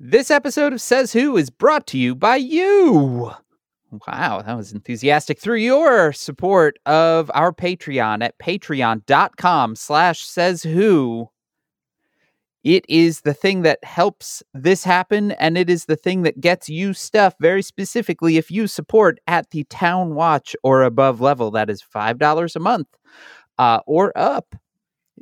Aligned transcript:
This 0.00 0.30
episode 0.30 0.72
of 0.72 0.80
Says 0.80 1.12
Who 1.12 1.36
is 1.36 1.50
brought 1.50 1.88
to 1.88 1.98
you 1.98 2.14
by 2.14 2.36
you. 2.36 3.32
Wow, 3.90 4.42
that 4.42 4.56
was 4.56 4.72
enthusiastic 4.72 5.40
through 5.40 5.56
your 5.56 6.12
support 6.12 6.78
of 6.86 7.32
our 7.34 7.52
Patreon 7.52 8.22
at 8.22 8.38
patreon.com 8.38 9.74
slash 9.74 10.24
says 10.24 10.62
who. 10.62 11.28
It 12.62 12.84
is 12.88 13.22
the 13.22 13.34
thing 13.34 13.62
that 13.62 13.82
helps 13.82 14.40
this 14.54 14.84
happen, 14.84 15.32
and 15.32 15.58
it 15.58 15.68
is 15.68 15.86
the 15.86 15.96
thing 15.96 16.22
that 16.22 16.40
gets 16.40 16.68
you 16.68 16.94
stuff 16.94 17.34
very 17.40 17.62
specifically 17.62 18.36
if 18.36 18.52
you 18.52 18.68
support 18.68 19.18
at 19.26 19.50
the 19.50 19.64
Town 19.64 20.14
Watch 20.14 20.54
or 20.62 20.84
above 20.84 21.20
level. 21.20 21.50
That 21.50 21.68
is 21.68 21.82
$5 21.82 22.54
a 22.54 22.60
month 22.60 22.86
uh, 23.58 23.80
or 23.84 24.12
up. 24.16 24.54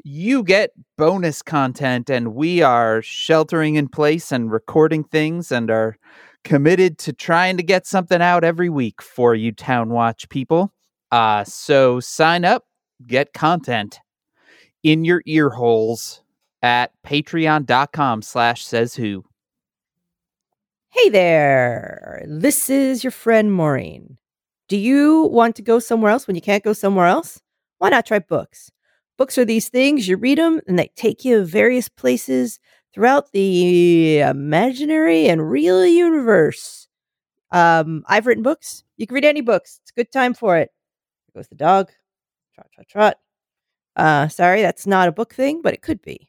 You 0.09 0.45
get 0.45 0.71
bonus 0.97 1.43
content, 1.43 2.09
and 2.09 2.33
we 2.37 2.63
are 2.63 3.03
sheltering 3.03 3.75
in 3.75 3.89
place 3.89 4.31
and 4.31 4.53
recording 4.53 5.03
things 5.03 5.51
and 5.51 5.69
are 5.69 5.99
committed 6.45 6.97
to 6.99 7.13
trying 7.13 7.57
to 7.57 7.65
get 7.65 7.89
something 7.89 8.23
out 8.23 8.45
every 8.45 8.69
week 8.69 9.03
for 9.03 9.35
you 9.35 9.51
Town 9.51 9.89
Watch 9.89 10.29
people. 10.29 10.73
Uh, 11.11 11.43
so 11.43 11.99
sign 11.99 12.45
up, 12.45 12.67
get 13.05 13.33
content 13.33 13.99
in 14.85 15.05
your 15.05 15.23
ear 15.27 15.51
holes 15.51 16.23
at 16.63 16.93
patreon.com 17.05 18.23
slash 18.23 18.65
says 18.65 18.95
who. 18.95 19.25
Hey 20.91 21.09
there, 21.09 22.25
this 22.29 22.71
is 22.71 23.03
your 23.03 23.11
friend 23.11 23.53
Maureen. 23.53 24.19
Do 24.69 24.77
you 24.77 25.25
want 25.33 25.57
to 25.57 25.63
go 25.63 25.81
somewhere 25.81 26.13
else 26.13 26.29
when 26.29 26.37
you 26.37 26.43
can't 26.43 26.63
go 26.63 26.75
somewhere 26.75 27.07
else? 27.07 27.43
Why 27.79 27.89
not 27.89 28.07
try 28.07 28.21
books? 28.21 28.71
Books 29.19 29.39
are 29.39 29.45
these 29.45 29.69
things, 29.69 30.07
you 30.09 30.17
read 30.17 30.39
them 30.39 30.61
and 30.67 30.79
they 30.79 30.91
take 30.95 31.25
you 31.25 31.45
various 31.45 31.89
places 31.89 32.59
throughout 32.93 33.33
the 33.33 34.21
imaginary 34.21 35.27
and 35.27 35.51
real 35.51 35.87
universe. 35.87 36.89
Um, 37.51 38.05
I've 38.07 38.27
written 38.27 38.43
books. 38.43 38.85
You 38.97 39.07
can 39.07 39.15
read 39.15 39.25
any 39.25 39.41
books. 39.41 39.81
It's 39.83 39.91
a 39.91 39.95
good 39.95 40.13
time 40.13 40.35
for 40.35 40.57
it. 40.57 40.71
There 41.27 41.41
goes 41.41 41.49
the 41.49 41.55
dog. 41.55 41.91
Trot, 42.55 42.67
trot, 42.73 42.89
trot. 42.89 43.17
Uh, 43.97 44.29
sorry, 44.29 44.63
that's 44.63 44.87
not 44.87 45.09
a 45.09 45.13
book 45.13 45.35
thing, 45.35 45.63
but 45.63 45.73
it 45.73 45.83
could 45.83 46.03
be. 46.03 46.29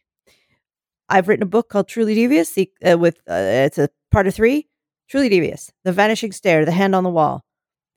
I've 1.10 1.28
written 1.28 1.44
a 1.44 1.48
book 1.48 1.70
called 1.70 1.88
Truly 1.88 2.16
Devious. 2.16 2.58
Uh, 2.58 2.98
with 2.98 3.18
uh, 3.30 3.66
it's 3.66 3.78
a 3.78 3.90
part 4.12 4.28
of 4.28 4.36
three. 4.36 4.68
Truly 5.10 5.30
Devious, 5.30 5.72
The 5.86 5.94
Vanishing 5.94 6.34
Stair, 6.34 6.66
The 6.66 6.72
Hand 6.74 6.94
on 6.94 7.06
the 7.06 7.10
Wall. 7.10 7.46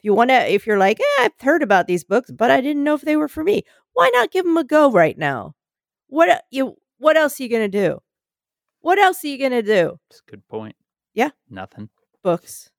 If 0.00 0.04
you 0.04 0.14
want 0.14 0.30
to, 0.30 0.50
if 0.50 0.66
you're 0.66 0.78
like, 0.78 0.98
eh, 1.00 1.24
I've 1.24 1.32
heard 1.40 1.62
about 1.62 1.86
these 1.86 2.04
books, 2.04 2.30
but 2.30 2.50
I 2.50 2.60
didn't 2.62 2.84
know 2.84 2.94
if 2.94 3.02
they 3.02 3.16
were 3.16 3.28
for 3.28 3.44
me. 3.44 3.64
Why 3.92 4.10
not 4.14 4.32
give 4.32 4.46
them 4.46 4.56
a 4.56 4.64
go 4.64 4.90
right 4.90 5.16
now? 5.18 5.54
What 6.08 6.44
you? 6.50 6.76
What 6.98 7.16
else 7.18 7.38
are 7.38 7.42
you 7.42 7.50
gonna 7.50 7.68
do? 7.68 8.00
What 8.80 8.98
else 8.98 9.22
are 9.24 9.28
you 9.28 9.38
gonna 9.38 9.62
do? 9.62 9.98
That's 10.10 10.22
a 10.26 10.30
good 10.30 10.48
point. 10.48 10.76
Yeah. 11.14 11.30
Nothing. 11.50 11.90
Books 12.22 12.70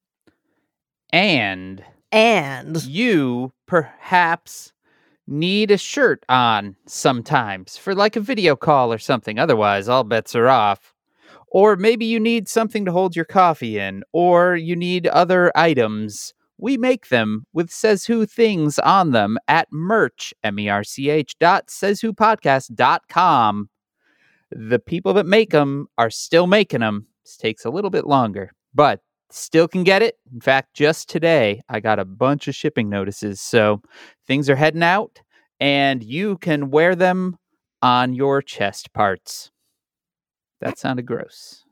And 1.12 1.84
and 2.12 2.84
you 2.86 3.54
perhaps 3.68 4.74
need 5.28 5.72
a 5.72 5.78
shirt 5.78 6.26
on 6.30 6.76
sometimes 6.88 7.78
for 7.78 7.96
like 7.96 8.16
a 8.16 8.20
video 8.22 8.56
call 8.56 8.92
or 8.92 8.98
something. 8.98 9.40
Otherwise, 9.40 9.88
all 9.88 10.04
bets 10.04 10.36
are 10.36 10.50
off. 10.50 10.94
Or 11.52 11.76
maybe 11.76 12.06
you 12.06 12.20
need 12.20 12.48
something 12.48 12.86
to 12.86 12.92
hold 12.94 13.16
your 13.16 13.26
coffee 13.26 13.78
in, 13.78 14.04
or 14.14 14.56
you 14.56 14.76
need 14.76 15.08
other 15.08 15.52
items. 15.56 16.34
We 16.62 16.78
make 16.78 17.10
them 17.10 17.48
with 17.54 17.72
Says 17.72 18.06
Who 18.06 18.26
things 18.28 18.78
on 18.80 19.12
them 19.12 19.38
at 19.48 19.68
merch, 19.72 20.32
M 20.44 20.60
E 20.60 20.70
R 20.70 20.84
C 20.84 21.10
H 21.10 21.36
dot 21.40 21.72
says 21.72 22.00
who 22.02 22.14
podcast 22.14 22.76
dot 22.76 23.08
com. 23.10 23.70
The 24.52 24.78
people 24.80 25.14
that 25.16 25.26
make 25.26 25.50
them 25.50 25.88
are 25.98 26.12
still 26.12 26.46
making 26.46 26.82
them. 26.82 27.08
This 27.26 27.36
takes 27.36 27.66
a 27.66 27.70
little 27.72 27.90
bit 27.90 28.06
longer, 28.06 28.52
but 28.76 29.00
still 29.32 29.68
can 29.68 29.84
get 29.84 30.04
it. 30.04 30.20
In 30.32 30.40
fact, 30.40 30.76
just 30.76 31.10
today, 31.10 31.62
I 31.68 31.80
got 31.80 31.98
a 32.00 32.06
bunch 32.06 32.48
of 32.48 32.54
shipping 32.56 32.90
notices. 32.90 33.42
So 33.42 33.82
things 34.28 34.48
are 34.50 34.56
heading 34.56 34.84
out, 34.84 35.20
and 35.60 36.04
you 36.04 36.38
can 36.38 36.70
wear 36.70 36.96
them 36.96 37.38
on 37.82 38.14
your 38.14 38.42
chest 38.42 38.94
parts. 38.94 39.50
That 40.60 40.78
sounded 40.78 41.08
gross. 41.08 41.64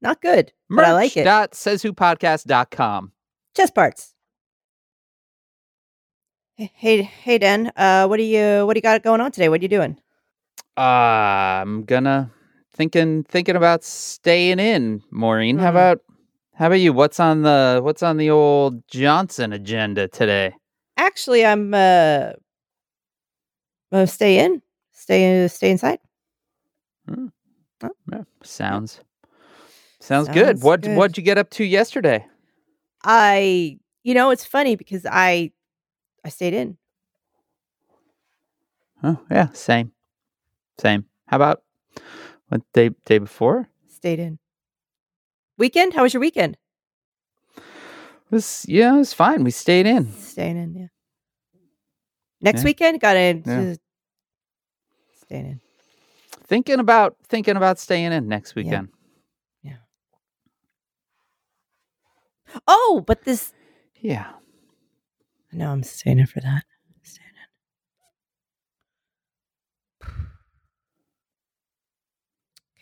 not 0.00 0.20
good, 0.22 0.52
but 0.70 0.84
I 0.84 0.92
like 0.92 1.16
it. 1.16 1.24
Dot 1.24 1.56
says 1.56 1.82
who 1.82 1.92
podcast.com. 1.92 3.10
Chest 3.56 3.74
parts. 3.74 4.14
Hey, 6.58 7.02
hey, 7.02 7.38
Dan. 7.38 7.70
Uh, 7.76 8.06
what 8.08 8.16
do 8.16 8.24
you 8.24 8.66
what 8.66 8.74
do 8.74 8.78
you 8.78 8.82
got 8.82 9.04
going 9.04 9.20
on 9.20 9.30
today? 9.30 9.48
What 9.48 9.60
are 9.60 9.62
you 9.62 9.68
doing? 9.68 9.96
Uh, 10.76 10.80
I'm 11.62 11.84
gonna 11.84 12.32
thinking 12.72 13.22
thinking 13.22 13.54
about 13.54 13.84
staying 13.84 14.58
in, 14.58 15.02
Maureen. 15.12 15.58
How 15.58 15.70
Hmm. 15.70 15.70
about 15.70 16.00
how 16.54 16.66
about 16.66 16.80
you? 16.80 16.92
What's 16.92 17.20
on 17.20 17.42
the 17.42 17.80
what's 17.82 18.02
on 18.02 18.16
the 18.16 18.30
old 18.30 18.82
Johnson 18.88 19.52
agenda 19.52 20.08
today? 20.08 20.52
Actually, 20.96 21.44
I'm 21.46 21.72
uh, 21.74 22.32
uh 23.92 24.06
stay 24.06 24.44
in, 24.44 24.60
stay 24.92 25.42
in, 25.42 25.48
stay 25.48 25.70
inside. 25.70 26.00
Yeah, 28.12 28.22
sounds 28.42 29.00
sounds 30.00 30.28
good. 30.28 30.56
Sounds 30.58 30.64
What 30.64 30.82
good. 30.82 30.96
what'd 30.96 31.16
you 31.18 31.22
get 31.22 31.38
up 31.38 31.50
to 31.50 31.64
yesterday? 31.64 32.26
I, 33.04 33.78
you 34.02 34.14
know, 34.14 34.30
it's 34.30 34.44
funny 34.44 34.76
because 34.76 35.06
I, 35.06 35.52
I 36.28 36.30
stayed 36.30 36.52
in. 36.52 36.76
Oh 39.02 39.18
yeah, 39.30 39.48
same, 39.54 39.92
same. 40.78 41.06
How 41.26 41.36
about 41.36 41.62
what 42.48 42.60
day 42.74 42.90
day 43.06 43.16
before? 43.16 43.70
Stayed 43.88 44.20
in. 44.20 44.38
Weekend? 45.56 45.94
How 45.94 46.02
was 46.02 46.12
your 46.12 46.20
weekend? 46.20 46.58
It 47.56 48.30
was 48.30 48.66
yeah, 48.68 48.94
it 48.94 48.98
was 48.98 49.14
fine. 49.14 49.42
We 49.42 49.50
stayed 49.50 49.86
in. 49.86 50.12
Staying 50.12 50.58
in, 50.58 50.74
yeah. 50.74 50.92
Next 52.42 52.60
Yeah. 52.60 52.64
weekend, 52.68 53.00
got 53.00 53.16
in. 53.16 53.42
Yeah. 53.46 53.74
Staying 55.24 55.46
in. 55.46 55.60
Thinking 56.44 56.78
about 56.78 57.16
thinking 57.24 57.56
about 57.56 57.78
staying 57.78 58.12
in 58.12 58.28
next 58.28 58.54
weekend. 58.54 58.88
Yeah. 59.62 59.80
Oh, 62.66 63.02
but 63.06 63.24
this. 63.24 63.54
Yeah. 63.96 64.37
No, 65.52 65.70
I'm 65.72 65.82
staying 65.82 66.18
in 66.18 66.26
for 66.26 66.40
that. 66.40 66.64
Staying 67.02 67.30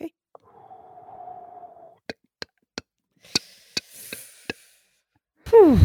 in. 0.01 0.05
Okay. 0.05 0.13
Whew. 5.49 5.79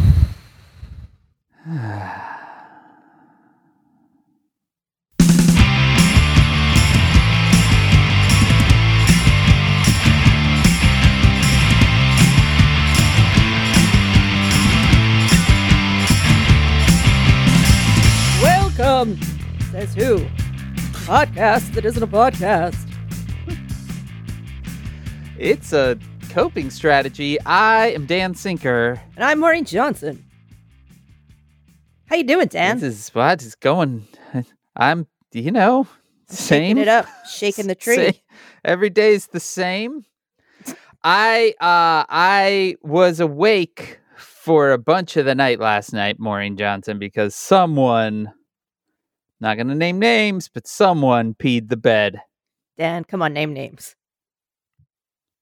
Welcome, 19.03 19.21
says 19.69 19.93
who? 19.95 20.19
Podcast 21.03 21.73
that 21.73 21.83
isn't 21.83 22.01
a 22.01 22.07
podcast. 22.07 22.89
It's 25.37 25.73
a 25.73 25.99
coping 26.29 26.69
strategy. 26.69 27.37
I 27.41 27.87
am 27.87 28.05
Dan 28.05 28.33
Sinker. 28.33 29.01
And 29.17 29.25
I'm 29.25 29.41
Maureen 29.41 29.65
Johnson. 29.65 30.23
How 32.05 32.15
you 32.15 32.23
doing, 32.23 32.47
Dan? 32.47 32.79
This 32.79 32.97
is 32.97 33.09
what 33.09 33.41
is 33.41 33.55
going. 33.55 34.07
I'm, 34.77 35.05
you 35.33 35.51
know, 35.51 35.85
same. 36.29 36.77
Shaking 36.77 36.77
it 36.77 36.87
up, 36.87 37.05
shaking 37.29 37.67
the 37.67 37.75
tree. 37.75 37.95
Say- 37.95 38.23
every 38.63 38.89
day 38.89 39.15
is 39.15 39.27
the 39.27 39.41
same. 39.41 40.05
I 41.03 41.49
uh 41.59 42.07
I 42.07 42.77
was 42.81 43.19
awake 43.19 43.99
for 44.15 44.71
a 44.71 44.77
bunch 44.77 45.17
of 45.17 45.25
the 45.25 45.35
night 45.35 45.59
last 45.59 45.91
night, 45.91 46.21
Maureen 46.21 46.55
Johnson, 46.55 46.99
because 46.99 47.35
someone 47.35 48.31
not 49.43 49.57
gonna 49.57 49.75
name 49.75 49.99
names, 49.99 50.47
but 50.47 50.65
someone 50.67 51.35
peed 51.35 51.69
the 51.69 51.77
bed. 51.77 52.21
Dan, 52.77 53.03
come 53.03 53.21
on, 53.21 53.33
name 53.33 53.53
names. 53.53 53.95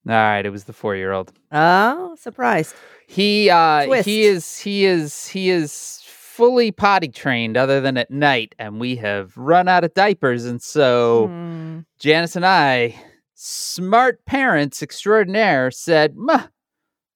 All 0.08 0.16
right, 0.16 0.46
it 0.46 0.50
was 0.50 0.64
the 0.66 0.74
four 0.74 0.96
year 0.96 1.12
old. 1.12 1.32
Oh, 1.52 2.16
surprised. 2.20 2.76
He 3.08 3.50
uh 3.50 3.86
Twist. 3.86 4.06
he 4.06 4.24
is 4.24 4.58
he 4.60 4.86
is 4.86 5.28
he 5.28 5.50
is 5.50 6.02
fully 6.06 6.72
potty 6.72 7.10
trained 7.10 7.56
other 7.58 7.80
than 7.82 7.98
at 7.98 8.10
night 8.10 8.56
and 8.58 8.80
we 8.80 8.96
have 8.96 9.36
run 9.38 9.68
out 9.68 9.84
of 9.84 9.94
diapers 9.94 10.46
and 10.46 10.62
so 10.62 11.28
Hmm. 11.28 11.80
Janice 12.00 12.36
and 12.36 12.46
I, 12.46 12.96
smart 13.36 14.26
parents 14.26 14.82
extraordinaire, 14.82 15.70
said, 15.70 16.16
"Meh, 16.18 16.48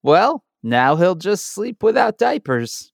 well, 0.04 0.44
now 0.62 0.96
he'll 0.96 1.16
just 1.16 1.48
sleep 1.48 1.82
without 1.82 2.20
diapers. 2.20 2.92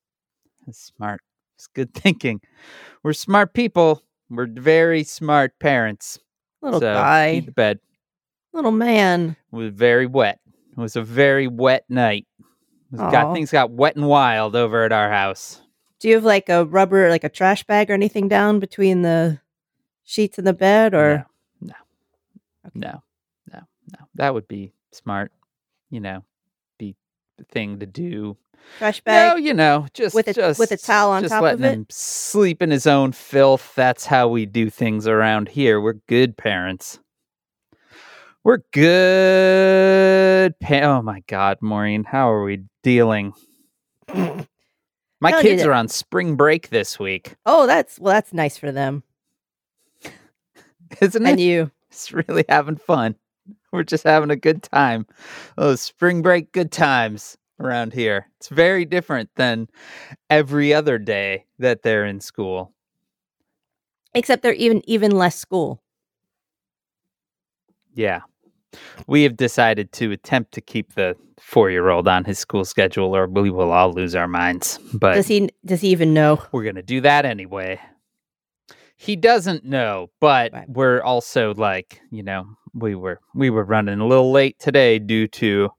That's 0.65 0.79
smart. 0.95 1.19
It's 1.57 1.67
good 1.67 1.93
thinking. 1.93 2.39
We're 3.03 3.13
smart 3.13 3.53
people. 3.53 4.03
We're 4.29 4.47
very 4.47 5.03
smart 5.03 5.57
parents. 5.59 6.19
Little 6.61 6.79
so 6.79 6.93
guy, 6.93 7.39
The 7.39 7.51
bed 7.51 7.79
little 8.53 8.71
man. 8.71 9.35
It 9.51 9.55
was 9.55 9.71
very 9.73 10.05
wet. 10.05 10.39
It 10.71 10.77
was 10.77 10.95
a 10.95 11.01
very 11.01 11.47
wet 11.47 11.85
night. 11.89 12.27
Got 12.95 13.33
things 13.33 13.51
got 13.51 13.71
wet 13.71 13.95
and 13.95 14.07
wild 14.07 14.55
over 14.55 14.83
at 14.83 14.91
our 14.91 15.09
house. 15.09 15.61
Do 15.99 16.09
you 16.09 16.15
have 16.15 16.23
like 16.25 16.49
a 16.49 16.65
rubber, 16.65 17.09
like 17.09 17.23
a 17.23 17.29
trash 17.29 17.63
bag 17.63 17.89
or 17.89 17.93
anything 17.93 18.27
down 18.27 18.59
between 18.59 19.01
the 19.01 19.39
sheets 20.03 20.37
and 20.37 20.45
the 20.45 20.53
bed, 20.53 20.93
or 20.93 21.25
no, 21.61 21.73
Okay. 22.67 22.79
no, 22.79 23.03
no, 23.53 23.59
no. 23.93 23.99
That 24.15 24.33
would 24.33 24.47
be 24.47 24.73
smart. 24.91 25.31
You 25.89 25.99
know, 26.01 26.23
be 26.77 26.95
the 27.37 27.45
thing 27.45 27.79
to 27.79 27.85
do. 27.85 28.37
Trash 28.77 29.01
No, 29.05 29.11
bag? 29.11 29.43
you 29.43 29.53
know, 29.53 29.87
just 29.93 30.15
With 30.15 30.27
a- 30.27 30.33
just, 30.33 30.59
with 30.59 30.71
a 30.71 30.77
towel 30.77 31.11
on 31.11 31.21
just 31.23 31.31
top 31.33 31.43
letting 31.43 31.65
of 31.65 31.71
it? 31.71 31.73
him 31.73 31.85
sleep 31.89 32.61
in 32.61 32.71
his 32.71 32.87
own 32.87 33.11
filth. 33.11 33.73
That's 33.75 34.05
how 34.05 34.27
we 34.27 34.45
do 34.45 34.69
things 34.69 35.07
around 35.07 35.49
here. 35.49 35.79
We're 35.81 35.99
good 36.07 36.37
parents. 36.37 36.99
We're 38.43 38.61
good. 38.71 40.59
Pa- 40.59 40.79
oh 40.97 41.01
my 41.03 41.21
God, 41.27 41.59
Maureen, 41.61 42.03
how 42.03 42.31
are 42.31 42.43
we 42.43 42.63
dealing? 42.83 43.33
My 44.13 45.39
kids 45.41 45.61
are 45.63 45.73
on 45.73 45.87
spring 45.87 46.35
break 46.35 46.69
this 46.69 46.97
week, 46.97 47.35
Oh, 47.45 47.67
that's 47.67 47.99
well, 47.99 48.13
that's 48.13 48.33
nice 48.33 48.57
for 48.57 48.71
them 48.71 49.03
isn't 51.01 51.25
it? 51.25 51.29
and 51.29 51.39
you. 51.39 51.71
It's 51.91 52.11
really 52.11 52.45
having 52.49 52.77
fun. 52.77 53.15
We're 53.71 53.83
just 53.83 54.03
having 54.05 54.31
a 54.31 54.35
good 54.35 54.63
time. 54.63 55.05
Oh, 55.57 55.75
spring 55.75 56.21
break 56.21 56.51
good 56.53 56.71
times 56.71 57.37
around 57.61 57.93
here. 57.93 58.27
It's 58.39 58.49
very 58.49 58.85
different 58.85 59.29
than 59.35 59.67
every 60.29 60.73
other 60.73 60.97
day 60.97 61.45
that 61.59 61.83
they're 61.83 62.05
in 62.05 62.19
school. 62.19 62.73
Except 64.13 64.43
they're 64.43 64.53
even 64.53 64.81
even 64.89 65.11
less 65.11 65.37
school. 65.37 65.81
Yeah. 67.93 68.21
We 69.07 69.23
have 69.23 69.35
decided 69.35 69.91
to 69.93 70.11
attempt 70.11 70.53
to 70.53 70.61
keep 70.61 70.93
the 70.95 71.15
four 71.39 71.69
year 71.69 71.89
old 71.89 72.07
on 72.07 72.23
his 72.23 72.39
school 72.39 72.63
schedule 72.65 73.15
or 73.15 73.27
we 73.27 73.49
will 73.49 73.71
all 73.71 73.91
lose 73.93 74.15
our 74.15 74.27
minds. 74.27 74.79
But 74.93 75.15
Does 75.15 75.27
he? 75.27 75.49
Does 75.65 75.81
he 75.81 75.89
even 75.89 76.13
know? 76.13 76.41
we're 76.51 76.63
going 76.63 76.75
to 76.75 76.81
do 76.83 77.01
that 77.01 77.25
anyway. 77.25 77.79
He 78.95 79.15
doesn't 79.15 79.65
know, 79.65 80.11
but 80.19 80.53
Right. 80.53 80.69
we're 80.69 81.01
also 81.01 81.53
like, 81.55 81.99
you 82.11 82.21
know, 82.23 82.45
we 82.73 82.93
were 82.95 83.19
we 83.33 83.49
were 83.49 83.63
running 83.65 83.99
a 83.99 84.05
little 84.07 84.31
late 84.31 84.59
today 84.59 84.99
due 84.99 85.27
to 85.27 85.69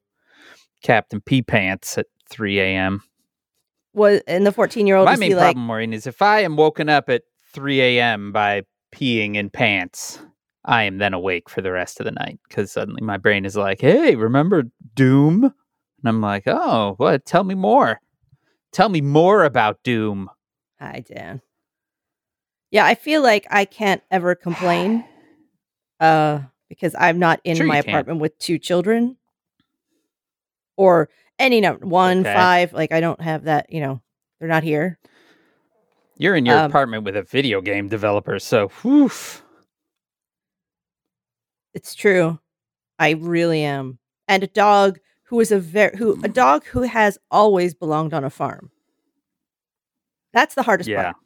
Captain 0.82 1.20
P 1.20 1.42
Pants 1.42 1.98
at 1.98 2.06
3 2.28 2.60
a.m. 2.60 3.02
Was 3.94 4.20
and 4.26 4.46
the 4.46 4.52
fourteen 4.52 4.86
year 4.86 4.96
old 4.96 5.06
My 5.06 5.16
main 5.16 5.30
he 5.30 5.34
like? 5.34 5.44
problem, 5.54 5.66
Maureen, 5.66 5.92
is 5.92 6.06
if 6.06 6.22
I 6.22 6.40
am 6.40 6.56
woken 6.56 6.88
up 6.88 7.08
at 7.10 7.22
3 7.52 7.80
a.m. 7.80 8.32
by 8.32 8.62
peeing 8.94 9.36
in 9.36 9.50
pants, 9.50 10.18
I 10.64 10.84
am 10.84 10.98
then 10.98 11.12
awake 11.12 11.50
for 11.50 11.60
the 11.60 11.72
rest 11.72 12.00
of 12.00 12.04
the 12.06 12.12
night 12.12 12.40
because 12.48 12.72
suddenly 12.72 13.02
my 13.02 13.18
brain 13.18 13.44
is 13.44 13.56
like, 13.56 13.80
hey, 13.80 14.14
remember 14.16 14.64
Doom? 14.94 15.44
And 15.44 15.52
I'm 16.08 16.20
like, 16.22 16.44
oh, 16.46 16.94
what? 16.96 17.26
Tell 17.26 17.44
me 17.44 17.54
more. 17.54 18.00
Tell 18.72 18.88
me 18.88 19.02
more 19.02 19.44
about 19.44 19.82
Doom. 19.82 20.30
Hi, 20.80 21.04
Dan. 21.06 21.42
Yeah, 22.70 22.86
I 22.86 22.94
feel 22.94 23.22
like 23.22 23.46
I 23.50 23.66
can't 23.66 24.02
ever 24.10 24.34
complain, 24.34 25.04
uh, 26.00 26.40
because 26.70 26.94
I'm 26.98 27.18
not 27.18 27.40
in 27.44 27.56
Sure 27.58 27.66
my 27.66 27.82
can. 27.82 27.90
apartment 27.90 28.20
with 28.20 28.38
two 28.38 28.58
children, 28.58 29.18
or 30.82 31.08
any 31.38 31.60
number 31.60 31.86
one, 31.86 32.22
Okay. 32.22 32.32
five. 32.34 32.72
Like 32.72 32.90
I 32.92 33.00
don't 33.00 33.20
have 33.20 33.44
that. 33.44 33.72
You 33.72 33.80
know, 33.80 34.02
they're 34.40 34.48
not 34.48 34.64
here. 34.64 34.98
You're 36.18 36.34
in 36.36 36.44
your 36.46 36.56
Um, 36.56 36.70
apartment 36.70 37.04
with 37.04 37.16
a 37.16 37.22
video 37.22 37.60
game 37.60 37.88
developer, 37.88 38.38
so 38.40 38.68
whew. 38.82 39.10
It's 41.74 41.94
true. 41.94 42.38
I 42.98 43.10
really 43.12 43.62
am. 43.62 43.98
And 44.28 44.42
a 44.42 44.46
dog 44.46 44.98
who 45.26 45.40
is 45.40 45.50
a 45.52 45.58
very 45.58 45.96
who 45.96 46.18
a 46.24 46.28
dog 46.28 46.64
who 46.66 46.82
has 46.82 47.18
always 47.30 47.74
belonged 47.74 48.12
on 48.14 48.24
a 48.24 48.30
farm. 48.30 48.70
That's 50.32 50.54
the 50.54 50.62
hardest 50.62 50.90
Yeah, 50.90 51.02
part. 51.04 51.16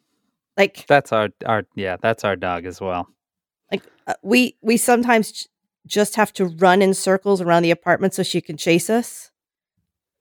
Like 0.57 0.87
that's 0.87 1.13
our 1.13 1.31
our 1.45 1.65
yeah, 1.75 1.97
that's 2.01 2.25
our 2.25 2.37
dog 2.37 2.65
as 2.67 2.81
well. 2.81 3.09
like 3.73 3.83
uh, 4.07 4.15
we 4.23 4.57
we 4.63 4.77
sometimes 4.77 5.33
j- 5.33 5.47
just 5.87 6.17
have 6.17 6.33
to 6.35 6.47
run 6.47 6.83
in 6.83 6.95
circles 6.95 7.41
around 7.41 7.63
the 7.65 7.71
apartment 7.73 8.15
so 8.15 8.23
she 8.23 8.41
can 8.41 8.57
chase 8.57 8.89
us. 8.91 9.31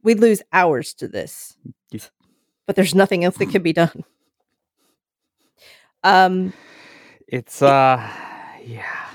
We'd 0.06 0.20
lose 0.20 0.42
hours 0.54 0.94
to 0.96 1.08
this. 1.08 1.58
You- 1.92 2.00
But 2.68 2.76
there's 2.76 2.96
nothing 2.96 3.24
else 3.26 3.38
that 3.38 3.48
can 3.52 3.62
be 3.64 3.74
done. 3.74 4.04
Um 6.04 6.54
It's 7.28 7.62
uh 7.64 7.98
yeah. 8.64 9.10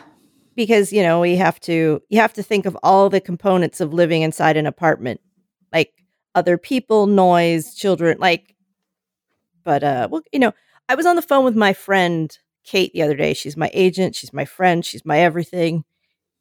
because 0.57 0.93
you 0.93 1.03
know 1.03 1.21
we 1.21 1.37
have 1.37 1.61
to 1.61 2.03
you 2.09 2.21
have 2.21 2.33
to 2.33 2.43
think 2.43 2.67
of 2.67 2.77
all 2.83 3.09
the 3.09 3.21
components 3.21 3.81
of 3.81 3.93
living 3.95 4.23
inside 4.23 4.57
an 4.57 4.67
apartment 4.67 5.21
like 5.73 5.93
other 6.35 6.59
people 6.59 7.07
noise 7.07 7.75
children 7.75 8.17
like 8.19 8.57
but 9.65 9.85
uh 9.85 10.09
well 10.11 10.23
you 10.33 10.39
know 10.41 10.53
i 10.89 10.95
was 10.97 11.07
on 11.07 11.15
the 11.17 11.23
phone 11.23 11.45
with 11.45 11.55
my 11.57 11.73
friend 11.73 12.39
kate 12.65 12.93
the 12.93 13.03
other 13.03 13.17
day 13.17 13.33
she's 13.35 13.57
my 13.57 13.71
agent 13.73 14.17
she's 14.17 14.33
my 14.33 14.45
friend 14.45 14.85
she's 14.85 15.05
my 15.05 15.19
everything 15.21 15.85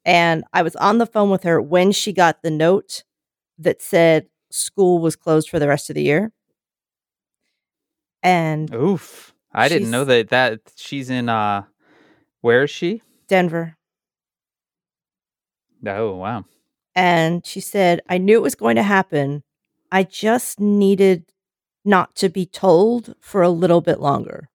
and 0.04 0.42
i 0.52 0.62
was 0.62 0.74
on 0.76 0.98
the 0.98 1.06
phone 1.06 1.30
with 1.30 1.44
her 1.44 1.60
when 1.62 1.92
she 1.92 2.12
got 2.12 2.42
the 2.42 2.50
note 2.50 3.04
that 3.58 3.80
said 3.80 4.26
school 4.50 4.98
was 4.98 5.16
closed 5.16 5.48
for 5.48 5.58
the 5.58 5.68
rest 5.68 5.90
of 5.90 5.94
the 5.94 6.02
year 6.02 6.32
and 8.22 8.72
Oof. 8.74 9.32
I 9.52 9.68
didn't 9.68 9.90
know 9.90 10.04
that 10.04 10.28
that 10.30 10.60
she's 10.76 11.10
in 11.10 11.28
uh 11.28 11.62
where 12.40 12.64
is 12.64 12.70
she? 12.70 13.02
denver 13.28 13.76
Oh 15.86 16.14
wow. 16.16 16.44
and 16.94 17.44
she 17.46 17.60
said, 17.60 18.00
I 18.08 18.18
knew 18.18 18.36
it 18.36 18.42
was 18.42 18.54
going 18.54 18.76
to 18.76 18.82
happen. 18.82 19.42
I 19.90 20.02
just 20.02 20.60
needed 20.60 21.24
not 21.84 22.14
to 22.16 22.28
be 22.28 22.44
told 22.44 23.14
for 23.20 23.40
a 23.42 23.48
little 23.48 23.80
bit 23.80 23.98
longer. 23.98 24.50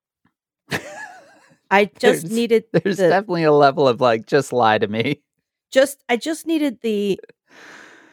I 1.72 1.86
just 2.00 2.00
There's- 2.00 2.24
needed 2.30 2.66
There's 2.72 2.98
the, 2.98 3.10
definitely 3.10 3.44
a 3.44 3.52
level 3.52 3.88
of 3.88 4.00
like 4.02 4.28
just 4.28 4.54
lie 4.54 4.78
to 4.78 4.88
me. 4.88 5.22
just 5.72 6.04
I 6.08 6.16
just 6.18 6.46
needed 6.46 6.80
the 6.82 7.20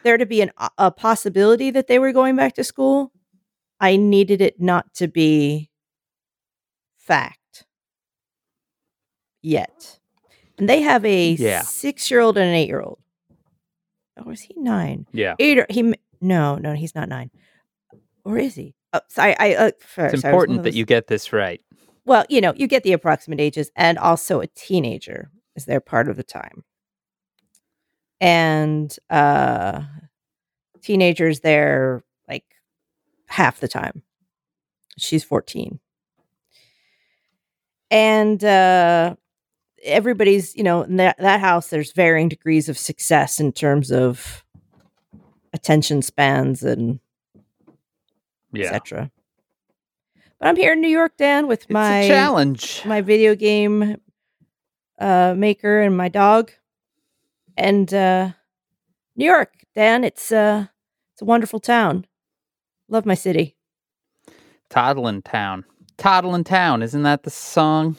there 0.03 0.17
to 0.17 0.25
be 0.25 0.41
an 0.41 0.51
a 0.77 0.91
possibility 0.91 1.71
that 1.71 1.87
they 1.87 1.99
were 1.99 2.11
going 2.11 2.35
back 2.35 2.53
to 2.55 2.63
school. 2.63 3.11
I 3.79 3.95
needed 3.97 4.41
it 4.41 4.61
not 4.61 4.93
to 4.95 5.07
be 5.07 5.69
fact 6.99 7.65
yet. 9.41 9.99
And 10.57 10.69
they 10.69 10.81
have 10.81 11.03
a 11.05 11.31
Yeah. 11.31 11.61
6-year-old 11.61 12.37
and 12.37 12.45
an 12.49 12.55
8-year-old. 12.55 12.99
Or 14.25 14.31
is 14.31 14.41
he 14.41 14.53
9? 14.55 15.07
Yeah. 15.11 15.35
eight 15.39 15.57
or 15.57 15.65
he 15.69 15.93
no 16.21 16.55
no 16.55 16.73
he's 16.73 16.95
not 16.95 17.09
nine 17.09 17.29
or 18.23 18.37
is 18.37 18.55
he 18.55 18.73
oh, 18.93 19.01
sorry 19.09 19.35
i 19.39 19.53
uh, 19.55 19.71
sorry, 19.93 20.09
It's 20.13 20.13
sorry, 20.13 20.13
I 20.13 20.13
was 20.13 20.23
one 20.23 20.29
important 20.33 20.57
of 20.59 20.63
that 20.65 20.73
you 20.73 20.85
get 20.85 21.07
this 21.07 21.33
right. 21.33 21.59
well 22.05 22.23
you 22.29 22.39
know 22.39 22.53
you 22.55 22.65
get 22.67 22.83
the 22.83 22.93
approximate 22.93 23.41
ages 23.41 23.69
and 23.75 23.97
also 23.97 24.39
a 24.39 24.47
teenager 24.47 25.31
is 25.57 25.65
there 25.65 25.81
part 25.81 26.07
of 26.07 26.15
the 26.15 26.23
time 26.23 26.63
and 28.23 28.95
uh 29.09 29.81
teenagers 30.81 31.41
there 31.41 32.01
like 32.29 32.45
half 33.27 33.59
the 33.59 33.67
time 33.67 34.01
she's 34.97 35.25
14 35.25 35.79
and 37.91 38.41
uh 38.45 39.13
everybody's 39.83 40.55
you 40.55 40.63
know 40.63 40.83
in 40.83 40.95
that, 40.95 41.17
that 41.17 41.41
house 41.41 41.67
there's 41.67 41.91
varying 41.91 42.29
degrees 42.29 42.69
of 42.69 42.77
success 42.77 43.41
in 43.41 43.51
terms 43.51 43.91
of 43.91 44.45
attention 45.53 46.01
spans 46.01 46.63
and 46.63 47.01
Yeah. 48.53 48.67
etc 48.67 49.11
but 50.39 50.47
i'm 50.47 50.55
here 50.55 50.71
in 50.73 50.79
new 50.81 50.87
york 50.87 51.17
dan 51.17 51.47
with 51.47 51.63
It's 51.63 51.69
my 51.69 52.07
challenge. 52.07 52.83
my 52.85 53.01
video 53.01 53.35
game 53.35 53.97
uh 54.99 55.33
maker 55.37 55.81
and 55.81 55.97
my 55.97 56.07
dog 56.07 56.51
and 57.57 57.93
uh 57.93 58.29
new 59.15 59.25
york 59.25 59.51
dan 59.75 60.03
it's 60.03 60.31
uh 60.31 60.65
it's 61.13 61.21
a 61.21 61.25
wonderful 61.25 61.59
town 61.59 62.05
love 62.89 63.05
my 63.05 63.15
city 63.15 63.55
Toddlin 64.69 65.21
Town. 65.21 65.65
Toddlin 65.97 66.43
Town, 66.43 66.81
isn't 66.81 67.03
that 67.03 67.21
the 67.21 67.29
song? 67.29 67.95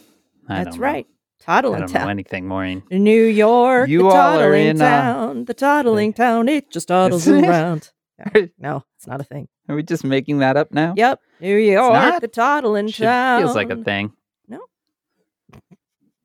I 0.48 0.64
that's 0.64 0.70
don't 0.76 0.80
know. 0.80 0.86
right 0.92 1.06
I 1.06 1.44
toddling 1.44 1.80
don't 1.82 1.92
know 1.92 1.98
town 2.00 2.10
anything, 2.10 2.48
Maureen. 2.48 2.82
new 2.90 3.24
york 3.24 3.88
You 3.88 3.98
the 4.00 4.04
all 4.06 4.12
are 4.16 4.38
toddling 4.40 4.66
in, 4.66 4.82
uh, 4.82 4.84
town 4.90 5.44
the 5.44 5.54
toddling 5.54 6.12
town 6.24 6.48
it 6.48 6.70
just 6.70 6.88
toddles 6.88 7.28
around 7.28 7.92
no 8.58 8.82
it's 8.96 9.06
not 9.06 9.20
a 9.20 9.24
thing 9.24 9.46
Are 9.68 9.76
we 9.76 9.82
just 9.84 10.02
making 10.04 10.38
that 10.38 10.56
up 10.56 10.72
now? 10.72 10.94
yep 10.96 11.20
new 11.40 11.56
york 11.56 12.20
the 12.20 12.26
toddling 12.28 12.88
Should- 12.88 13.04
town 13.04 13.42
feels 13.42 13.54
like 13.54 13.70
a 13.70 13.76
thing. 13.76 14.12
No. 14.48 14.60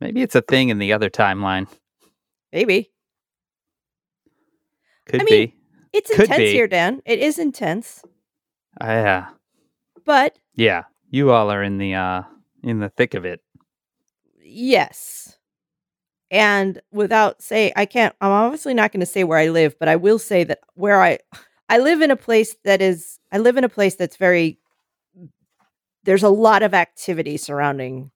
Maybe 0.02 0.22
it's 0.24 0.36
a 0.36 0.42
thing 0.42 0.70
in 0.70 0.80
the 0.80 0.94
other 0.94 1.10
timeline. 1.12 1.68
maybe 2.52 2.90
Could 5.10 5.22
I 5.22 5.24
mean- 5.26 5.48
be. 5.50 5.56
it's 5.94 6.10
Could 6.12 6.22
intense 6.22 6.38
be. 6.38 6.52
here 6.52 6.68
dan 6.68 7.02
it 7.06 7.20
is 7.20 7.38
intense 7.40 8.04
Uh, 8.80 8.86
yeah. 8.88 9.30
but 10.06 10.38
Yeah. 10.56 10.84
You 11.12 11.32
all 11.32 11.50
are 11.52 11.64
in 11.64 11.78
the 11.80 11.96
uh 11.96 12.22
in 12.64 12.80
the 12.80 12.90
thick 12.90 13.14
of 13.16 13.26
it. 13.26 13.42
Yes. 14.42 15.38
and 16.32 16.82
without 16.92 17.42
say 17.42 17.72
I 17.76 17.86
can't 17.86 18.16
I'm 18.22 18.32
obviously 18.32 18.74
not 18.74 18.92
going 18.92 19.00
to 19.02 19.06
say 19.06 19.24
where 19.24 19.40
I 19.40 19.50
live, 19.50 19.78
but 19.80 19.88
I 19.90 19.96
will 19.96 20.20
say 20.20 20.44
that 20.46 20.60
where 20.76 21.02
I 21.02 21.20
I 21.70 21.80
live 21.80 22.02
in 22.02 22.12
a 22.12 22.16
place 22.16 22.56
that 22.64 22.82
is 22.82 23.20
I 23.32 23.38
live 23.40 23.58
in 23.58 23.64
a 23.64 23.70
place 23.70 23.96
that's 23.96 24.18
very 24.18 24.60
there's 26.04 26.24
a 26.24 26.30
lot 26.30 26.62
of 26.64 26.74
activity 26.74 27.38
surrounding 27.38 28.12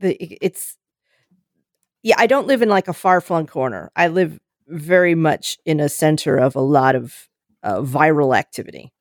the 0.00 0.16
it's 0.44 0.76
yeah, 2.02 2.16
I 2.18 2.26
don't 2.26 2.46
live 2.46 2.62
in 2.62 2.68
like 2.68 2.88
a 2.88 2.92
far 2.92 3.20
flung 3.20 3.46
corner. 3.46 3.90
I 3.96 4.08
live 4.08 4.38
very 4.68 5.14
much 5.14 5.58
in 5.64 5.80
a 5.80 5.88
center 5.88 6.36
of 6.36 6.56
a 6.56 6.60
lot 6.60 6.94
of 6.94 7.28
uh, 7.62 7.80
viral 7.80 8.36
activity. 8.36 8.92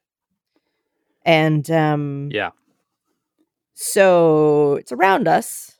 And 1.26 1.70
um 1.72 2.30
Yeah. 2.32 2.52
so 3.74 4.76
it's 4.76 4.92
around 4.92 5.28
us. 5.28 5.78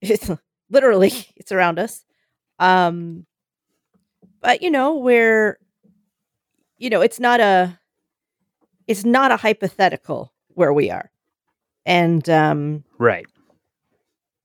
It's 0.00 0.30
literally 0.70 1.12
it's 1.36 1.52
around 1.52 1.78
us. 1.78 2.04
Um 2.58 3.26
but 4.40 4.62
you 4.62 4.70
know, 4.70 4.96
we're 4.98 5.58
you 6.78 6.90
know, 6.90 7.00
it's 7.00 7.20
not 7.20 7.40
a 7.40 7.78
it's 8.86 9.04
not 9.04 9.30
a 9.32 9.36
hypothetical 9.36 10.32
where 10.48 10.72
we 10.72 10.90
are. 10.90 11.10
And 11.86 12.28
um 12.28 12.84
Right. 12.98 13.26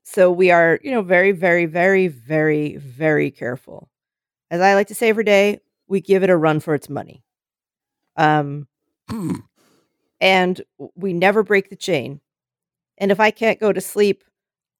so 0.03 0.31
we 0.31 0.51
are, 0.51 0.79
you 0.83 0.91
know, 0.91 1.01
very 1.01 1.31
very 1.31 1.65
very 1.65 2.07
very 2.07 2.77
very 2.77 3.31
careful. 3.31 3.88
As 4.51 4.61
I 4.61 4.73
like 4.73 4.87
to 4.87 4.95
say 4.95 5.09
every 5.09 5.23
day, 5.23 5.59
we 5.87 6.01
give 6.01 6.23
it 6.23 6.29
a 6.29 6.37
run 6.37 6.59
for 6.59 6.73
its 6.73 6.89
money. 6.89 7.23
Um 8.15 8.67
and 10.21 10.61
we 10.95 11.13
never 11.13 11.43
break 11.43 11.69
the 11.69 11.75
chain. 11.75 12.21
And 12.97 13.11
if 13.11 13.19
I 13.19 13.31
can't 13.31 13.59
go 13.59 13.71
to 13.71 13.81
sleep, 13.81 14.23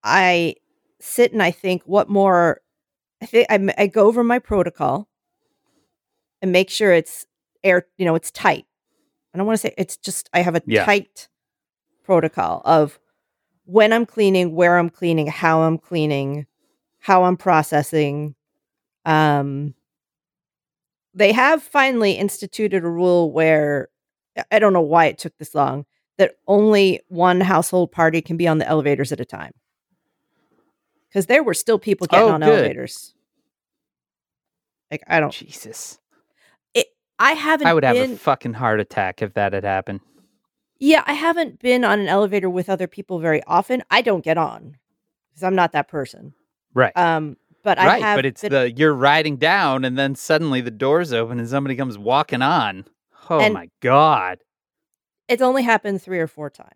I 0.04 0.56
sit 1.00 1.32
and 1.32 1.42
I 1.42 1.52
think, 1.52 1.84
what 1.86 2.10
more? 2.10 2.62
I 3.22 3.26
think 3.26 3.48
I 3.50 3.88
go 3.88 4.08
over 4.08 4.24
my 4.24 4.40
protocol 4.40 5.08
and 6.42 6.52
make 6.52 6.70
sure 6.70 6.94
it's 6.94 7.26
air, 7.64 7.86
you 7.98 8.06
know, 8.06 8.16
it's 8.16 8.32
tight. 8.32 8.66
I 9.34 9.38
don't 9.38 9.48
want 9.48 9.58
to 9.60 9.68
say 9.68 9.74
it's 9.78 9.98
just, 9.98 10.30
I 10.34 10.42
have 10.42 10.56
a 10.56 10.62
Yeah. 10.66 10.86
tight 10.86 11.28
protocol 12.04 12.62
of 12.66 13.00
when 13.66 13.94
I'm 13.94 14.06
cleaning, 14.06 14.56
where 14.56 14.78
I'm 14.78 14.90
cleaning, 14.90 15.28
how 15.28 15.62
I'm 15.62 15.78
cleaning, 15.78 16.48
how 17.00 17.24
I'm 17.24 17.38
processing. 17.38 18.36
Um, 19.06 19.74
they 21.14 21.32
have 21.32 21.64
finally 21.64 22.14
instituted 22.14 22.84
a 22.84 22.90
rule 22.90 23.32
where 23.32 23.90
I- 24.52 24.60
don't 24.60 24.74
know 24.74 24.82
why 24.82 25.06
it 25.06 25.18
took 25.18 25.38
this 25.38 25.56
long 25.56 25.86
that 26.18 26.36
only 26.48 27.02
one 27.08 27.42
household 27.42 27.92
party 27.92 28.22
can 28.22 28.38
be 28.38 28.48
on 28.48 28.58
the 28.58 28.68
elevators 28.68 29.12
at 29.12 29.20
a 29.20 29.26
time. 29.26 29.54
Because 31.10 31.26
there 31.26 31.44
were 31.44 31.54
still 31.54 31.80
people 31.80 32.08
getting 32.08 32.30
Oh, 32.30 32.34
on 32.34 32.42
good. 32.42 32.50
elevators. 32.50 33.14
Like 34.92 35.04
I 35.08 35.20
don't. 35.20 35.34
Jesus. 35.34 36.00
I 37.22 37.34
haven't. 37.34 37.68
I 37.68 37.74
would 37.74 37.84
have 37.84 37.98
a 37.98 38.16
fucking 38.16 38.54
heart 38.54 38.80
attack 38.80 39.22
if 39.22 39.34
that 39.34 39.52
had 39.52 39.66
happened. 39.66 40.00
Yeah, 40.80 41.04
I 41.06 41.12
haven't 41.12 41.60
been 41.60 41.84
on 41.84 42.00
an 42.00 42.08
elevator 42.08 42.50
with 42.50 42.70
other 42.70 42.88
people 42.88 43.20
very 43.20 43.44
often. 43.44 43.84
I 43.92 44.02
don't 44.02 44.24
get 44.24 44.38
on 44.38 44.78
because 45.30 45.44
I'm 45.44 45.56
not 45.56 45.74
that 45.74 45.90
person. 45.90 46.34
Right. 46.74 46.96
Um, 46.96 47.36
but 47.64 47.78
I 47.80 47.86
right, 48.00 48.16
but 48.16 48.26
it's 48.26 48.42
been- 48.42 48.52
the 48.52 48.72
you're 48.72 48.94
riding 48.94 49.38
down 49.38 49.86
and 49.86 49.98
then 49.98 50.16
suddenly 50.16 50.62
the 50.62 50.72
doors 50.72 51.12
open 51.14 51.40
and 51.40 51.48
somebody 51.50 51.76
comes 51.76 51.98
walking 51.98 52.42
on. 52.42 52.86
Oh 53.30 53.40
And- 53.40 53.54
my 53.54 53.70
god. 53.82 54.40
it's 55.28 55.42
only 55.42 55.64
happened 55.64 56.02
three 56.02 56.20
or 56.20 56.28
four 56.28 56.50
times. 56.50 56.72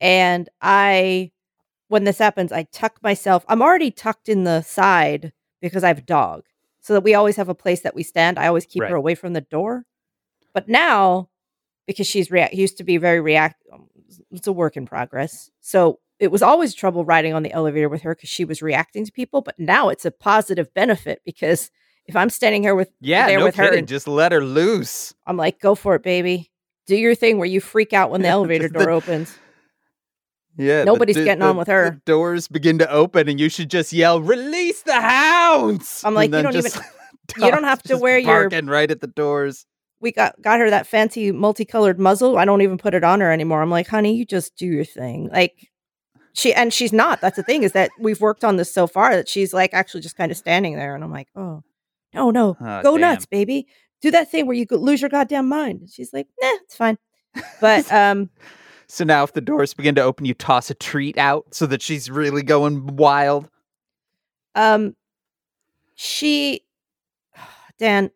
And 0.00 0.48
I, 0.60 1.30
when 1.88 2.04
this 2.04 2.18
happens, 2.18 2.52
I 2.52 2.64
tuck 2.64 2.98
myself. 3.02 3.44
I'm 3.48 3.62
already 3.62 3.90
tucked 3.90 4.28
in 4.28 4.44
the 4.44 4.62
side 4.62 5.32
because 5.60 5.82
I 5.84 5.88
have 5.88 5.98
a 5.98 6.02
dog. 6.02 6.44
So 6.80 6.92
that 6.92 7.00
we 7.02 7.14
always 7.14 7.36
have 7.36 7.48
a 7.48 7.54
place 7.54 7.80
that 7.80 7.94
we 7.94 8.02
stand. 8.02 8.38
I 8.38 8.46
always 8.46 8.66
keep 8.66 8.82
Right. 8.82 8.90
her 8.90 8.96
away 8.96 9.14
from 9.14 9.32
the 9.32 9.40
door. 9.40 9.86
But 10.52 10.68
now, 10.68 11.30
because 11.86 12.06
she's 12.06 12.30
react 12.30 12.52
used 12.52 12.76
to 12.76 12.84
be 12.84 12.98
very 12.98 13.20
react, 13.20 13.62
um, 13.72 13.88
it's 14.30 14.46
a 14.46 14.52
work 14.52 14.76
in 14.76 14.84
progress. 14.84 15.50
So 15.60 15.98
it 16.18 16.30
was 16.30 16.42
always 16.42 16.74
trouble 16.74 17.04
riding 17.04 17.34
on 17.34 17.42
the 17.42 17.52
elevator 17.52 17.88
with 17.88 18.02
her 18.02 18.14
because 18.14 18.28
she 18.30 18.44
was 18.44 18.62
reacting 18.62 19.04
to 19.04 19.12
people. 19.12 19.40
But 19.42 19.58
now 19.58 19.88
it's 19.88 20.04
a 20.04 20.10
positive 20.10 20.72
benefit 20.74 21.20
because 21.24 21.70
if 22.06 22.14
I'm 22.16 22.30
standing 22.30 22.62
here 22.62 22.74
with 22.74 22.90
Yeah, 23.00 23.26
there 23.26 23.38
no 23.38 23.44
with 23.46 23.56
her 23.56 23.64
kidding. 23.64 23.78
and- 23.80 23.88
Just 23.88 24.06
let 24.08 24.32
her 24.32 24.44
loose. 24.44 25.14
I'm 25.26 25.36
like, 25.36 25.60
go 25.60 25.74
for 25.74 25.94
it, 25.96 26.02
baby. 26.02 26.50
Do 26.86 26.96
your 26.96 27.14
thing 27.14 27.38
where 27.38 27.46
you 27.48 27.60
freak 27.60 27.92
out 27.92 28.10
when 28.10 28.22
the 28.22 28.28
elevator 28.36 28.68
door 28.68 28.84
the- 28.84 28.90
opens. 28.90 29.36
Yeah. 30.56 30.84
Nobody's 30.84 31.16
d- 31.16 31.24
getting 31.24 31.40
the- 31.40 31.46
on 31.46 31.56
with 31.56 31.68
her. 31.68 31.90
The 31.90 32.12
doors 32.12 32.46
begin 32.48 32.78
to 32.78 32.90
open 32.90 33.28
and 33.28 33.40
you 33.40 33.48
should 33.48 33.70
just 33.70 33.92
yell, 33.92 34.20
"Release 34.20 34.82
the 34.82 35.00
hounds!" 35.00 36.02
I'm 36.04 36.14
like, 36.14 36.30
you 36.32 36.42
don't 36.42 36.54
even- 36.54 36.70
you 37.38 37.50
don't 37.50 37.64
have 37.64 37.82
to 37.84 37.96
wear 37.96 38.18
your- 38.18 38.48
barking 38.50 38.66
right 38.66 38.90
at 38.90 39.00
the 39.00 39.06
doors. 39.08 39.66
We 40.00 40.12
got 40.12 40.40
got 40.42 40.60
her 40.60 40.68
that 40.70 40.86
fancy 40.86 41.32
multicolored 41.32 41.98
muzzle. 41.98 42.36
I 42.36 42.44
don't 42.44 42.60
even 42.60 42.76
put 42.78 42.92
it 42.94 43.02
on 43.02 43.20
her 43.20 43.32
anymore. 43.32 43.62
I'm 43.62 43.70
like, 43.70 43.88
honey, 43.88 44.14
you 44.14 44.26
just 44.26 44.54
do 44.56 44.66
your 44.66 44.84
thing. 44.84 45.30
Like 45.32 45.70
she 46.34 46.52
and 46.52 46.72
she's 46.72 46.92
not. 46.92 47.20
That's 47.22 47.36
the 47.36 47.42
thing 47.42 47.62
is 47.62 47.72
that 47.72 47.90
we've 47.98 48.20
worked 48.20 48.44
on 48.44 48.56
this 48.56 48.70
so 48.72 48.86
far 48.86 49.14
that 49.16 49.28
she's 49.28 49.54
like 49.54 49.72
actually 49.72 50.02
just 50.02 50.16
kind 50.16 50.30
of 50.30 50.36
standing 50.36 50.76
there, 50.76 50.94
and 50.94 51.02
I'm 51.02 51.10
like, 51.12 51.28
oh, 51.34 51.62
no, 52.12 52.30
no, 52.30 52.56
Ah, 52.60 52.82
go 52.82 52.92
damn. 52.98 53.00
nuts, 53.12 53.24
baby. 53.26 53.66
Do 54.02 54.10
that 54.10 54.30
thing 54.30 54.46
where 54.46 54.54
you 54.56 54.66
lose 54.70 55.00
your 55.00 55.08
goddamn 55.08 55.48
mind. 55.48 55.80
And 55.80 55.90
she's 55.90 56.12
like, 56.12 56.26
nah, 56.42 56.50
it's 56.64 56.76
fine. 56.76 56.98
But 57.60 57.90
um, 57.92 58.28
So 58.86 59.02
now, 59.04 59.24
if 59.24 59.32
the 59.32 59.40
doors 59.40 59.72
begin 59.72 59.94
to 59.94 60.02
open, 60.02 60.26
you 60.26 60.34
toss 60.34 60.68
a 60.70 60.74
treat 60.74 61.16
out 61.16 61.46
so 61.54 61.64
that 61.66 61.80
she's 61.80 62.10
really 62.10 62.42
going 62.42 62.96
wild. 62.96 63.48
Um, 64.54 64.94
she, 65.94 66.64
Dan, 67.78 68.10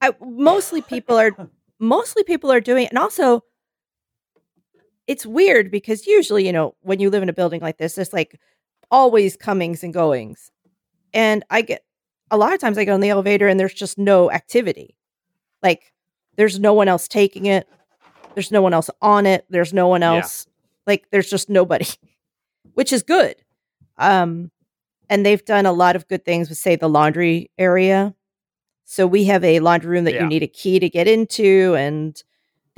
I 0.00 0.14
mostly 0.20 0.80
people 0.82 1.16
are 1.18 1.32
mostly 1.78 2.22
people 2.24 2.50
are 2.52 2.60
doing, 2.60 2.86
and 2.86 2.98
also 2.98 3.42
it's 5.08 5.26
weird 5.26 5.70
because 5.72 6.06
usually, 6.06 6.46
you 6.46 6.52
know, 6.52 6.76
when 6.82 7.00
you 7.00 7.10
live 7.10 7.22
in 7.24 7.28
a 7.28 7.32
building 7.32 7.60
like 7.60 7.78
this, 7.78 7.94
there's 7.96 8.12
like 8.12 8.38
always 8.90 9.36
comings 9.36 9.82
and 9.82 9.92
goings, 9.92 10.52
and 11.12 11.44
I 11.50 11.62
get 11.62 11.82
a 12.30 12.36
lot 12.36 12.52
of 12.52 12.60
times 12.60 12.78
I 12.78 12.84
get 12.84 12.92
on 12.92 13.00
the 13.00 13.08
elevator 13.08 13.48
and 13.48 13.58
there's 13.58 13.74
just 13.74 13.98
no 13.98 14.30
activity, 14.30 14.96
like 15.62 15.92
there's 16.36 16.60
no 16.60 16.72
one 16.74 16.86
else 16.88 17.08
taking 17.08 17.46
it, 17.46 17.66
there's 18.34 18.52
no 18.52 18.62
one 18.62 18.72
else 18.74 18.90
on 19.02 19.26
it, 19.26 19.44
there's 19.50 19.72
no 19.74 19.88
one 19.88 20.02
Yeah. 20.02 20.16
else, 20.18 20.46
like 20.86 21.06
there's 21.10 21.28
just 21.30 21.48
nobody, 21.50 21.86
which 22.74 22.92
is 22.92 23.02
good. 23.02 23.34
Um, 23.96 24.50
and 25.10 25.24
they've 25.26 25.44
done 25.44 25.64
a 25.66 25.72
lot 25.72 25.96
of 25.96 26.06
good 26.06 26.24
things 26.24 26.48
with 26.50 26.58
say 26.58 26.76
the 26.76 26.88
laundry 26.88 27.50
area 27.58 28.14
so 28.84 29.06
we 29.06 29.24
have 29.24 29.44
a 29.44 29.60
laundry 29.60 29.90
room 29.90 30.04
that 30.04 30.14
Yeah. 30.14 30.22
you 30.22 30.28
need 30.28 30.42
a 30.42 30.46
key 30.46 30.78
to 30.78 30.88
get 30.88 31.06
into 31.08 31.74
and 31.76 32.22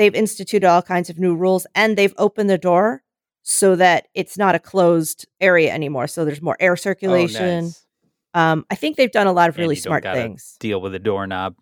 they've 0.01 0.15
instituted 0.15 0.67
all 0.67 0.83
kinds 0.83 1.09
of 1.11 1.19
new 1.19 1.35
rules 1.37 1.67
and 1.75 1.97
they've 1.97 2.15
opened 2.19 2.49
the 2.51 2.59
door 2.59 3.03
so 3.43 3.77
that 3.77 4.09
it's 4.15 4.37
not 4.37 4.55
a 4.55 4.59
closed 4.59 5.27
area 5.41 5.73
anymore 5.73 6.07
so 6.09 6.25
there's 6.25 6.43
more 6.43 6.57
air 6.59 6.73
Oh, 6.73 6.75
circulation 6.75 7.65
nice. 7.67 7.87
um 8.35 8.65
i 8.71 8.75
think 8.75 8.97
they've 8.97 9.13
done 9.13 9.27
a 9.27 9.33
lot 9.33 9.49
of 9.49 9.57
really 9.59 9.77
smart 9.77 10.03
things 10.05 10.57
Deal 10.61 10.81
with 10.81 10.95
a 10.95 10.99
doorknob. 10.99 11.55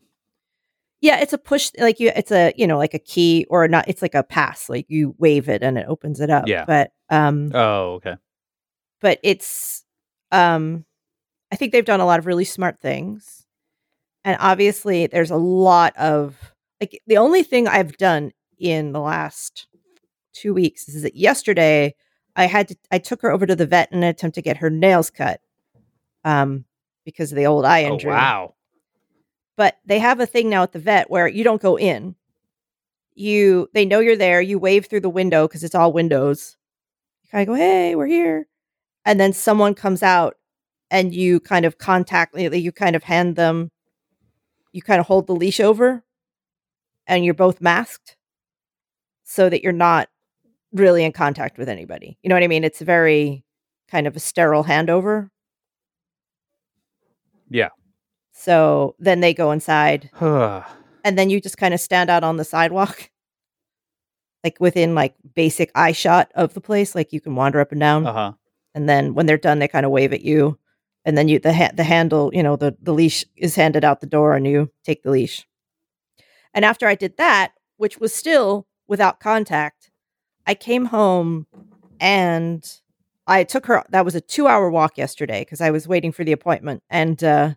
yeah 1.00 1.18
it's 1.20 1.32
a 1.32 1.38
push 1.38 1.70
like 1.78 2.00
you 2.00 2.10
it's 2.16 2.30
a 2.32 2.52
you 2.56 2.66
know 2.66 2.78
like 2.78 2.94
a 2.94 2.98
key 2.98 3.46
or 3.50 3.66
not 3.68 3.86
it's 3.88 4.02
like 4.02 4.14
a 4.14 4.22
pass 4.22 4.68
like 4.68 4.86
you 4.88 5.14
wave 5.18 5.48
it 5.48 5.62
and 5.62 5.76
it 5.78 5.86
opens 5.88 6.20
it 6.20 6.30
up 6.30 6.44
Yeah. 6.46 6.64
but 6.64 6.92
um 7.10 7.50
Oh, 7.54 7.94
okay. 7.98 8.16
but 9.00 9.18
it's 9.22 9.84
um 10.32 10.84
I 11.52 11.56
think 11.56 11.72
they've 11.72 11.84
done 11.84 12.00
a 12.00 12.06
lot 12.06 12.18
of 12.18 12.26
really 12.26 12.44
smart 12.44 12.78
things. 12.78 13.46
And 14.22 14.36
obviously 14.38 15.06
there's 15.06 15.30
a 15.30 15.36
lot 15.36 15.96
of 15.96 16.36
like 16.80 17.00
the 17.06 17.16
only 17.16 17.42
thing 17.42 17.66
I've 17.68 17.96
done 17.96 18.32
in 18.58 18.92
the 18.92 19.00
last 19.00 19.66
2 20.34 20.54
weeks 20.54 20.88
is 20.88 21.02
that 21.02 21.16
yesterday 21.16 21.94
I 22.36 22.46
had 22.46 22.68
to 22.68 22.76
I 22.90 22.98
took 22.98 23.22
her 23.22 23.30
over 23.32 23.46
to 23.46 23.56
the 23.56 23.66
vet 23.66 23.90
in 23.92 23.98
an 23.98 24.04
attempt 24.04 24.36
to 24.36 24.42
get 24.42 24.58
her 24.58 24.70
nails 24.70 25.10
cut 25.10 25.40
um 26.24 26.64
because 27.04 27.32
of 27.32 27.36
the 27.36 27.46
old 27.46 27.64
eye 27.64 27.84
Oh, 27.84 27.98
wow. 28.04 28.54
But 29.56 29.78
they 29.84 29.98
have 29.98 30.20
a 30.20 30.26
thing 30.26 30.48
now 30.50 30.62
at 30.62 30.72
the 30.72 30.78
vet 30.78 31.10
where 31.10 31.26
you 31.26 31.42
don't 31.42 31.62
go 31.62 31.76
in. 31.76 32.14
You 33.14 33.68
they 33.74 33.84
know 33.84 33.98
you're 34.00 34.16
there, 34.16 34.40
you 34.40 34.58
wave 34.58 34.86
through 34.86 35.00
the 35.00 35.08
window 35.08 35.48
because 35.48 35.64
it's 35.64 35.74
all 35.74 35.92
windows. 35.92 36.56
You 37.24 37.30
kind 37.30 37.42
of 37.42 37.48
go, 37.48 37.54
"Hey, 37.54 37.96
we're 37.96 38.06
here." 38.06 38.46
And 39.04 39.18
then 39.18 39.32
someone 39.32 39.74
comes 39.74 40.02
out 40.02 40.36
and 40.90 41.14
you 41.14 41.40
kind 41.40 41.64
of 41.64 41.78
contact 41.78 42.36
you 42.36 42.72
kind 42.72 42.96
of 42.96 43.02
hand 43.02 43.36
them 43.36 43.70
you 44.72 44.82
kind 44.82 45.00
of 45.00 45.06
hold 45.06 45.26
the 45.26 45.34
leash 45.34 45.60
over 45.60 46.04
and 47.08 47.24
you're 47.24 47.34
both 47.34 47.60
masked 47.60 48.16
so 49.24 49.48
that 49.48 49.62
you're 49.62 49.72
not 49.72 50.08
really 50.72 51.04
in 51.04 51.12
contact 51.12 51.58
with 51.58 51.68
anybody. 51.68 52.18
You 52.22 52.28
know 52.28 52.36
what 52.36 52.44
I 52.44 52.48
mean? 52.48 52.64
It's 52.64 52.80
very 52.80 53.44
kind 53.90 54.06
of 54.06 54.14
a 54.14 54.20
sterile 54.20 54.64
handover. 54.64 55.30
Yeah. 57.50 57.70
So 58.32 58.94
then 58.98 59.20
they 59.20 59.34
go 59.34 59.50
inside 59.50 60.10
and 61.04 61.18
then 61.18 61.30
you 61.30 61.40
just 61.40 61.56
kind 61.56 61.74
of 61.74 61.80
stand 61.80 62.10
out 62.10 62.22
on 62.22 62.36
the 62.36 62.44
sidewalk 62.44 63.10
like 64.44 64.60
within 64.60 64.94
like 64.94 65.14
basic 65.34 65.70
eye 65.74 65.92
shot 65.92 66.30
of 66.34 66.54
the 66.54 66.60
place 66.60 66.94
like 66.94 67.12
you 67.12 67.20
can 67.20 67.34
wander 67.34 67.60
up 67.60 67.72
and 67.72 67.80
down 67.80 68.04
huh. 68.04 68.32
and 68.74 68.88
then 68.88 69.14
when 69.14 69.26
they're 69.26 69.36
done, 69.38 69.58
they 69.58 69.66
kind 69.66 69.84
of 69.84 69.90
wave 69.90 70.12
at 70.12 70.20
you, 70.20 70.56
and 71.04 71.18
then 71.18 71.26
you 71.26 71.40
the 71.40 71.52
ha- 71.52 71.72
the 71.74 71.82
handle, 71.82 72.30
you 72.32 72.44
know, 72.44 72.54
the 72.54 72.76
the 72.80 72.94
leash 72.94 73.24
is 73.36 73.56
handed 73.56 73.84
out 73.84 74.00
the 74.00 74.06
door, 74.06 74.36
and 74.36 74.46
you 74.46 74.70
take 74.84 75.02
the 75.02 75.10
leash. 75.10 75.47
And 76.54 76.64
after 76.64 76.86
I 76.86 76.94
did 76.94 77.16
that, 77.18 77.52
which 77.76 77.98
was 77.98 78.14
still 78.14 78.66
without 78.86 79.20
contact, 79.20 79.90
I 80.46 80.54
came 80.54 80.86
home 80.86 81.46
and 82.00 82.66
I 83.26 83.44
took 83.44 83.66
her. 83.66 83.84
That 83.90 84.04
was 84.04 84.14
a 84.14 84.20
two 84.20 84.46
hour 84.48 84.70
walk 84.70 84.96
yesterday 84.96 85.40
because 85.42 85.60
I 85.60 85.70
was 85.70 85.86
waiting 85.86 86.12
for 86.12 86.24
the 86.24 86.32
appointment, 86.32 86.82
and 86.88 87.22
uh, 87.22 87.54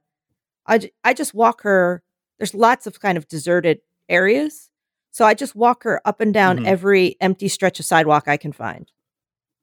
I 0.67 0.91
I 1.03 1.13
just 1.13 1.33
walk 1.33 1.61
her. 1.61 2.03
There's 2.37 2.53
lots 2.53 2.87
of 2.87 2.99
kind 2.99 3.17
of 3.17 3.27
deserted 3.27 3.79
areas, 4.09 4.69
so 5.11 5.23
I 5.25 5.33
just 5.33 5.55
walk 5.55 5.83
her 5.83 6.01
up 6.05 6.19
and 6.19 6.33
down 6.33 6.57
Mhm. 6.59 6.65
every 6.67 7.15
empty 7.21 7.47
stretch 7.47 7.79
of 7.79 7.85
sidewalk 7.85 8.27
I 8.27 8.35
can 8.37 8.51
find 8.51 8.91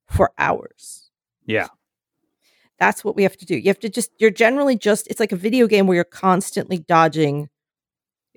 for 0.09 0.33
hours. 0.39 1.11
Yeah. 1.45 1.69
That's 2.79 3.05
what 3.05 3.17
we 3.17 3.25
have 3.25 3.37
to 3.39 3.45
do. 3.45 3.57
You 3.57 3.67
have 3.69 3.81
to 3.81 3.89
just. 3.89 4.11
You're 4.19 4.31
generally 4.31 4.79
just. 4.79 5.09
It's 5.09 5.21
like 5.21 5.33
a 5.33 5.37
video 5.37 5.67
game 5.67 5.87
where 5.87 5.97
you're 5.97 6.05
constantly 6.05 6.79
dodging. 6.79 7.51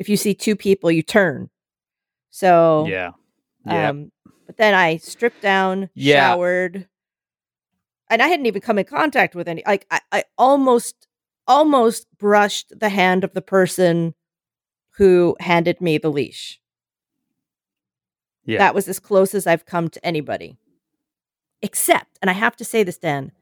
If 0.02 0.10
you 0.10 0.18
see 0.18 0.34
two 0.34 0.56
people, 0.56 0.90
you 0.92 1.04
turn. 1.04 1.52
So 2.32 2.88
Yeah. 2.88 3.12
Yeah. 3.68 3.90
um, 3.90 4.12
but 4.48 4.58
then 4.58 4.74
I 4.74 4.98
stripped 4.98 5.44
down, 5.44 5.92
Yeah. 5.94 6.32
showered, 6.32 6.88
and 8.10 8.20
I 8.20 8.28
hadn't 8.28 8.48
even 8.48 8.64
come 8.64 8.80
in 8.80 8.86
contact 8.86 9.36
with 9.36 9.48
any. 9.48 9.62
Like 9.64 9.86
I, 9.92 10.02
I 10.12 10.24
almost, 10.40 11.08
almost 11.48 12.08
brushed 12.18 12.74
the 12.80 12.90
hand 12.90 13.24
of 13.24 13.34
the 13.36 13.44
person 13.44 14.16
who 14.98 15.36
handed 15.40 15.80
me 15.82 16.00
the 16.00 16.10
leash. 16.12 16.60
Yeah. 18.44 18.58
That 18.58 18.74
was 18.74 18.88
as 18.88 18.98
close 18.98 19.36
as 19.36 19.46
I've 19.46 19.68
come 19.68 19.88
to 19.90 20.04
anybody. 20.04 20.58
Except, 21.62 22.18
and 22.24 22.32
I 22.32 22.34
have 22.34 22.56
to 22.56 22.66
say 22.66 22.82
this, 22.82 22.98
Dan, 22.98 23.34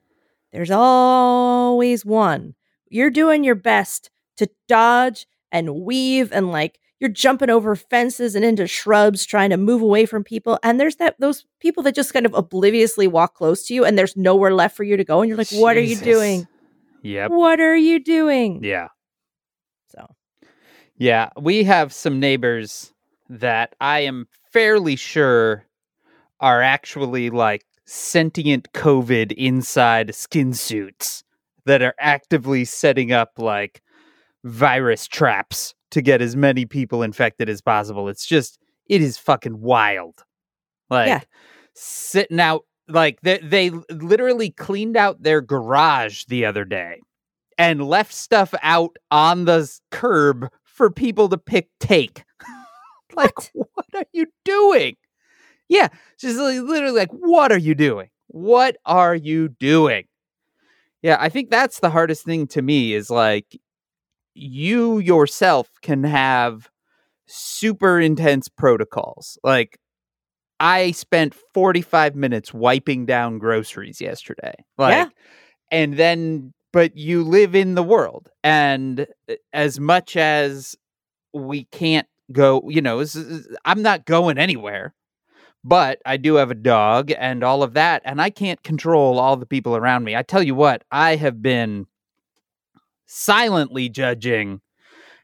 there's 0.51 0.71
always 0.71 2.05
one. 2.05 2.55
You're 2.89 3.09
doing 3.11 3.45
your 3.45 3.55
best 3.55 4.09
to 4.35 4.49
dodge 4.67 5.25
and 5.51 5.75
weave 5.75 6.31
and 6.31 6.51
like 6.51 6.79
you're 6.99 7.09
jumping 7.09 7.49
over 7.49 7.75
fences 7.75 8.35
and 8.35 8.43
into 8.43 8.67
shrubs 8.67 9.25
trying 9.25 9.49
to 9.51 9.57
move 9.57 9.81
away 9.81 10.05
from 10.05 10.23
people. 10.23 10.59
And 10.63 10.79
there's 10.79 10.97
that 10.97 11.15
those 11.19 11.45
people 11.59 11.81
that 11.83 11.95
just 11.95 12.13
kind 12.13 12.25
of 12.25 12.33
obliviously 12.33 13.07
walk 13.07 13.35
close 13.35 13.65
to 13.67 13.73
you 13.73 13.85
and 13.85 13.97
there's 13.97 14.17
nowhere 14.17 14.53
left 14.53 14.75
for 14.75 14.83
you 14.83 14.97
to 14.97 15.03
go. 15.03 15.21
And 15.21 15.29
you're 15.29 15.37
like, 15.37 15.51
what 15.51 15.77
are 15.77 15.81
you 15.81 15.95
doing? 15.95 16.47
Yep. 17.03 17.31
What 17.31 17.61
are 17.61 17.75
you 17.75 18.03
doing? 18.03 18.63
Yeah. 18.63 18.89
So 19.87 20.07
Yeah. 20.97 21.29
We 21.39 21.63
have 21.63 21.93
some 21.93 22.19
neighbors 22.19 22.93
that 23.29 23.75
I 23.79 24.01
am 24.01 24.27
fairly 24.51 24.95
sure 24.95 25.65
are 26.41 26.61
actually 26.61 27.29
like 27.29 27.65
sentient 27.85 28.71
COVID 28.73 29.31
inside 29.31 30.13
skin 30.13 30.53
suits 30.53 31.23
that 31.65 31.81
are 31.81 31.95
actively 31.99 32.65
setting 32.65 33.11
up 33.11 33.33
like 33.37 33.81
virus 34.43 35.07
traps 35.07 35.73
to 35.91 36.01
get 36.01 36.21
as 36.21 36.35
many 36.35 36.65
people 36.65 37.01
infected 37.03 37.49
as 37.49 37.61
possible. 37.61 38.09
It's 38.09 38.25
just, 38.25 38.59
it 38.87 39.01
is 39.01 39.17
fucking 39.17 39.59
wild. 39.59 40.23
Like, 40.89 41.07
Yeah. 41.07 41.21
sitting 41.73 42.39
out, 42.39 42.65
like, 42.87 43.21
they, 43.21 43.39
they 43.39 43.69
literally 43.91 44.51
cleaned 44.51 44.97
out 44.97 45.21
their 45.23 45.41
garage 45.41 46.25
the 46.25 46.45
other 46.45 46.65
day 46.65 46.99
and 47.57 47.83
left 47.87 48.13
stuff 48.13 48.53
out 48.61 48.95
on 49.11 49.45
the 49.45 49.69
curb 49.91 50.49
for 50.63 50.89
people 50.89 51.27
to 51.29 51.37
pick 51.37 51.67
take. 51.79 52.23
like, 53.15 53.33
what? 53.53 53.85
are 53.95 54.05
you 54.13 54.25
doing? 54.45 54.95
Yeah, 55.67 55.89
just 56.19 56.39
li- 56.39 56.61
literally 56.61 56.97
like, 56.97 57.11
what 57.11 57.51
are 57.51 57.57
you 57.57 57.75
doing? 57.75 58.09
What 58.27 58.77
are 58.85 59.15
you 59.15 59.49
doing? 59.49 60.05
Yeah, 61.01 61.17
I 61.19 61.29
think 61.29 61.49
that's 61.49 61.79
the 61.79 61.89
hardest 61.89 62.25
thing 62.25 62.47
to 62.47 62.61
me 62.61 62.93
is 62.93 63.09
like 63.09 63.59
you 64.33 64.99
yourself 64.99 65.69
can 65.81 66.03
have 66.03 66.69
super 67.25 67.99
intense 67.99 68.47
protocols. 68.47 69.37
Like 69.43 69.79
I 70.59 70.91
spent 70.91 71.35
45 71.53 72.15
minutes 72.15 72.53
wiping 72.53 73.05
down 73.05 73.37
groceries 73.39 74.01
yesterday. 74.01 74.53
Like 74.77 74.95
Yeah. 74.95 75.09
and 75.71 75.95
then 75.95 76.53
but 76.71 76.95
you 76.95 77.23
live 77.23 77.55
in 77.55 77.75
the 77.75 77.83
world 77.83 78.29
and 78.43 79.07
uh, 79.29 79.35
as 79.53 79.79
much 79.79 80.15
as 80.15 80.75
we 81.33 81.63
can't 81.65 82.07
go, 82.31 82.63
you 82.67 82.81
know, 82.81 83.03
I'm 83.65 83.81
not 83.81 84.05
going 84.05 84.37
anywhere. 84.37 84.93
But 85.63 86.01
I 86.05 86.15
do 86.15 86.35
have 86.35 86.51
a 86.51 86.55
dog 86.55 87.11
and 87.17 87.43
all 87.43 87.63
of 87.63 87.73
that 87.73 88.01
and 88.05 88.21
I 88.21 88.29
can't 88.29 88.63
control 88.63 89.19
all 89.19 89.35
the 89.35 89.45
people 89.45 89.75
around 89.75 90.05
me. 90.05 90.15
I 90.15 90.21
tell 90.21 90.41
you 90.41 90.55
what, 90.55 90.83
I 90.89 91.17
have 91.17 91.41
been 91.41 91.85
silently 93.09 93.89
judging 93.89 94.61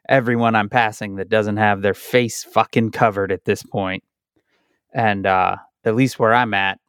everyone 0.10 0.56
I'm 0.56 0.70
passing 0.70 1.16
that 1.16 1.30
doesn't 1.30 1.58
have 1.58 1.82
their 1.82 1.94
face 1.94 2.44
fucking 2.44 2.92
covered 2.92 3.32
at 3.32 3.46
this 3.46 3.64
point. 3.64 4.04
And 4.94 5.26
uh 5.26 5.58
at 5.84 5.96
least 5.96 6.18
where 6.18 6.34
I'm 6.34 6.54
at, 6.56 6.80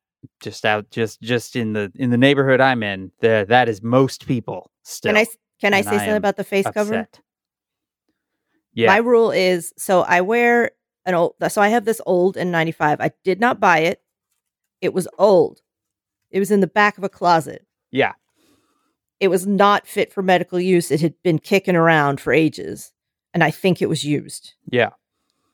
just 0.41 0.65
out 0.65 0.91
just 0.91 1.21
just 1.21 1.55
in 1.55 1.75
the 1.75 1.93
in 1.97 2.11
the 2.11 2.17
neighborhood 2.17 2.61
I'm 2.61 2.83
in, 2.83 3.13
there 3.21 3.45
that 3.45 3.69
is 3.69 3.83
most 3.83 4.27
people 4.27 4.71
still. 4.83 5.13
can 5.13 5.17
I 5.23 5.27
can 5.61 5.75
I 5.75 5.83
say 5.83 5.91
I 5.91 5.99
something 5.99 6.17
about 6.17 6.37
the 6.37 6.45
face 6.45 6.67
cover? 6.73 7.07
Yeah. 8.73 8.89
My 8.89 8.99
rule 8.99 9.31
is 9.31 9.73
so 9.77 10.03
I 10.03 10.21
wear 10.23 10.71
an 11.05 11.15
old 11.15 11.35
so 11.49 11.61
I 11.61 11.69
have 11.69 11.85
this 11.85 12.01
old 12.07 12.37
N95. 12.37 12.97
I 13.01 13.11
did 13.23 13.39
not 13.39 13.61
buy 13.61 13.81
it. 13.81 14.03
It 14.81 14.95
was 14.95 15.09
old. 15.19 15.61
It 16.31 16.39
was 16.39 16.51
in 16.51 16.61
the 16.61 16.67
back 16.67 16.99
of 16.99 17.05
a 17.05 17.09
closet. 17.09 17.67
yeah. 17.91 18.13
It 19.21 19.29
was 19.29 19.47
not 19.47 19.87
fit 19.87 20.13
for 20.13 20.23
medical 20.23 20.61
use. 20.61 20.91
It 20.91 21.01
had 21.01 21.15
been 21.23 21.39
kicking 21.39 21.77
around 21.77 22.21
for 22.21 22.33
ages 22.33 22.93
and 23.35 23.43
I 23.45 23.51
think 23.51 23.81
it 23.83 23.89
was 23.89 24.05
used. 24.05 24.55
Yeah. 24.71 24.91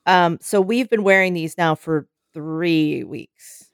Um 0.06 0.38
so 0.40 0.60
we've 0.60 0.90
been 0.90 1.04
wearing 1.04 1.34
these 1.34 1.56
now 1.58 1.74
for 1.74 2.08
3 2.34 3.04
weeks. 3.04 3.70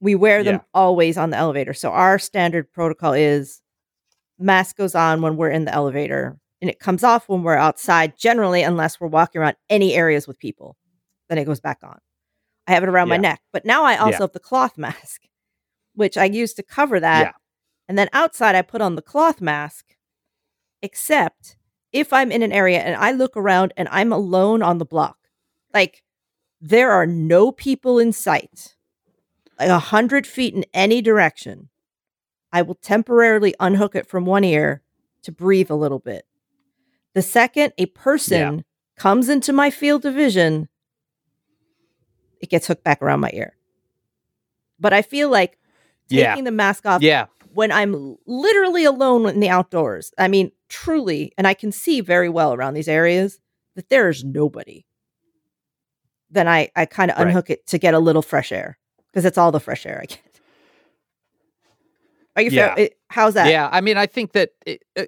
We 0.00 0.14
wear 0.14 0.42
them 0.44 0.56
Yeah. 0.56 0.60
always 0.74 1.18
on 1.18 1.30
the 1.30 1.36
elevator. 1.36 1.74
So 1.74 1.90
our 1.90 2.18
standard 2.18 2.72
protocol 2.72 3.12
is 3.14 3.60
mask 4.38 4.76
goes 4.76 4.94
on 4.94 5.20
when 5.20 5.36
we're 5.36 5.50
in 5.50 5.64
the 5.64 5.74
elevator 5.74 6.38
and 6.62 6.70
it 6.70 6.78
comes 6.78 7.02
off 7.04 7.28
when 7.28 7.42
we're 7.42 7.56
outside 7.56 8.16
generally 8.16 8.62
unless 8.62 9.00
we're 9.00 9.08
walking 9.08 9.40
around 9.40 9.56
any 9.68 9.94
areas 9.94 10.28
with 10.28 10.38
people 10.38 10.76
then 11.28 11.38
it 11.38 11.44
goes 11.44 11.58
back 11.60 11.78
on 11.82 11.98
i 12.68 12.72
have 12.72 12.84
it 12.84 12.88
around 12.88 13.08
my 13.08 13.16
neck 13.16 13.40
but 13.52 13.64
now 13.64 13.82
i 13.82 13.96
also 13.96 14.10
Yeah. 14.12 14.18
have 14.20 14.32
the 14.32 14.38
cloth 14.38 14.78
mask 14.86 15.22
which 15.94 16.16
i 16.16 16.24
use 16.24 16.54
to 16.54 16.62
cover 16.62 17.00
that 17.00 17.20
Yeah. 17.26 17.32
And 17.88 17.98
then 17.98 18.08
outside 18.12 18.54
i 18.54 18.62
put 18.62 18.80
on 18.80 18.94
the 18.94 19.02
cloth 19.02 19.40
mask 19.40 19.96
except 20.82 21.56
if 21.92 22.12
i'm 22.12 22.30
in 22.30 22.42
an 22.42 22.52
area 22.52 22.80
and 22.80 22.94
i 22.96 23.10
look 23.12 23.36
around 23.36 23.72
and 23.76 23.88
i'm 23.90 24.12
alone 24.12 24.62
on 24.62 24.78
the 24.78 24.84
block 24.84 25.16
like 25.74 26.02
there 26.60 26.90
are 26.90 27.06
no 27.06 27.50
people 27.52 27.98
in 27.98 28.12
sight 28.12 28.74
like 29.58 29.68
a 29.68 29.78
hundred 29.78 30.26
feet 30.26 30.54
in 30.54 30.64
any 30.74 31.00
direction 31.02 31.68
I 32.50 32.62
will 32.62 32.76
temporarily 32.76 33.54
unhook 33.60 33.94
it 33.94 34.06
from 34.06 34.24
one 34.24 34.42
ear 34.42 34.80
to 35.22 35.30
breathe 35.30 35.70
a 35.70 35.74
little 35.74 35.98
bit. 35.98 36.24
The 37.12 37.20
second 37.20 37.74
a 37.76 37.84
person 37.84 38.64
comes 38.96 39.28
into 39.28 39.52
my 39.52 39.68
field 39.68 40.06
of 40.06 40.14
vision, 40.14 40.70
it 42.40 42.48
gets 42.48 42.66
hooked 42.66 42.84
back 42.84 43.02
around 43.02 43.20
my 43.20 43.30
ear. 43.34 43.54
But 44.80 44.94
I 44.94 45.02
feel 45.02 45.28
like 45.28 45.58
taking 46.08 46.24
Yeah. 46.24 46.40
the 46.40 46.50
mask 46.50 46.86
off 46.86 47.02
Yeah. 47.02 47.26
When 47.58 47.72
I'm 47.72 48.16
literally 48.24 48.84
alone 48.84 49.28
in 49.28 49.40
the 49.40 49.48
outdoors. 49.48 50.12
I 50.16 50.28
mean, 50.28 50.52
truly, 50.68 51.32
and 51.36 51.44
I 51.44 51.54
can 51.54 51.72
see 51.72 52.00
very 52.00 52.28
well 52.28 52.54
around 52.54 52.74
these 52.74 52.86
areas 52.86 53.40
that 53.74 53.88
there 53.88 54.08
is 54.08 54.22
nobody. 54.22 54.86
Then 56.30 56.46
I, 56.46 56.70
I 56.76 56.86
kind 56.86 57.10
of 57.10 57.16
Right. 57.18 57.26
unhook 57.26 57.50
it 57.50 57.66
to 57.66 57.78
get 57.78 57.94
a 57.94 57.98
little 57.98 58.22
fresh 58.22 58.52
air 58.52 58.78
because 59.08 59.24
it's 59.24 59.36
all 59.36 59.50
the 59.50 59.58
fresh 59.58 59.86
air 59.86 59.98
I 60.00 60.06
get. 60.06 60.20
Are 62.36 62.42
you 62.42 62.50
Yeah. 62.52 62.76
fair? 62.76 62.90
How's 63.10 63.34
that? 63.34 63.50
Yeah, 63.50 63.68
I 63.72 63.80
mean, 63.80 63.96
I 63.96 64.06
think 64.06 64.34
that, 64.34 64.50
it, 64.64 64.84
uh, 64.96 65.06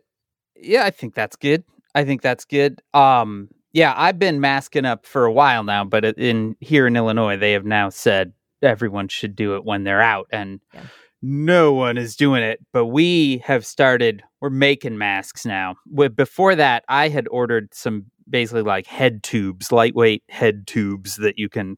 yeah, 0.56 0.82
I 0.84 0.90
think 0.90 1.14
that's 1.14 1.36
good. 1.36 1.62
I 1.94 2.02
think 2.02 2.20
that's 2.20 2.44
good. 2.44 2.82
Um, 2.92 3.50
yeah, 3.72 3.94
I've 3.96 4.18
been 4.18 4.40
masking 4.40 4.84
up 4.86 5.06
for 5.06 5.24
a 5.24 5.32
while 5.32 5.62
now, 5.62 5.84
but 5.84 6.04
in 6.04 6.56
here 6.58 6.88
in 6.88 6.96
Illinois, 6.96 7.36
they 7.36 7.52
have 7.52 7.64
now 7.64 7.90
said 7.90 8.32
everyone 8.60 9.06
should 9.06 9.36
do 9.36 9.54
it 9.54 9.64
when 9.64 9.84
they're 9.84 10.02
out, 10.02 10.26
and 10.32 10.58
Yeah. 10.74 10.86
No 11.22 11.72
one 11.72 11.98
is 11.98 12.16
doing 12.16 12.42
it. 12.42 12.60
But 12.72 12.86
we 12.86 13.38
have 13.38 13.66
started. 13.66 14.22
We're 14.40 14.50
making 14.50 14.98
masks 14.98 15.44
now. 15.44 15.76
Before 16.14 16.54
that, 16.54 16.84
I 16.88 17.08
had 17.08 17.28
ordered 17.28 17.74
some 17.74 18.06
basically 18.28 18.62
like 18.62 18.86
head 18.86 19.22
tubes, 19.22 19.72
lightweight 19.72 20.22
head 20.28 20.66
tubes 20.66 21.16
that 21.16 21.38
you 21.38 21.48
can 21.48 21.76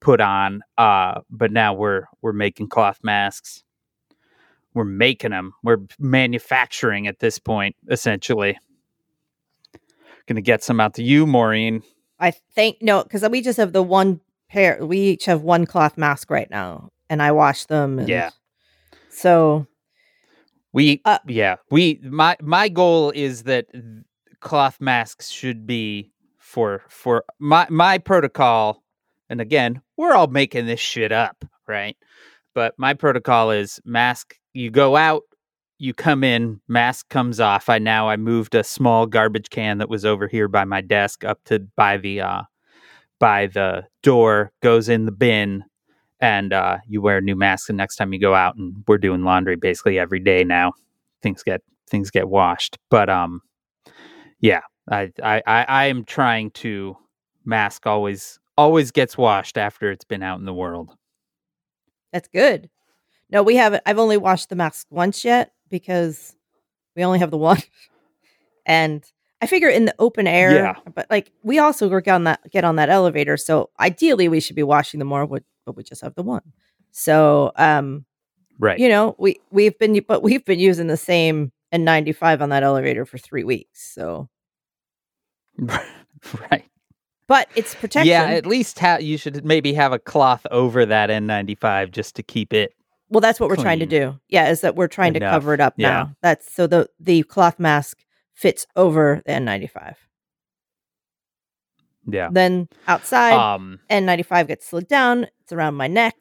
put 0.00 0.20
on. 0.20 0.62
Uh, 0.78 1.20
but 1.30 1.52
now 1.52 1.74
we're 1.74 2.04
we're 2.22 2.32
making 2.32 2.68
cloth 2.68 3.00
masks 3.02 3.62
we're 4.72 4.84
making 4.84 5.32
them 5.32 5.52
we're 5.64 5.78
manufacturing 5.98 7.08
at 7.08 7.18
this 7.18 7.40
point 7.40 7.74
essentially 7.90 8.56
gonna 10.26 10.40
get 10.40 10.62
some 10.62 10.78
out 10.78 10.94
to 10.94 11.02
you 11.02 11.26
maureen 11.26 11.82
I 12.20 12.32
think 12.32 12.76
no, 12.82 13.02
because 13.02 13.26
we 13.28 13.40
just 13.40 13.56
have 13.56 13.72
the 13.72 13.82
one 13.82 14.20
pair. 14.50 14.84
We 14.84 14.98
each 14.98 15.24
have 15.24 15.40
one 15.42 15.64
cloth 15.64 15.96
mask 15.96 16.30
right 16.30 16.50
now, 16.50 16.90
and 17.08 17.22
I 17.22 17.32
wash 17.32 17.64
them. 17.64 17.98
And 17.98 18.08
Yeah. 18.08 18.30
So 19.20 19.66
We 20.72 21.02
Uh, 21.04 21.18
yeah, 21.26 21.56
we 21.70 22.00
my 22.04 22.36
my 22.40 22.68
goal 22.68 23.10
is 23.10 23.42
that 23.44 23.66
cloth 24.40 24.80
masks 24.80 25.28
should 25.28 25.66
be 25.66 26.12
for 26.38 26.82
for 26.88 27.24
my 27.38 27.66
my 27.70 27.98
protocol 27.98 28.82
and 29.28 29.40
again, 29.40 29.82
we're 29.96 30.14
all 30.14 30.26
making 30.28 30.66
this 30.66 30.80
shit 30.80 31.12
up, 31.12 31.44
right? 31.68 31.96
But 32.54 32.74
my 32.78 32.94
protocol 32.94 33.50
is 33.50 33.80
mask 33.84 34.36
you 34.54 34.70
go 34.70 34.96
out, 34.96 35.22
you 35.78 35.92
come 35.94 36.24
in, 36.24 36.60
mask 36.68 37.08
comes 37.10 37.40
off. 37.40 37.68
I 37.68 37.78
now 37.78 38.08
I 38.08 38.16
moved 38.16 38.54
a 38.54 38.64
small 38.64 39.06
garbage 39.06 39.50
can 39.50 39.78
that 39.78 39.90
was 39.90 40.04
over 40.06 40.28
here 40.28 40.48
by 40.48 40.64
my 40.64 40.80
desk 40.80 41.24
up 41.24 41.40
to 41.46 41.60
by 41.76 41.98
the 41.98 42.22
uh 42.22 42.42
by 43.20 43.48
the 43.48 43.86
door, 44.02 44.52
goes 44.62 44.88
in 44.88 45.04
the 45.06 45.12
bin, 45.12 45.64
and 46.20 46.52
uh, 46.52 46.78
you 46.86 47.00
wear 47.02 47.18
a 47.18 47.22
new 47.22 47.36
mask 47.36 47.66
the 47.66 47.72
next 47.72 47.96
time 47.96 48.12
you 48.12 48.20
go 48.20 48.34
out. 48.34 48.56
And 48.56 48.84
we're 48.86 48.98
doing 48.98 49.24
laundry 49.24 49.56
basically 49.56 49.98
every 49.98 50.20
day 50.20 50.44
now. 50.44 50.72
Things 51.22 51.42
get 51.42 51.62
things 51.88 52.10
get 52.10 52.28
washed, 52.28 52.78
but 52.90 53.08
um, 53.10 53.40
yeah, 54.40 54.60
I 54.90 55.10
I 55.22 55.42
I, 55.46 55.62
I 55.68 55.84
am 55.86 56.04
trying 56.04 56.50
to 56.52 56.96
mask 57.44 57.86
always 57.86 58.38
always 58.56 58.90
gets 58.90 59.16
washed 59.18 59.56
after 59.58 59.90
it's 59.90 60.04
been 60.04 60.22
out 60.22 60.38
in 60.38 60.44
the 60.44 60.54
world. 60.54 60.90
That's 62.12 62.28
good. 62.28 62.70
No, 63.30 63.42
we 63.42 63.56
haven't. 63.56 63.82
I've 63.86 63.98
only 63.98 64.16
washed 64.16 64.48
the 64.48 64.56
mask 64.56 64.86
once 64.90 65.24
yet 65.24 65.52
because 65.68 66.34
we 66.96 67.04
only 67.04 67.20
have 67.20 67.30
the 67.30 67.36
one. 67.38 67.58
and 68.66 69.04
I 69.40 69.46
figure 69.46 69.68
in 69.68 69.84
the 69.84 69.94
open 69.98 70.26
air, 70.26 70.54
Yeah. 70.54 70.74
but 70.94 71.06
like 71.10 71.30
we 71.42 71.58
also 71.58 71.88
work 71.88 72.08
on 72.08 72.24
that 72.24 72.40
get 72.50 72.64
on 72.64 72.76
that 72.76 72.88
elevator. 72.90 73.36
So 73.36 73.70
ideally 73.78 74.28
we 74.28 74.40
should 74.40 74.56
be 74.56 74.62
washing 74.62 74.98
them 74.98 75.08
more, 75.08 75.26
but 75.26 75.42
but 75.66 75.76
we 75.76 75.82
just 75.82 76.02
have 76.02 76.14
the 76.14 76.22
one. 76.22 76.42
So 76.92 77.52
um, 77.56 78.04
Right. 78.58 78.78
you 78.78 78.88
know, 78.88 79.14
we 79.18 79.40
we've 79.50 79.78
been 79.78 79.98
but 80.06 80.22
we've 80.22 80.44
been 80.44 80.58
using 80.58 80.86
the 80.86 80.96
same 80.96 81.52
N95 81.72 82.40
on 82.42 82.48
that 82.50 82.62
elevator 82.62 83.06
for 83.06 83.16
three 83.18 83.44
weeks. 83.44 83.92
So 83.94 84.28
right. 85.58 86.64
but 87.26 87.48
it's 87.54 87.74
protection. 87.74 88.08
Yeah, 88.10 88.24
at 88.24 88.46
least 88.46 88.78
ha- 88.78 88.98
you 89.00 89.16
should 89.16 89.44
maybe 89.44 89.72
have 89.74 89.92
a 89.92 89.98
cloth 89.98 90.46
over 90.50 90.84
that 90.86 91.10
N95 91.10 91.90
just 91.92 92.16
to 92.16 92.22
keep 92.22 92.52
it. 92.52 92.74
Well, 93.08 93.20
that's 93.20 93.40
what 93.40 93.48
we're 93.48 93.56
trying 93.56 93.80
to 93.80 93.86
do. 93.86 94.18
Yeah, 94.28 94.50
is 94.50 94.60
that 94.60 94.76
we're 94.76 94.86
trying 94.88 95.14
to 95.14 95.20
cover 95.20 95.52
it 95.54 95.60
up 95.60 95.74
Yeah. 95.76 95.88
now. 95.88 96.16
That's 96.22 96.52
so 96.52 96.66
the 96.66 96.88
the 97.00 97.22
cloth 97.24 97.58
mask 97.58 97.98
fits 98.34 98.66
over 98.76 99.20
the 99.26 99.32
N95. 99.32 99.94
Yeah. 102.06 102.28
Then 102.32 102.68
outside, 102.88 103.34
Um. 103.54 103.80
N95 103.90 104.48
gets 104.48 104.66
slid 104.66 104.88
down. 104.88 105.26
It's 105.42 105.52
around 105.52 105.74
my 105.74 105.86
neck. 105.86 106.14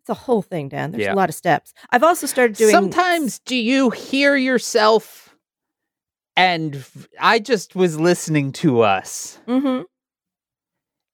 It's 0.00 0.08
a 0.10 0.14
whole 0.14 0.42
thing, 0.42 0.68
Dan. 0.68 0.92
There's 0.92 1.04
Yeah. 1.04 1.14
a 1.14 1.16
lot 1.16 1.28
of 1.28 1.34
steps. 1.34 1.74
I've 1.90 2.02
also 2.02 2.26
started 2.26 2.56
doing 2.56 2.70
Sometimes 2.72 3.38
do 3.40 3.56
you 3.56 3.90
hear 3.90 4.36
yourself? 4.36 5.36
And 6.36 6.84
I 7.20 7.40
just 7.40 7.74
was 7.74 7.98
listening 7.98 8.52
to 8.52 8.80
us, 8.82 9.38
hmm 9.46 9.80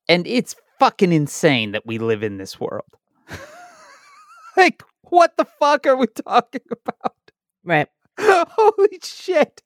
and 0.07 0.27
it's 0.27 0.55
fucking 0.79 1.13
insane 1.13 1.73
that 1.73 1.87
we 1.87 1.97
live 1.97 2.23
in 2.23 2.37
this 2.37 2.61
world. 2.61 2.85
like, 4.57 4.83
what 5.05 5.37
the 5.39 5.47
fuck 5.59 5.87
are 5.87 5.97
we 5.97 6.07
talking 6.09 6.61
about? 6.71 7.15
Right. 7.65 7.89
Holy 8.21 8.99
shit. 9.03 9.63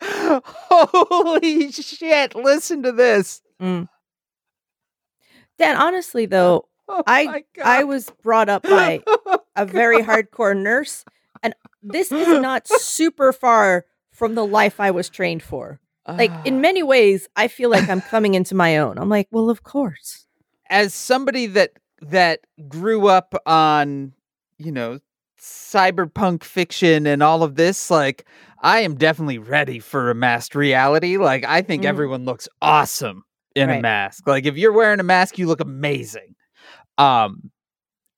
Holy 0.02 1.72
shit. 1.72 2.34
Listen 2.34 2.82
to 2.82 2.92
this. 2.92 3.42
Mm. 3.60 3.88
Dan, 5.58 5.76
honestly 5.76 6.24
oh, 6.24 6.28
though, 6.28 6.68
Oh 6.88 7.02
I- 7.06 7.44
I 7.62 7.84
was 7.84 8.10
brought 8.22 8.48
up 8.48 8.62
oh 8.68 8.70
by 8.70 9.02
a 9.56 9.66
very 9.66 10.02
hardcore 10.02 10.56
nurse, 10.56 11.04
and 11.42 11.54
this 11.82 12.10
is 12.10 12.26
not 12.40 12.66
super 12.66 13.32
far 13.32 13.84
from 14.12 14.34
the 14.34 14.46
life 14.46 14.80
I 14.80 14.90
was 14.90 15.08
trained 15.08 15.42
for. 15.42 15.80
Like 16.06 16.32
in 16.46 16.56
ah. 16.56 16.60
many 16.60 16.82
ways, 16.82 17.28
I 17.36 17.48
feel 17.48 17.68
like 17.68 17.86
I'm 17.90 18.00
coming 18.00 18.32
into 18.32 18.54
my 18.54 18.78
own. 18.78 18.96
I'm 18.96 19.10
like, 19.10 19.28
well, 19.30 19.50
of 19.50 19.62
course. 19.62 20.26
as 20.70 20.94
somebody 20.94 21.46
that 21.46 21.72
that 22.00 22.40
grew 22.66 23.08
up 23.08 23.34
on 23.44 24.14
you 24.56 24.72
know 24.72 25.00
cyberpunk 25.40 26.42
fiction 26.42 27.06
and 27.06 27.22
all 27.22 27.42
of 27.42 27.54
this 27.54 27.90
like 27.90 28.26
i 28.62 28.80
am 28.80 28.94
definitely 28.96 29.38
ready 29.38 29.78
for 29.78 30.10
a 30.10 30.14
masked 30.14 30.54
reality. 30.54 31.16
Like 31.16 31.44
i 31.44 31.62
think 31.62 31.82
Mhm. 31.84 31.86
everyone 31.88 32.24
looks 32.24 32.48
awesome 32.60 33.24
in 33.54 33.70
a 33.70 33.80
mask. 33.80 34.26
Like 34.26 34.46
if 34.46 34.56
you're 34.56 34.72
wearing 34.72 35.00
a 35.00 35.04
mask 35.04 35.38
you 35.38 35.46
look 35.46 35.60
amazing. 35.60 36.34
Um 36.98 37.50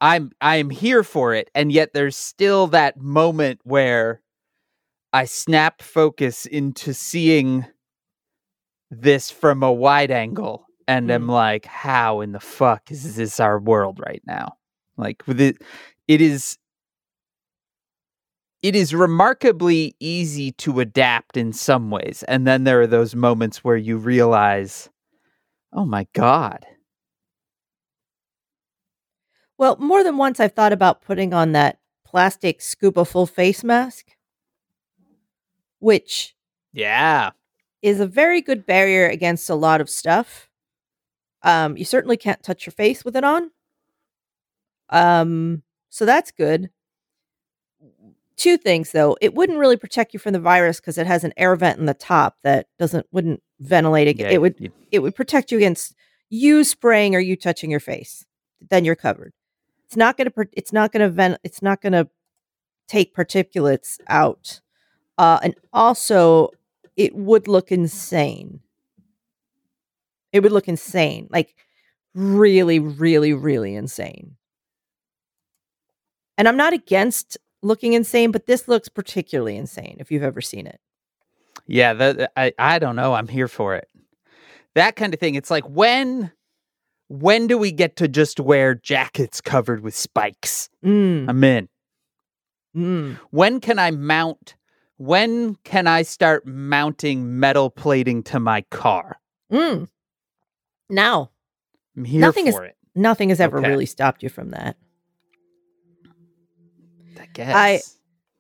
i'm 0.01 0.31
i'm 0.41 0.71
here 0.71 1.03
for 1.05 1.35
it 1.35 1.51
and 1.55 1.71
yet 1.71 1.91
there's 1.93 2.17
still 2.17 2.67
that 2.69 2.99
moment 2.99 3.61
where 3.65 4.23
i 5.13 5.27
snap 5.27 5.83
focus 5.83 6.47
into 6.47 6.95
seeing 6.95 7.67
this 8.91 9.31
from 9.31 9.63
a 9.63 9.73
wide 9.73 10.11
angle 10.11 10.65
and 10.89 11.13
I'm 11.13 11.29
like, 11.29 11.67
how 11.67 12.21
in 12.21 12.33
the 12.33 12.41
fuck 12.41 12.91
is 12.91 13.15
this 13.15 13.39
our 13.39 13.61
world 13.61 14.01
right 14.05 14.23
now? 14.27 14.55
Like 14.97 15.23
with 15.29 15.41
it 15.41 15.63
it 16.09 16.21
is 16.21 16.59
it 18.63 18.77
is 18.77 18.95
remarkably 18.95 19.95
easy 20.01 20.53
to 20.53 20.81
adapt 20.81 21.37
in 21.37 21.53
some 21.53 21.91
ways. 21.91 22.23
And 22.29 22.47
then 22.47 22.65
there 22.65 22.81
are 22.81 22.87
those 22.87 23.15
moments 23.15 23.65
where 23.65 23.77
you 23.77 23.97
realize, 23.97 24.91
oh 25.73 25.85
my 25.85 26.07
God. 26.13 26.67
Well, 29.59 29.77
more 29.77 30.03
than 30.03 30.17
once, 30.17 30.41
I've 30.41 30.53
thought 30.53 30.73
about 30.73 31.03
putting 31.03 31.35
on 31.35 31.53
that 31.53 31.79
plastic 32.05 32.61
scuba 32.61 33.05
full 33.05 33.27
face 33.27 33.63
mask, 33.63 34.07
which 35.79 36.35
Yeah. 36.73 37.31
is 37.83 38.01
a 38.01 38.07
very 38.07 38.41
good 38.41 38.67
barrier 38.67 39.07
against 39.07 39.49
a 39.51 39.55
lot 39.55 39.81
of 39.81 39.89
stuff. 39.91 40.49
Um, 41.43 41.77
you 41.77 41.85
certainly 41.85 42.17
can't 42.17 42.43
touch 42.43 42.67
your 42.67 42.73
face 42.73 43.05
with 43.05 43.17
it 43.17 43.25
on. 43.25 43.51
Um, 44.91 45.63
so 45.89 46.05
that's 46.05 46.31
good. 46.31 46.71
Two 48.41 48.57
things 48.57 48.93
though, 48.93 49.19
it 49.21 49.35
wouldn't 49.35 49.59
really 49.59 49.77
protect 49.77 50.15
you 50.15 50.19
from 50.19 50.33
the 50.33 50.41
virus 50.41 50.81
because 50.81 50.97
it 50.97 51.07
has 51.07 51.25
an 51.25 51.35
air 51.37 51.55
vent 51.57 51.79
in 51.79 51.85
the 51.85 51.93
top 51.93 52.39
that 52.43 52.69
doesn't 52.79 53.07
wouldn't 53.13 53.43
ventilate 53.61 54.09
it. 54.09 54.17
yeah 54.19 54.31
it 54.31 54.41
would 54.41 54.55
you- 54.59 54.73
it 54.91 55.01
would 55.01 55.15
protect 55.15 55.53
you 55.53 55.59
against 55.59 55.95
you 56.31 56.65
spraying 56.65 57.15
or 57.15 57.19
you 57.19 57.37
touching 57.37 57.71
your 57.71 57.81
face. 57.81 58.25
Then 58.71 58.87
you're 58.87 58.97
covered. 58.97 59.35
It's 59.87 59.97
not 59.97 60.17
going 60.17 60.31
to. 60.31 60.49
It's 60.53 60.73
not 60.73 60.91
going 60.91 61.03
to 61.03 61.11
vent. 61.11 61.39
It's 61.45 61.61
not 61.61 61.83
going 61.83 61.93
to 61.93 62.09
take 62.89 63.15
particulates 63.15 63.99
out. 64.09 64.61
Uh, 65.19 65.39
and 65.43 65.55
also, 65.75 66.49
it 66.97 67.15
would 67.15 67.47
look 67.47 67.71
insane. 67.71 68.61
It 70.33 70.41
would 70.43 70.53
look 70.53 70.67
insane, 70.69 71.29
like 71.31 71.55
really, 72.15 72.79
really, 72.79 73.35
really 73.35 73.75
insane. 73.75 74.37
And 76.39 76.49
I'm 76.49 76.57
not 76.57 76.73
against 76.73 77.37
looking 77.63 77.93
insane, 77.93 78.31
but 78.31 78.47
this 78.47 78.69
looks 78.69 78.89
particularly 78.89 79.57
insane 79.57 79.97
if 80.01 80.11
you've 80.11 80.23
ever 80.23 80.41
seen 80.41 80.67
it. 80.67 80.81
Yeah, 81.67 81.93
that 81.95 82.33
I 82.37 82.53
I 82.59 82.79
don't 82.79 82.97
know. 82.97 83.15
I'm 83.15 83.29
here 83.29 83.49
for 83.49 83.75
it. 83.75 83.89
That 84.75 84.97
kind 84.97 85.13
of 85.15 85.21
thing. 85.21 85.35
It's 85.35 85.51
like 85.51 85.65
when 85.69 86.33
when 87.09 87.47
do 87.49 87.59
we 87.59 87.73
get 87.73 87.97
to 87.97 88.09
just 88.09 88.39
wear 88.41 88.75
jackets 88.75 89.41
covered 89.41 89.81
with 89.81 89.95
spikes? 89.97 90.69
Mm, 90.85 91.29
I'm 91.29 91.45
in. 91.45 91.69
mm. 92.77 93.19
When 93.31 93.61
can 93.61 93.79
I 93.79 93.91
mount? 93.91 94.55
When 94.97 95.57
can 95.65 95.87
I 95.87 96.03
start 96.03 96.47
mounting 96.47 97.41
metal 97.41 97.71
plating 97.71 98.23
to 98.25 98.39
my 98.39 98.61
car? 98.71 99.19
Mm. 99.53 99.89
Now, 100.89 101.31
I'm 101.97 102.05
here 102.05 102.21
Nothing 102.21 102.47
is- 102.49 102.57
it. 102.57 102.77
nothing 102.95 103.31
has 103.31 103.41
ever 103.41 103.59
Okay. 103.59 103.69
really 103.69 103.87
stopped 103.87 104.23
you 104.23 104.29
from 104.29 104.51
that. 104.51 104.77
I 107.19 107.27
guess. 107.33 107.97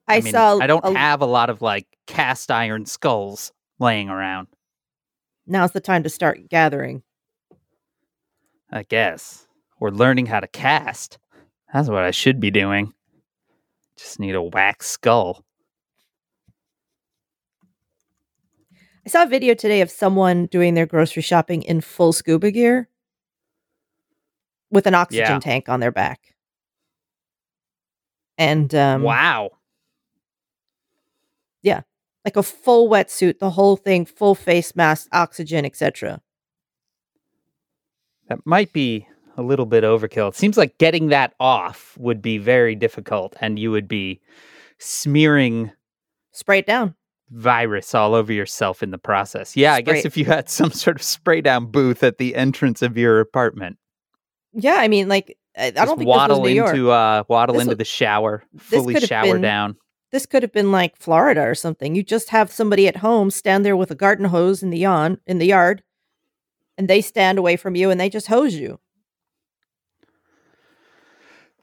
I, 0.06 0.20
mean, 0.20 0.32
saw. 0.32 0.58
I 0.58 0.66
don't 0.66 0.84
a- 0.84 0.98
have 0.98 1.20
a 1.22 1.26
lot 1.26 1.50
of 1.50 1.62
like 1.62 1.86
cast 2.06 2.50
iron 2.50 2.86
skulls 2.86 3.52
laying 3.78 4.08
around. 4.08 4.48
Now's 5.46 5.72
the 5.72 5.80
time 5.80 6.02
to 6.02 6.08
start 6.10 6.48
gathering. 6.48 7.02
I 8.70 8.82
guess. 8.84 9.46
Or 9.78 9.90
learning 9.90 10.26
how 10.26 10.40
to 10.40 10.46
cast. 10.46 11.18
That's 11.72 11.88
what 11.88 12.02
I 12.04 12.10
should 12.10 12.40
be 12.40 12.50
doing. 12.50 12.92
Just 13.96 14.20
need 14.20 14.34
a 14.34 14.42
wax 14.42 14.88
skull. 14.88 15.44
I 19.06 19.08
saw 19.08 19.22
a 19.22 19.26
video 19.26 19.54
today 19.54 19.80
of 19.80 19.90
someone 19.90 20.46
doing 20.46 20.74
their 20.74 20.86
grocery 20.86 21.22
shopping 21.22 21.62
in 21.62 21.80
full 21.80 22.12
scuba 22.12 22.50
gear 22.50 22.88
with 24.70 24.86
an 24.86 24.94
oxygen 24.94 25.24
Yeah. 25.26 25.38
tank 25.40 25.68
on 25.68 25.80
their 25.80 25.90
back. 25.90 26.34
And 28.40 28.74
um, 28.74 29.02
wow. 29.02 29.50
Yeah. 31.62 31.82
Like 32.24 32.36
a 32.36 32.42
full 32.42 32.88
wetsuit, 32.88 33.38
the 33.38 33.50
whole 33.50 33.76
thing, 33.76 34.06
full 34.06 34.34
face 34.34 34.74
mask, 34.74 35.08
oxygen, 35.12 35.64
etc. 35.66 36.22
That 38.28 38.38
might 38.46 38.72
be 38.72 39.06
a 39.36 39.42
little 39.42 39.66
bit 39.66 39.84
overkill. 39.84 40.28
It 40.28 40.36
seems 40.36 40.56
like 40.56 40.78
getting 40.78 41.08
that 41.08 41.34
off 41.38 41.96
would 41.98 42.22
be 42.22 42.38
very 42.38 42.74
difficult 42.74 43.36
and 43.40 43.58
you 43.58 43.70
would 43.70 43.88
be 43.88 44.20
smearing 44.78 45.70
Spray 46.32 46.60
it 46.60 46.66
down. 46.66 46.94
virus 47.30 47.94
all 47.94 48.14
over 48.14 48.32
yourself 48.32 48.82
in 48.82 48.90
the 48.90 48.98
process. 48.98 49.54
Yeah, 49.56 49.74
I 49.74 49.82
guess 49.82 50.04
if 50.06 50.16
you 50.16 50.24
had 50.24 50.48
some 50.48 50.70
sort 50.70 50.96
of 50.96 51.02
spray 51.02 51.40
down 51.42 51.66
booth 51.66 52.02
at 52.02 52.18
the 52.18 52.34
entrance 52.34 52.80
of 52.80 52.96
your 52.96 53.20
apartment, 53.20 53.76
Yeah, 54.54 54.76
I 54.78 54.88
mean, 54.88 55.08
like 55.08 55.36
I 55.56 55.70
don't 55.70 55.74
think 55.74 55.88
this 55.88 55.96
was 55.98 56.06
waddle 56.06 56.42
New 56.42 56.50
York. 56.50 56.70
into 56.74 56.90
uh 56.90 57.24
waddle 57.28 57.54
This 57.54 57.62
into 57.62 57.70
was- 57.72 57.78
the 57.78 57.84
shower, 57.84 58.44
fully 58.58 58.98
shower 59.00 59.32
been- 59.34 59.42
down. 59.42 59.76
this 60.12 60.26
could 60.26 60.42
have 60.42 60.52
been 60.52 60.70
like 60.72 60.96
Florida 60.96 61.42
or 61.42 61.54
something. 61.54 61.94
You 61.94 62.02
just 62.02 62.30
have 62.30 62.50
somebody 62.52 62.86
at 62.88 62.96
home 62.98 63.30
stand 63.30 63.64
there 63.64 63.76
with 63.76 63.90
a 63.90 63.94
garden 63.96 64.26
hose 64.26 64.62
in 64.62 64.70
the 64.70 64.78
yawn 64.78 65.18
in 65.26 65.38
the 65.38 65.46
yard, 65.46 65.82
and 66.78 66.88
they 66.88 67.00
stand 67.00 67.38
away 67.38 67.56
from 67.56 67.74
you 67.76 67.90
and 67.90 68.00
they 68.00 68.08
just 68.08 68.28
hose 68.28 68.54
you. 68.54 68.78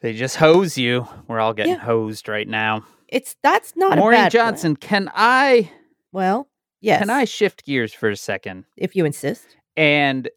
They 0.02 0.14
just 0.14 0.36
hose 0.36 0.78
you. 0.78 1.08
We're 1.28 1.40
all 1.40 1.54
getting 1.54 1.74
Yeah. 1.74 1.80
hosed 1.80 2.28
right 2.28 2.48
now. 2.48 2.84
It's 3.08 3.36
that's 3.42 3.76
not 3.76 3.94
a 3.94 4.02
Maureen 4.02 4.18
bad 4.20 4.32
plan. 4.32 4.52
Johnson, 4.52 4.76
can 4.76 5.10
I 5.16 5.72
Well, 6.12 6.50
yes, 6.82 7.00
can 7.00 7.10
I 7.10 7.24
shift 7.26 7.66
gears 7.66 7.94
for 7.94 8.10
a 8.10 8.16
second 8.18 8.66
if 8.76 8.96
you 8.96 9.06
insist. 9.06 9.56
and 9.76 10.30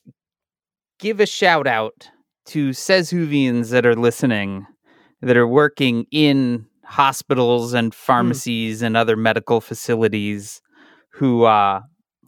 give 0.99 1.21
a 1.21 1.27
shout 1.27 1.67
out 1.67 2.09
to 2.47 2.73
Says 2.73 3.11
Whovians 3.11 3.71
that 3.71 3.87
are 3.87 3.95
listening, 3.97 4.67
that 5.23 5.37
are 5.37 5.47
working 5.49 6.07
in 6.11 6.67
hospitals 6.85 7.73
and 7.73 7.95
pharmacies 7.95 8.83
and 8.83 8.97
other 8.97 9.17
medical 9.17 9.61
facilities 9.61 10.61
who 11.13 11.45
uh 11.45 11.81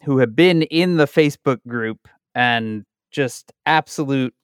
who 0.05 0.19
have 0.19 0.37
been 0.37 0.63
in 0.63 0.97
the 0.99 1.07
Facebook 1.07 1.59
group 1.67 2.09
and 2.35 2.85
just 3.11 3.53
absolute 3.67 4.35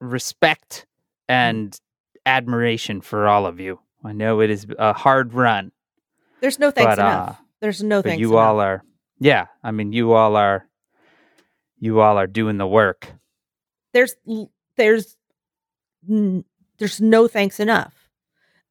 respect 0.00 0.86
and 1.28 1.78
admiration 2.26 3.00
for 3.00 3.26
all 3.28 3.46
of 3.46 3.60
you. 3.60 3.78
I 4.04 4.12
know 4.12 4.40
it 4.40 4.50
is 4.50 4.66
a 4.78 4.92
hard 4.92 5.34
run, 5.34 5.72
There's 6.40 6.58
no 6.58 6.70
thanks 6.70 6.96
but 6.96 6.98
enough. 6.98 7.30
uh 7.30 7.34
There's 7.60 7.82
no 7.82 8.00
thanks 8.02 8.20
you 8.20 8.30
enough. 8.30 8.40
all 8.46 8.60
are 8.60 8.82
yeah, 9.20 9.46
I 9.62 9.72
mean 9.72 9.92
you 9.92 10.12
all 10.12 10.36
are 10.36 10.68
you 11.78 12.00
all 12.00 12.16
are 12.16 12.26
doing 12.26 12.56
the 12.58 12.66
work. 12.66 13.12
there's 13.92 14.14
there's 14.78 15.16
there's 16.78 17.00
no 17.00 17.28
thanks 17.28 17.60
enough. 17.60 18.08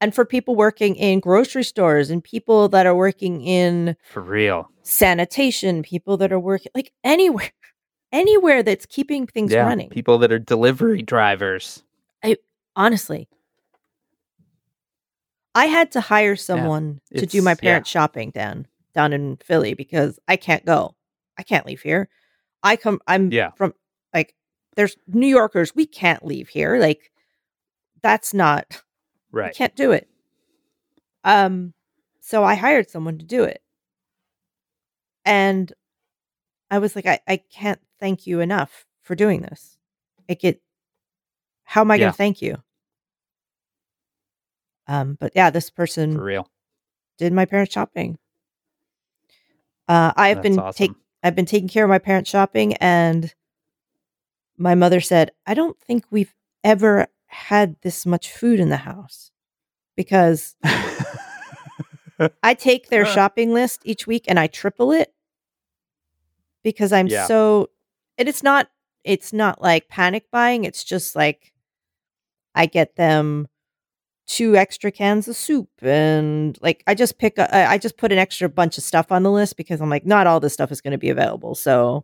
And 0.02 0.14
for 0.14 0.26
people 0.26 0.56
working 0.56 0.96
in 0.96 1.20
grocery 1.20 1.64
stores 1.64 2.10
and 2.10 2.24
people 2.24 2.70
that 2.70 2.86
are 2.86 2.96
working 2.96 3.42
in 3.42 3.96
For 4.12 4.22
real. 4.22 4.70
sanitation, 4.84 5.84
people 5.84 6.18
that 6.18 6.32
are 6.32 6.40
working 6.40 6.72
like 6.76 6.92
anywhere 7.04 7.52
anywhere 8.12 8.64
that's 8.64 8.86
keeping 8.86 9.28
things 9.28 9.52
yeah, 9.54 9.64
running. 9.66 9.90
people 9.90 10.18
that 10.20 10.32
are 10.32 10.40
delivery 10.40 11.02
drivers. 11.02 11.84
I 12.24 12.38
honestly. 12.76 13.28
I 15.56 15.66
had 15.66 15.92
to 15.94 16.02
hire 16.02 16.36
someone 16.36 17.02
to 17.16 17.26
do 17.26 17.42
my 17.42 17.52
yeah. 17.52 17.56
parents' 17.56 17.90
shopping 17.90 18.30
down 18.30 18.68
down 18.94 19.14
in 19.14 19.38
Philly 19.38 19.74
because 19.74 20.20
I 20.28 20.36
can't 20.38 20.64
go. 20.66 20.96
I 21.38 21.44
can't 21.44 21.66
leave 21.66 21.82
here. 21.82 22.10
I 22.64 22.76
come 22.76 23.00
I'm 23.08 23.32
Yeah. 23.32 23.52
from 23.58 23.74
there's 24.78 24.96
New 25.08 25.28
Yorkers, 25.28 25.76
we 25.76 25.86
can't 25.86 26.26
leave 26.26 26.48
here. 26.48 26.78
Like 26.78 27.12
that's 28.02 28.34
not 28.34 28.82
Right. 29.32 29.54
can't 29.54 29.76
do 29.76 29.92
it. 29.92 30.08
Um, 31.26 31.74
so 32.22 32.44
I 32.44 32.56
hired 32.56 32.90
someone 32.90 33.18
to 33.18 33.26
do 33.26 33.44
it. 33.44 33.62
And 35.26 35.74
I 36.72 36.80
was 36.80 36.96
like, 36.96 37.06
I, 37.06 37.20
I 37.28 37.38
can't 37.38 37.82
thank 38.00 38.28
you 38.28 38.40
enough 38.40 38.86
for 39.04 39.16
doing 39.16 39.42
this. 39.42 39.78
Like 40.30 40.44
it 40.46 40.62
how 41.66 41.82
am 41.82 41.92
I 41.92 41.98
Yeah. 41.98 42.06
gonna 42.06 42.14
thank 42.14 42.42
you? 42.42 42.64
Um, 44.88 45.18
but 45.20 45.34
yeah, 45.36 45.50
this 45.50 45.70
person 45.70 46.16
For 46.16 46.24
real. 46.24 46.50
did 47.18 47.34
my 47.34 47.46
parents' 47.46 47.74
shopping. 47.74 48.18
Uh 49.88 50.14
I've 50.16 50.38
That's 50.38 50.44
been 50.44 50.60
awesome. 50.60 50.74
take 50.76 50.92
I've 51.24 51.36
been 51.36 51.46
taking 51.46 51.68
care 51.68 51.84
of 51.84 51.90
my 51.90 52.00
parents' 52.00 52.30
shopping 52.30 52.76
and 52.76 53.34
my 54.58 54.76
mother 54.76 55.00
said, 55.00 55.32
I 55.46 55.54
don't 55.54 55.80
think 55.80 56.06
we've 56.10 56.34
ever 56.64 57.08
had 57.28 57.76
this 57.82 58.06
much 58.06 58.32
food 58.32 58.60
in 58.60 58.70
the 58.70 58.78
house 58.78 59.32
because 59.96 60.56
I 62.44 62.54
take 62.54 62.90
their 62.90 63.06
shopping 63.06 63.54
list 63.54 63.82
each 63.86 64.08
week 64.08 64.26
and 64.28 64.40
I 64.40 64.48
triple 64.48 64.92
it 64.92 65.14
because 66.64 66.92
I'm 66.92 67.08
Yeah. 67.08 67.28
so 67.28 67.70
and 68.18 68.28
it's 68.28 68.42
not 68.44 68.70
it's 69.04 69.32
not 69.32 69.62
like 69.62 69.88
panic 69.88 70.26
buying, 70.32 70.64
it's 70.66 70.84
just 70.84 71.16
like 71.16 71.54
I 72.56 72.66
get 72.66 72.96
them 72.96 73.48
two 74.26 74.58
extra 74.58 74.92
cans 74.92 75.28
of 75.30 75.36
soup 75.38 75.70
and 75.82 76.58
like 76.62 76.84
I 76.88 76.96
just 76.96 77.18
pick 77.18 77.38
a, 77.38 77.56
I 77.70 77.78
just 77.78 77.98
put 77.98 78.12
an 78.12 78.18
extra 78.18 78.50
bunch 78.50 78.78
of 78.78 78.84
stuff 78.84 79.12
on 79.12 79.24
the 79.24 79.32
list 79.32 79.56
because 79.56 79.80
I'm 79.80 79.90
like 79.90 80.06
not 80.06 80.28
all 80.28 80.40
this 80.40 80.54
stuff 80.54 80.72
is 80.72 80.82
going 80.82 80.92
to 80.92 80.98
be 80.98 81.10
available. 81.10 81.56
So 81.56 82.04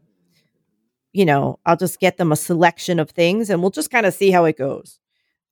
you 1.13 1.26
know, 1.26 1.60
I'll 1.65 1.78
just 1.78 1.99
get 1.99 2.17
them 2.17 2.32
a 2.32 2.36
selection 2.36 2.99
of 2.99 3.12
things 3.12 3.49
and 3.49 3.62
we'll 3.62 3.71
just 3.71 3.91
kind 3.91 4.06
of 4.06 4.13
see 4.13 4.32
how 4.32 4.45
it 4.45 4.58
goes. 4.58 4.99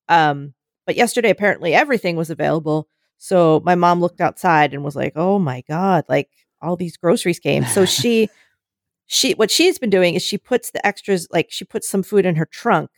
Um 0.08 0.54
but 0.86 0.96
yesterday 0.96 1.30
apparently 1.30 1.74
everything 1.74 2.16
was 2.16 2.30
available. 2.30 2.88
So 3.18 3.62
my 3.64 3.76
mom 3.76 4.00
looked 4.00 4.20
outside 4.20 4.74
and 4.74 4.82
was 4.82 4.96
like, 4.96 5.12
"Oh 5.16 5.38
my 5.38 5.62
god, 5.68 6.04
like 6.08 6.28
all 6.60 6.76
these 6.76 6.96
groceries 6.96 7.38
came." 7.38 7.64
So 7.64 7.84
she 7.98 8.28
she 9.06 9.34
what 9.34 9.50
she's 9.50 9.78
been 9.78 9.90
doing 9.90 10.14
is 10.14 10.22
she 10.22 10.38
puts 10.38 10.70
the 10.70 10.84
extras 10.86 11.28
like 11.30 11.48
she 11.50 11.64
puts 11.64 11.88
some 11.88 12.02
food 12.02 12.26
in 12.26 12.36
her 12.36 12.46
trunk. 12.46 12.90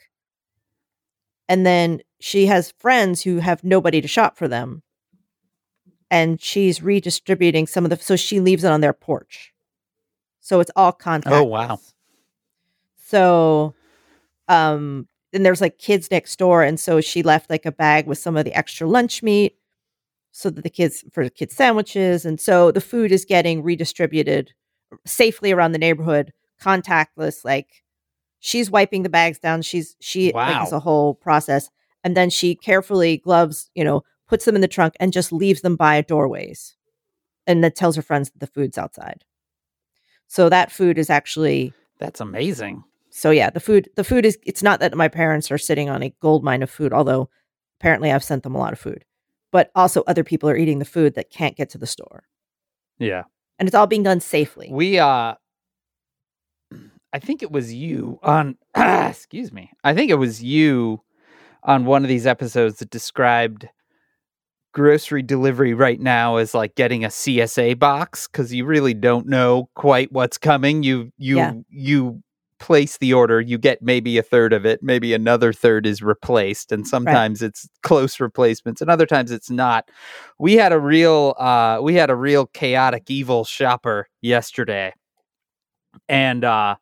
And 1.48 1.66
then 1.66 2.00
she 2.20 2.46
has 2.46 2.72
friends 2.78 3.22
who 3.22 3.38
have 3.38 3.64
nobody 3.64 4.00
to 4.00 4.08
shop 4.08 4.38
for 4.38 4.48
them. 4.48 4.82
And 6.10 6.40
she's 6.40 6.82
redistributing 6.82 7.66
some 7.66 7.84
of 7.84 7.90
the 7.90 7.96
so 7.96 8.16
she 8.16 8.40
leaves 8.40 8.64
it 8.64 8.70
on 8.70 8.80
their 8.80 8.92
porch. 8.92 9.52
So 10.40 10.60
it's 10.60 10.70
all 10.76 10.92
contact. 10.92 11.34
Oh, 11.34 11.44
wow. 11.44 11.80
So 13.06 13.74
um 14.48 15.08
and 15.32 15.44
there's 15.44 15.60
like 15.60 15.78
kids 15.78 16.10
next 16.10 16.38
door 16.38 16.62
and 16.62 16.78
so 16.78 17.00
she 17.00 17.22
left 17.22 17.50
like 17.50 17.66
a 17.66 17.72
bag 17.72 18.06
with 18.06 18.18
some 18.18 18.36
of 18.36 18.44
the 18.44 18.54
extra 18.54 18.86
lunch 18.86 19.22
meat 19.22 19.56
so 20.30 20.50
that 20.50 20.62
the 20.62 20.70
kids 20.70 21.04
for 21.12 21.24
the 21.24 21.30
kids 21.30 21.54
sandwiches 21.54 22.24
and 22.24 22.40
so 22.40 22.70
the 22.70 22.80
food 22.80 23.10
is 23.10 23.24
getting 23.24 23.62
redistributed 23.62 24.52
safely 25.06 25.50
around 25.50 25.72
the 25.72 25.78
neighborhood 25.78 26.32
contactless 26.60 27.44
like 27.44 27.82
she's 28.40 28.70
wiping 28.70 29.02
the 29.02 29.08
bags 29.08 29.38
down 29.38 29.62
she's 29.62 29.96
she 30.00 30.32
like 30.32 30.62
it's 30.62 30.72
a 30.72 30.80
whole 30.80 31.14
process 31.14 31.68
and 32.04 32.16
then 32.16 32.30
she 32.30 32.54
carefully 32.54 33.16
gloves 33.16 33.70
you 33.74 33.82
know 33.82 34.02
puts 34.28 34.44
them 34.44 34.54
in 34.54 34.60
the 34.60 34.68
trunk 34.68 34.94
and 35.00 35.12
just 35.12 35.32
leaves 35.32 35.62
them 35.62 35.76
by 35.76 36.00
doorways 36.00 36.76
and 37.46 37.64
then 37.64 37.72
tells 37.72 37.96
her 37.96 38.02
friends 38.02 38.30
that 38.30 38.40
the 38.40 38.46
food's 38.46 38.78
outside 38.78 39.24
so 40.26 40.48
that 40.48 40.70
food 40.70 40.98
is 40.98 41.10
actually 41.10 41.72
That's 41.98 42.20
amazing. 42.20 42.84
So 43.16 43.30
yeah, 43.30 43.48
the 43.48 43.60
food 43.60 43.88
the 43.94 44.02
food 44.02 44.26
is 44.26 44.36
it's 44.44 44.62
not 44.62 44.80
that 44.80 44.96
my 44.96 45.06
parents 45.06 45.50
are 45.52 45.58
sitting 45.58 45.88
on 45.88 46.02
a 46.02 46.12
gold 46.20 46.42
mine 46.42 46.64
of 46.64 46.70
food, 46.70 46.92
although 46.92 47.30
apparently 47.80 48.10
I've 48.10 48.24
sent 48.24 48.42
them 48.42 48.56
a 48.56 48.58
lot 48.58 48.72
of 48.72 48.78
food. 48.80 49.04
But 49.52 49.70
also 49.76 50.02
other 50.08 50.24
people 50.24 50.50
are 50.50 50.56
eating 50.56 50.80
the 50.80 50.84
food 50.84 51.14
that 51.14 51.30
can't 51.30 51.56
get 51.56 51.70
to 51.70 51.78
the 51.78 51.86
store. 51.86 52.24
Yeah. 52.98 53.22
And 53.60 53.68
it's 53.68 53.74
all 53.76 53.86
being 53.86 54.02
done 54.02 54.18
safely. 54.18 54.68
We 54.72 54.98
uh 54.98 55.34
I 57.12 57.18
think 57.20 57.44
it 57.44 57.52
was 57.52 57.72
you 57.72 58.18
on 58.24 58.56
excuse 58.76 59.52
me. 59.52 59.70
I 59.84 59.94
think 59.94 60.10
it 60.10 60.16
was 60.16 60.42
you 60.42 61.00
on 61.62 61.84
one 61.84 62.02
of 62.02 62.08
these 62.08 62.26
episodes 62.26 62.80
that 62.80 62.90
described 62.90 63.68
grocery 64.72 65.22
delivery 65.22 65.72
right 65.72 66.00
now 66.00 66.34
as 66.36 66.52
like 66.52 66.74
getting 66.74 67.04
a 67.04 67.08
CSA 67.08 67.78
box 67.78 68.26
cuz 68.26 68.52
you 68.52 68.64
really 68.64 68.92
don't 68.92 69.28
know 69.28 69.68
quite 69.76 70.10
what's 70.10 70.36
coming. 70.36 70.82
You 70.82 71.12
you 71.16 71.36
Yeah. 71.36 71.52
you 71.70 72.22
place 72.64 72.96
the 72.96 73.12
order, 73.12 73.42
you 73.42 73.58
get 73.58 73.82
maybe 73.82 74.16
a 74.16 74.22
third 74.22 74.54
of 74.54 74.64
it, 74.64 74.82
maybe 74.82 75.12
another 75.12 75.52
third 75.52 75.84
is 75.84 76.02
replaced 76.02 76.72
and 76.72 76.86
sometimes 76.86 77.42
it's 77.42 77.68
close 77.82 78.18
replacements 78.18 78.80
and 78.80 78.90
other 78.90 79.04
times 79.04 79.30
it's 79.30 79.50
not. 79.50 79.90
We 80.38 80.54
had 80.54 80.72
a 80.72 80.80
real 80.80 81.34
uh 81.38 81.80
we 81.82 81.94
had 81.94 82.08
a 82.08 82.16
real 82.16 82.46
chaotic 82.46 83.10
evil 83.10 83.44
shopper 83.44 84.08
yesterday. 84.22 84.94
And 86.08 86.42
uh 86.42 86.76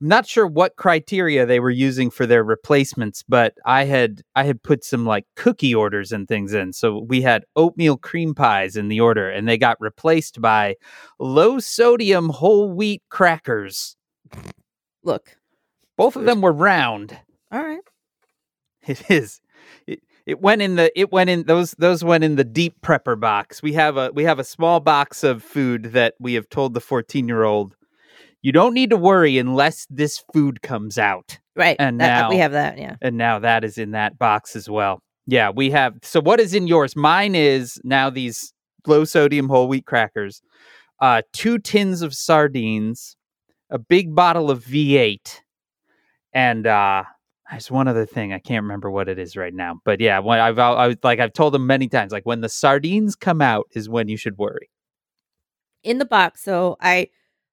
I'm 0.00 0.08
not 0.08 0.26
sure 0.26 0.46
what 0.46 0.76
criteria 0.76 1.44
they 1.44 1.60
were 1.60 1.68
using 1.68 2.08
for 2.08 2.24
their 2.24 2.42
replacements, 2.42 3.22
but 3.28 3.52
I 3.66 3.84
had 3.84 4.22
I 4.34 4.44
had 4.44 4.62
put 4.62 4.82
some 4.82 5.04
like 5.04 5.26
cookie 5.36 5.74
orders 5.74 6.10
and 6.10 6.26
things 6.26 6.54
in. 6.54 6.72
So 6.72 7.04
we 7.06 7.20
had 7.20 7.44
oatmeal 7.54 7.98
cream 7.98 8.34
pies 8.34 8.76
in 8.76 8.88
the 8.88 9.00
order 9.00 9.28
and 9.28 9.46
they 9.46 9.58
got 9.58 9.76
replaced 9.78 10.40
by 10.40 10.76
low 11.18 11.58
sodium 11.58 12.30
whole 12.30 12.72
wheat 12.72 13.02
crackers. 13.10 13.97
Look. 15.02 15.36
Both 15.96 16.16
of 16.16 16.24
them 16.24 16.40
were 16.40 16.52
round. 16.52 17.18
All 17.50 17.62
right. 17.62 17.80
It 18.86 19.10
is. 19.10 19.40
It, 19.86 20.00
it 20.24 20.40
went 20.40 20.62
in 20.62 20.76
the 20.76 20.98
it 20.98 21.12
went 21.12 21.28
in 21.28 21.44
those 21.44 21.72
those 21.78 22.04
went 22.04 22.24
in 22.24 22.36
the 22.36 22.44
deep 22.44 22.80
prepper 22.80 23.18
box. 23.18 23.62
We 23.62 23.72
have 23.74 23.96
a 23.96 24.10
we 24.14 24.24
have 24.24 24.38
a 24.38 24.44
small 24.44 24.80
box 24.80 25.24
of 25.24 25.42
food 25.42 25.92
that 25.92 26.14
we 26.20 26.34
have 26.34 26.48
told 26.48 26.74
the 26.74 26.80
14-year-old 26.80 27.74
you 28.40 28.52
don't 28.52 28.74
need 28.74 28.90
to 28.90 28.96
worry 28.96 29.36
unless 29.38 29.86
this 29.90 30.22
food 30.32 30.62
comes 30.62 30.96
out. 30.96 31.38
Right. 31.56 31.76
And 31.78 32.00
That- 32.00 32.30
we 32.30 32.36
have 32.38 32.52
that, 32.52 32.78
yeah. 32.78 32.96
And 33.02 33.16
now 33.16 33.40
that 33.40 33.64
is 33.64 33.78
in 33.78 33.90
that 33.92 34.18
box 34.18 34.54
as 34.54 34.70
well. 34.70 35.02
Yeah, 35.26 35.50
we 35.50 35.70
have. 35.70 35.94
So, 36.02 36.20
what 36.20 36.40
is 36.40 36.54
in 36.54 36.66
yours? 36.66 36.96
Mine 36.96 37.34
is 37.34 37.78
now 37.84 38.08
these 38.08 38.54
low 38.86 39.04
sodium 39.04 39.48
whole 39.48 39.68
wheat 39.68 39.84
crackers, 39.84 40.40
uh, 41.02 41.20
two 41.34 41.58
tins 41.58 42.00
of 42.00 42.14
sardines, 42.14 43.14
a 43.70 43.78
big 43.78 44.14
bottle 44.14 44.50
of 44.50 44.64
V8, 44.64 45.40
and 46.32 46.66
uh, 46.66 47.04
there's 47.50 47.70
one 47.70 47.88
other 47.88 48.06
thing 48.06 48.32
I 48.32 48.38
can't 48.38 48.62
remember 48.62 48.90
what 48.90 49.08
it 49.08 49.18
is 49.18 49.36
right 49.36 49.54
now. 49.54 49.80
But 49.84 50.00
yeah, 50.00 50.18
when 50.18 50.38
I've 50.40 50.58
I 50.58 50.96
like 51.02 51.18
I've 51.20 51.32
told 51.32 51.54
them 51.54 51.66
many 51.66 51.88
times, 51.88 52.12
like 52.12 52.26
when 52.26 52.40
the 52.40 52.48
sardines 52.48 53.14
come 53.16 53.40
out 53.40 53.66
is 53.72 53.88
when 53.88 54.08
you 54.08 54.16
should 54.16 54.38
worry. 54.38 54.70
in 55.84 55.98
the 55.98 56.04
box. 56.04 56.42
So 56.42 56.76
I, 56.80 57.08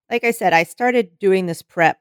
like 0.10 0.24
I 0.24 0.32
said, 0.32 0.52
I 0.52 0.64
started 0.64 1.18
doing 1.20 1.46
this 1.46 1.62
prep 1.62 2.00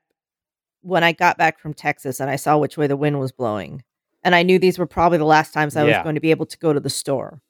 when 0.81 1.05
I 1.05 1.12
got 1.12 1.37
back 1.38 1.59
from 1.61 1.74
Texas 1.74 2.18
and 2.18 2.31
I 2.31 2.37
saw 2.37 2.57
which 2.59 2.77
way 2.77 2.87
the 2.87 2.96
wind 2.96 3.20
was 3.20 3.31
blowing. 3.31 3.83
And 4.24 4.35
I 4.35 4.42
knew 4.42 4.59
these 4.59 4.79
were 4.79 4.87
probably 4.87 5.18
the 5.18 5.24
last 5.27 5.53
times 5.53 5.77
I 5.77 5.83
Yeah. 5.83 5.98
was 5.98 6.03
going 6.03 6.14
to 6.14 6.20
be 6.20 6.31
able 6.31 6.46
to 6.46 6.59
go 6.59 6.72
to 6.72 6.81
the 6.81 6.90
store. 6.90 7.42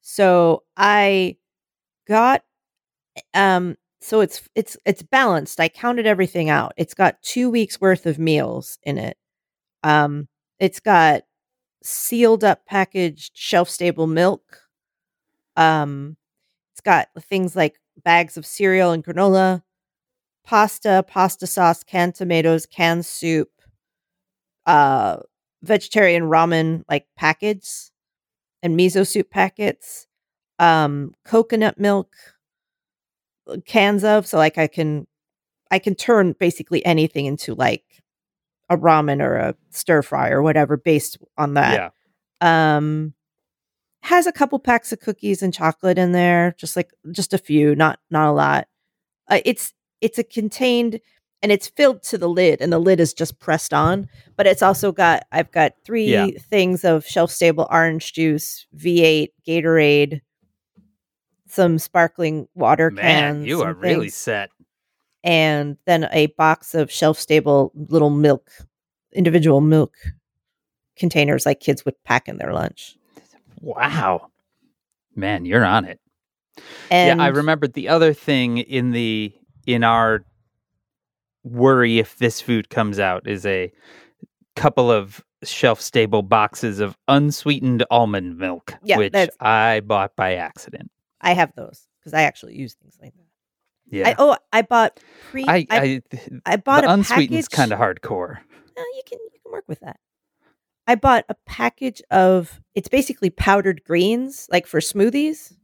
So 0.00 0.62
I 0.76 1.36
got 2.06 2.42
um 3.34 3.76
so 4.00 4.20
it's 4.20 4.42
it's 4.54 4.76
it's 4.86 5.02
balanced. 5.02 5.60
I 5.60 5.68
counted 5.68 6.06
everything 6.06 6.50
out. 6.50 6.72
It's 6.76 6.94
got 6.94 7.20
2 7.22 7.50
weeks 7.50 7.80
worth 7.80 8.06
of 8.06 8.18
meals 8.18 8.78
in 8.84 8.98
it. 8.98 9.16
Um 9.84 10.28
it's 10.60 10.80
got 10.80 11.22
sealed 11.82 12.44
up 12.44 12.66
packaged 12.66 13.32
shelf 13.36 13.70
stable 13.70 14.06
milk. 14.08 14.60
Um 15.56 16.16
it's 16.72 16.82
got 16.82 17.08
things 17.20 17.56
like 17.56 17.80
bags 18.04 18.36
of 18.36 18.46
cereal 18.46 18.92
and 18.92 19.04
granola, 19.04 19.62
pasta, 20.44 21.04
pasta 21.08 21.46
sauce, 21.46 21.84
canned 21.84 22.14
tomatoes, 22.16 22.66
canned 22.66 23.06
soup, 23.06 23.50
uh, 24.66 25.18
vegetarian 25.62 26.24
ramen 26.24 26.82
like 26.88 27.06
packets 27.16 27.90
and 28.62 28.78
miso 28.78 29.06
soup 29.06 29.30
packets, 29.30 30.06
um, 30.58 31.14
coconut 31.24 31.78
milk 31.78 32.14
cans 33.66 34.04
of. 34.04 34.26
So 34.26 34.38
like 34.38 34.58
I 34.58 34.66
can, 34.66 35.06
I 35.70 35.78
can 35.78 35.94
turn 35.94 36.34
basically 36.38 36.84
anything 36.86 37.26
into 37.26 37.54
like 37.54 37.84
a 38.70 38.76
ramen 38.76 39.22
or 39.22 39.36
a 39.36 39.54
stir 39.70 40.02
fry 40.02 40.30
or 40.30 40.42
whatever 40.42 40.76
based 40.76 41.18
on 41.36 41.54
that 41.54 41.92
yeah. 42.42 42.76
um 42.76 43.14
has 44.02 44.26
a 44.26 44.32
couple 44.32 44.58
packs 44.58 44.92
of 44.92 45.00
cookies 45.00 45.42
and 45.42 45.54
chocolate 45.54 45.98
in 45.98 46.12
there 46.12 46.54
just 46.58 46.76
like 46.76 46.90
just 47.10 47.32
a 47.32 47.38
few 47.38 47.74
not 47.74 47.98
not 48.10 48.28
a 48.28 48.32
lot 48.32 48.68
uh, 49.28 49.40
it's 49.44 49.72
it's 50.00 50.18
a 50.18 50.24
contained 50.24 51.00
and 51.42 51.50
it's 51.52 51.68
filled 51.68 52.02
to 52.02 52.18
the 52.18 52.28
lid 52.28 52.60
and 52.60 52.72
the 52.72 52.78
lid 52.78 53.00
is 53.00 53.14
just 53.14 53.38
pressed 53.38 53.72
on 53.72 54.08
but 54.36 54.46
it's 54.46 54.62
also 54.62 54.92
got 54.92 55.24
i've 55.32 55.50
got 55.50 55.72
three 55.84 56.10
Yeah. 56.12 56.28
things 56.38 56.84
of 56.84 57.06
shelf 57.06 57.30
stable 57.30 57.66
orange 57.70 58.12
juice 58.12 58.66
v8 58.76 59.28
gatorade 59.46 60.20
some 61.48 61.78
sparkling 61.78 62.48
water 62.54 62.90
Man, 62.90 63.02
cans 63.04 63.46
you 63.46 63.62
are 63.62 63.74
really 63.74 64.06
things, 64.06 64.14
set. 64.14 64.50
and 65.24 65.76
then 65.86 66.08
a 66.12 66.26
box 66.28 66.74
of 66.74 66.90
shelf 66.90 67.18
stable 67.18 67.72
little 67.74 68.10
milk 68.10 68.50
individual 69.12 69.60
milk 69.60 69.94
containers 70.96 71.46
like 71.46 71.60
kids 71.60 71.84
would 71.84 71.94
pack 72.04 72.28
in 72.28 72.38
their 72.38 72.52
lunch 72.52 72.96
Wow. 73.60 74.30
Man, 75.16 75.44
you're 75.44 75.64
on 75.64 75.84
it. 75.84 75.98
And 76.92 77.18
yeah, 77.18 77.24
I 77.24 77.28
remembered 77.28 77.72
the 77.72 77.88
other 77.88 78.12
thing 78.14 78.58
in 78.58 78.92
the 78.92 79.32
in 79.66 79.82
our 79.82 80.24
worry 81.42 81.98
if 81.98 82.18
this 82.18 82.40
food 82.40 82.70
comes 82.70 82.98
out 83.00 83.26
is 83.26 83.44
a 83.46 83.72
couple 84.54 84.90
of 84.92 85.24
shelf 85.44 85.80
stable 85.80 86.22
boxes 86.22 86.78
of 86.78 86.96
unsweetened 87.08 87.84
almond 87.90 88.38
milk, 88.38 88.74
Yeah, 88.82 88.98
which 88.98 89.14
I 89.40 89.80
bought 89.80 90.14
by 90.14 90.34
accident. 90.34 90.90
I 91.20 91.32
have 91.32 91.52
those 91.54 91.86
because 92.00 92.14
I 92.14 92.22
actually 92.22 92.56
use 92.56 92.74
things 92.74 92.96
like 93.00 93.14
that. 93.14 93.22
Yeah. 93.90 94.08
I, 94.08 94.14
oh, 94.18 94.36
I 94.52 94.62
bought 94.62 95.00
pre. 95.30 95.44
I, 95.46 95.66
I, 95.70 95.78
I, 95.78 96.02
I, 96.44 96.56
bought 96.56 96.84
a 96.84 96.92
unsweetened's 96.92 97.48
kind 97.48 97.72
of 97.72 97.78
hardcore. 97.78 98.38
Uh, 98.38 98.82
you 98.94 99.02
can 99.06 99.18
you 99.32 99.40
can 99.42 99.52
work 99.52 99.64
with 99.66 99.80
that. 99.80 99.98
I 100.86 100.94
bought 100.94 101.24
a 101.28 101.34
package 101.46 102.02
of. 102.10 102.60
It's 102.74 102.88
basically 102.88 103.30
powdered 103.30 103.82
greens, 103.84 104.46
like 104.50 104.66
for 104.66 104.80
smoothies. 104.80 105.54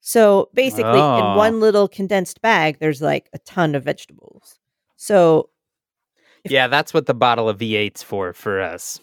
So 0.00 0.50
basically, 0.54 1.00
Oh. 1.00 1.18
in 1.32 1.36
one 1.36 1.60
little 1.60 1.88
condensed 1.88 2.40
bag, 2.40 2.78
there's 2.78 3.02
like 3.02 3.28
a 3.32 3.38
ton 3.40 3.74
of 3.74 3.84
vegetables. 3.84 4.58
So 4.96 5.50
yeah, 6.44 6.68
that's 6.68 6.94
what 6.94 7.06
the 7.06 7.14
bottle 7.14 7.48
of 7.48 7.58
V8's 7.58 8.02
for 8.02 8.32
for 8.32 8.60
us. 8.60 9.00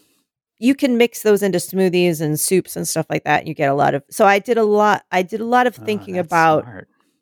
You 0.60 0.76
can 0.76 0.98
mix 0.98 1.24
those 1.24 1.44
into 1.44 1.58
smoothies 1.58 2.22
and 2.22 2.40
soups 2.40 2.76
and 2.76 2.88
stuff 2.88 3.06
like 3.10 3.24
that. 3.26 3.40
And 3.42 3.48
you 3.48 3.54
get 3.54 3.70
a 3.72 3.76
lot 3.76 3.94
of. 3.96 4.04
So 4.10 4.26
I 4.26 4.40
did 4.40 4.58
a 4.58 4.64
lot. 4.64 5.04
I 5.12 5.22
did 5.22 5.42
a 5.42 5.46
lot 5.46 5.68
of 5.68 5.78
Oh, 5.80 5.86
thinking 5.86 6.16
that's 6.16 6.28
about 6.28 6.66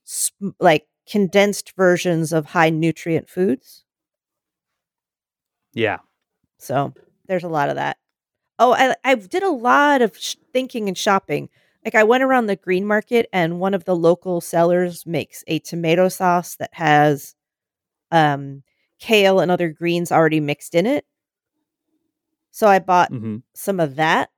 sm- 0.03 0.49
like 0.59 0.87
condensed 1.09 1.73
versions 1.75 2.33
of 2.33 2.47
high 2.47 2.69
nutrient 2.69 3.29
foods. 3.29 3.83
Yeah. 5.73 5.99
So 6.59 6.93
there's 7.27 7.43
a 7.43 7.49
lot 7.49 7.69
of 7.69 7.75
that. 7.75 7.97
Oh, 8.59 8.73
I 8.73 8.95
I 9.03 9.15
did 9.15 9.43
a 9.43 9.49
lot 9.51 10.01
of 10.01 10.17
sh- 10.17 10.35
thinking 10.53 10.87
and 10.87 10.97
shopping. 10.97 11.49
Like 11.85 11.95
I 11.95 12.03
went 12.03 12.23
around 12.23 12.47
the 12.47 12.55
green 12.55 12.85
market 12.85 13.27
and 13.33 13.59
one 13.59 13.73
of 13.73 13.85
the 13.85 13.95
local 13.95 14.41
sellers 14.41 15.05
makes 15.05 15.43
a 15.47 15.59
tomato 15.59 16.09
sauce 16.09 16.55
that 16.57 16.71
has 16.73 17.35
um 18.11 18.63
kale 18.99 19.39
and 19.39 19.51
other 19.51 19.69
greens 19.69 20.11
already 20.11 20.39
mixed 20.39 20.75
in 20.75 20.85
it. 20.85 21.05
So 22.51 22.67
I 22.67 22.79
bought 22.79 23.09
hmm 23.09 23.37
some 23.53 23.79
of 23.79 23.95
that. 23.95 24.29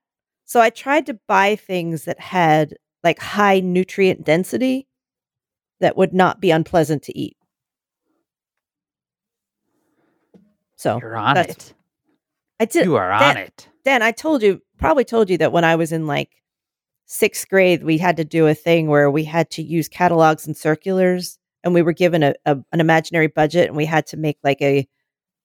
So 0.45 0.59
I 0.61 0.69
tried 0.69 1.05
to 1.07 1.19
buy 1.27 1.55
things 1.55 2.05
that 2.05 2.19
had 2.19 2.75
like 3.03 3.19
high 3.19 3.59
nutrient 3.59 4.23
density 4.23 4.87
that 5.79 5.97
would 5.97 6.13
not 6.13 6.39
be 6.39 6.51
unpleasant 6.51 7.03
to 7.03 7.17
eat. 7.17 7.35
So 10.75 10.99
You're 11.01 11.15
on 11.17 11.37
it. 11.37 11.73
I 12.59 12.65
did 12.65 12.85
You 12.85 12.95
are 12.95 13.11
on 13.11 13.19
that- 13.35 13.37
it. 13.37 13.69
Dan, 13.85 14.01
I 14.01 14.11
told 14.11 14.41
you, 14.43 14.61
probably 14.77 15.03
told 15.03 15.29
you 15.29 15.37
that 15.39 15.51
when 15.51 15.65
I 15.65 15.75
was 15.75 15.91
in 15.91 16.07
like 16.07 16.29
sixth 17.05 17.49
grade, 17.49 17.83
we 17.83 17.97
had 17.97 18.15
to 18.17 18.23
do 18.23 18.47
a 18.47 18.53
thing 18.53 18.87
where 18.87 19.11
we 19.11 19.25
had 19.25 19.49
to 19.51 19.61
use 19.61 19.89
catalogs 19.89 20.47
and 20.47 20.55
circulars, 20.55 21.37
and 21.65 21.73
we 21.73 21.81
were 21.81 21.91
given 21.91 22.23
a, 22.23 22.33
a 22.45 22.57
an 22.71 22.79
imaginary 22.79 23.27
budget, 23.27 23.67
and 23.67 23.75
we 23.75 23.85
had 23.85 24.07
to 24.07 24.17
make 24.17 24.37
like 24.41 24.61
a 24.61 24.87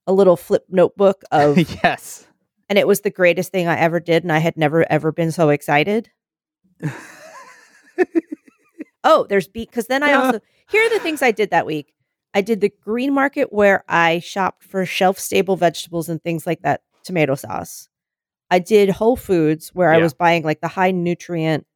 a 0.07 0.13
little 0.13 0.37
flip 0.37 0.65
notebook 0.69 1.23
of, 1.33 1.59
yes. 1.83 2.28
And 2.69 2.79
it 2.79 2.87
was 2.87 3.01
the 3.01 3.11
greatest 3.11 3.53
thing 3.53 3.67
I 3.67 3.79
ever 3.79 4.01
did, 4.01 4.23
and 4.25 4.33
I 4.33 4.39
had 4.39 4.57
never 4.57 4.91
ever 4.91 5.13
been 5.13 5.33
so 5.33 5.49
excited. 5.51 6.11
Oh, 9.05 9.27
there's 9.29 9.49
beet 9.49 9.71
because 9.71 9.87
then 9.87 10.03
I 10.03 10.13
also 10.13 10.41
here 10.71 10.85
are 10.85 10.91
the 10.91 11.01
things 11.01 11.23
I 11.23 11.31
did 11.31 11.51
that 11.51 11.67
week. 11.67 11.95
I 12.35 12.41
did 12.41 12.61
the 12.61 12.73
green 12.85 13.15
market 13.15 13.53
where 13.53 13.85
I 13.89 14.19
shopped 14.19 14.65
for 14.65 14.85
shelf 14.85 15.19
stable 15.19 15.57
vegetables 15.57 16.09
and 16.09 16.23
things 16.23 16.47
like 16.47 16.63
that, 16.63 16.83
tomato 17.05 17.35
sauce. 17.35 17.89
I 18.51 18.59
did 18.59 18.91
Whole 18.91 19.17
Foods 19.17 19.71
where 19.71 19.93
I 19.93 19.99
was 19.99 20.15
buying 20.15 20.43
like 20.43 20.61
the 20.61 20.69
high 20.69 20.91
nutrient 20.91 21.67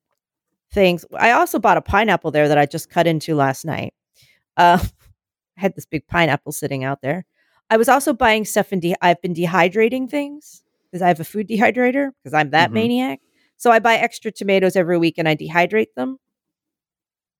things. 0.72 1.04
I 1.14 1.30
also 1.30 1.58
bought 1.58 1.76
a 1.76 1.82
pineapple 1.82 2.32
there 2.32 2.48
that 2.48 2.58
I 2.58 2.66
just 2.66 2.90
cut 2.90 3.06
into 3.06 3.34
last 3.34 3.64
night. 3.64 3.94
Uh, 4.56 4.78
I 5.56 5.60
had 5.60 5.74
this 5.74 5.86
big 5.86 6.06
pineapple 6.06 6.52
sitting 6.52 6.82
out 6.84 7.02
there. 7.02 7.24
I 7.70 7.76
was 7.76 7.88
also 7.88 8.12
buying 8.12 8.44
stuff 8.44 8.72
in. 8.72 8.80
De- 8.80 8.96
I've 9.00 9.22
been 9.22 9.34
dehydrating 9.34 10.10
things 10.10 10.62
because 10.92 11.02
I 11.02 11.08
have 11.08 11.20
a 11.20 11.24
food 11.24 11.48
dehydrator 11.48 12.10
because 12.22 12.34
I'm 12.34 12.50
that 12.50 12.70
Mhm. 12.70 12.74
maniac. 12.74 13.20
So 13.56 13.70
I 13.70 13.78
buy 13.78 13.94
extra 13.94 14.30
tomatoes 14.30 14.76
every 14.76 14.98
week 14.98 15.14
and 15.18 15.26
I 15.28 15.34
dehydrate 15.34 15.94
them, 15.96 16.18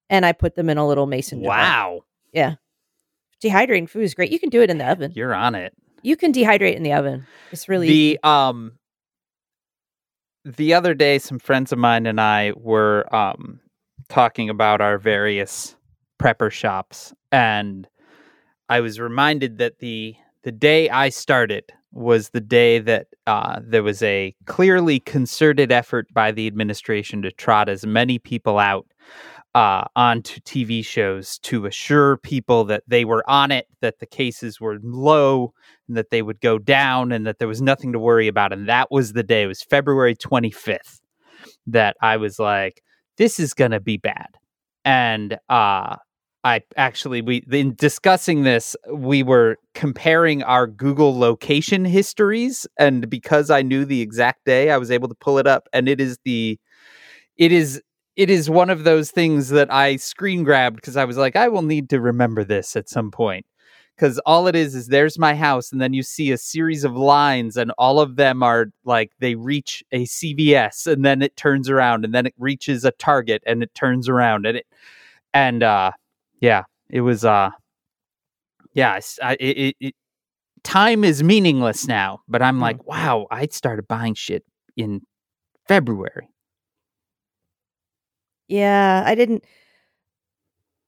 and 0.08 0.24
I 0.24 0.32
put 0.32 0.54
them 0.54 0.70
in 0.70 0.78
a 0.78 0.86
little 0.86 1.06
mason 1.06 1.42
jar. 1.42 1.50
Wow. 1.50 2.00
Yeah. 2.32 2.54
Dehydrating 3.44 3.88
food 3.88 4.04
is 4.04 4.14
great. 4.14 4.30
You 4.30 4.38
can 4.38 4.48
do 4.50 4.62
it 4.62 4.70
in 4.70 4.78
the 4.78 4.86
oven. 4.88 5.12
You're 5.14 5.34
on 5.34 5.54
it. 5.54 5.74
You 6.02 6.16
can 6.16 6.32
dehydrate 6.32 6.76
in 6.76 6.82
the 6.82 6.92
oven. 6.92 7.26
It's 7.50 7.68
really 7.68 7.88
easy. 7.88 8.18
the 8.22 8.28
um 8.28 8.78
the 10.44 10.74
other 10.74 10.94
day 10.94 11.18
some 11.18 11.38
friends 11.38 11.70
of 11.72 11.78
mine 11.78 12.06
and 12.06 12.20
I 12.20 12.52
were 12.56 13.12
um 13.14 13.60
talking 14.08 14.48
about 14.50 14.80
our 14.80 14.98
various 14.98 15.76
prepper 16.20 16.50
shops 16.50 17.12
and 17.30 17.86
I 18.68 18.80
was 18.80 18.98
reminded 19.00 19.58
that 19.58 19.78
the 19.78 20.16
the 20.42 20.52
day 20.52 20.88
I 20.90 21.08
started 21.10 21.72
was 21.92 22.30
the 22.30 22.40
day 22.40 22.78
that 22.78 23.08
uh, 23.26 23.60
there 23.62 23.82
was 23.82 24.02
a 24.02 24.34
clearly 24.46 25.00
concerted 25.00 25.70
effort 25.70 26.06
by 26.12 26.32
the 26.32 26.46
administration 26.46 27.22
to 27.22 27.30
trot 27.30 27.68
as 27.68 27.86
many 27.86 28.18
people 28.18 28.58
out 28.58 28.86
uh, 29.54 29.84
onto 29.96 30.40
TV 30.40 30.84
shows 30.84 31.38
to 31.40 31.66
assure 31.66 32.16
people 32.18 32.64
that 32.64 32.82
they 32.86 33.04
were 33.04 33.28
on 33.28 33.52
it, 33.52 33.66
that 33.80 33.98
the 33.98 34.06
cases 34.06 34.60
were 34.60 34.78
low, 34.82 35.52
and 35.88 35.96
that 35.96 36.10
they 36.10 36.22
would 36.22 36.40
go 36.40 36.58
down, 36.58 37.12
and 37.12 37.26
that 37.26 37.38
there 37.38 37.48
was 37.48 37.60
nothing 37.60 37.92
to 37.92 37.98
worry 37.98 38.28
about. 38.28 38.52
And 38.52 38.68
that 38.68 38.90
was 38.90 39.12
the 39.12 39.22
day. 39.22 39.42
It 39.42 39.48
was 39.48 39.62
February 39.62 40.16
25th 40.16 41.00
that 41.66 41.96
I 42.00 42.16
was 42.16 42.38
like, 42.38 42.82
"This 43.18 43.38
is 43.38 43.52
gonna 43.52 43.80
be 43.80 43.98
bad." 43.98 44.28
And 44.84 45.38
uh, 45.50 45.96
I 46.44 46.62
actually 46.76 47.22
we 47.22 47.44
in 47.52 47.74
discussing 47.76 48.42
this, 48.42 48.74
we 48.92 49.22
were 49.22 49.58
comparing 49.74 50.42
our 50.42 50.66
Google 50.66 51.16
location 51.16 51.84
histories, 51.84 52.66
and 52.78 53.08
because 53.08 53.50
I 53.50 53.62
knew 53.62 53.84
the 53.84 54.00
exact 54.00 54.44
day, 54.44 54.70
I 54.70 54.76
was 54.78 54.90
able 54.90 55.08
to 55.08 55.14
pull 55.14 55.38
it 55.38 55.46
up, 55.46 55.68
and 55.72 55.88
it 55.88 56.00
is 56.00 56.18
the, 56.24 56.58
it 57.36 57.52
is 57.52 57.80
it 58.16 58.28
is 58.30 58.50
one 58.50 58.70
of 58.70 58.84
those 58.84 59.10
things 59.10 59.50
that 59.50 59.72
I 59.72 59.96
screen 59.96 60.44
grabbed 60.44 60.76
because 60.76 60.96
I 60.96 61.04
was 61.04 61.16
like, 61.16 61.36
I 61.36 61.48
will 61.48 61.62
need 61.62 61.88
to 61.90 62.00
remember 62.00 62.44
this 62.44 62.76
at 62.76 62.88
some 62.88 63.10
point. 63.10 63.46
Because 63.96 64.18
all 64.20 64.48
it 64.48 64.56
is 64.56 64.74
is 64.74 64.88
there's 64.88 65.18
my 65.18 65.34
house, 65.34 65.70
and 65.70 65.80
then 65.80 65.92
you 65.94 66.02
see 66.02 66.32
a 66.32 66.38
series 66.38 66.82
of 66.84 66.96
lines, 66.96 67.56
and 67.56 67.72
all 67.78 68.00
of 68.00 68.16
them 68.16 68.42
are 68.42 68.66
like 68.84 69.12
they 69.20 69.36
reach 69.36 69.84
a 69.92 70.06
CVS, 70.06 70.86
and 70.88 71.04
then 71.04 71.22
it 71.22 71.36
turns 71.36 71.70
around, 71.70 72.04
and 72.04 72.14
then 72.14 72.26
it 72.26 72.34
reaches 72.38 72.84
a 72.84 72.90
Target, 72.92 73.42
and 73.46 73.62
it 73.62 73.74
turns 73.74 74.08
around, 74.08 74.46
and 74.46 74.56
it, 74.58 74.66
and 75.34 75.62
uh, 75.62 75.92
yeah, 76.42 76.64
it 76.90 77.00
was 77.00 77.24
uh, 77.24 77.50
yeah, 78.74 78.98
I, 79.22 79.36
it, 79.40 79.76
it 79.80 79.94
time 80.64 81.04
is 81.04 81.22
meaningless 81.22 81.86
now, 81.86 82.20
but 82.28 82.42
I'm 82.42 82.60
like, 82.60 82.84
wow, 82.86 83.26
I 83.30 83.46
started 83.46 83.86
buying 83.86 84.14
shit 84.14 84.44
in 84.76 85.02
February. 85.68 86.28
Yeah, 88.48 89.04
I 89.06 89.14
didn't. 89.14 89.44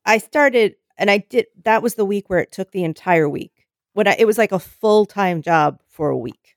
I 0.04 0.18
started, 0.18 0.74
and 0.98 1.08
I 1.08 1.18
did. 1.18 1.46
That 1.62 1.82
was 1.82 1.94
the 1.94 2.04
week 2.04 2.28
where 2.28 2.40
it 2.40 2.50
took 2.50 2.72
the 2.72 2.82
entire 2.82 3.28
week. 3.28 3.52
When 3.92 4.08
I, 4.08 4.16
it 4.18 4.26
was 4.26 4.38
like 4.38 4.52
a 4.52 4.58
full 4.58 5.06
time 5.06 5.40
job 5.40 5.80
for 5.88 6.10
a 6.10 6.18
week. 6.18 6.56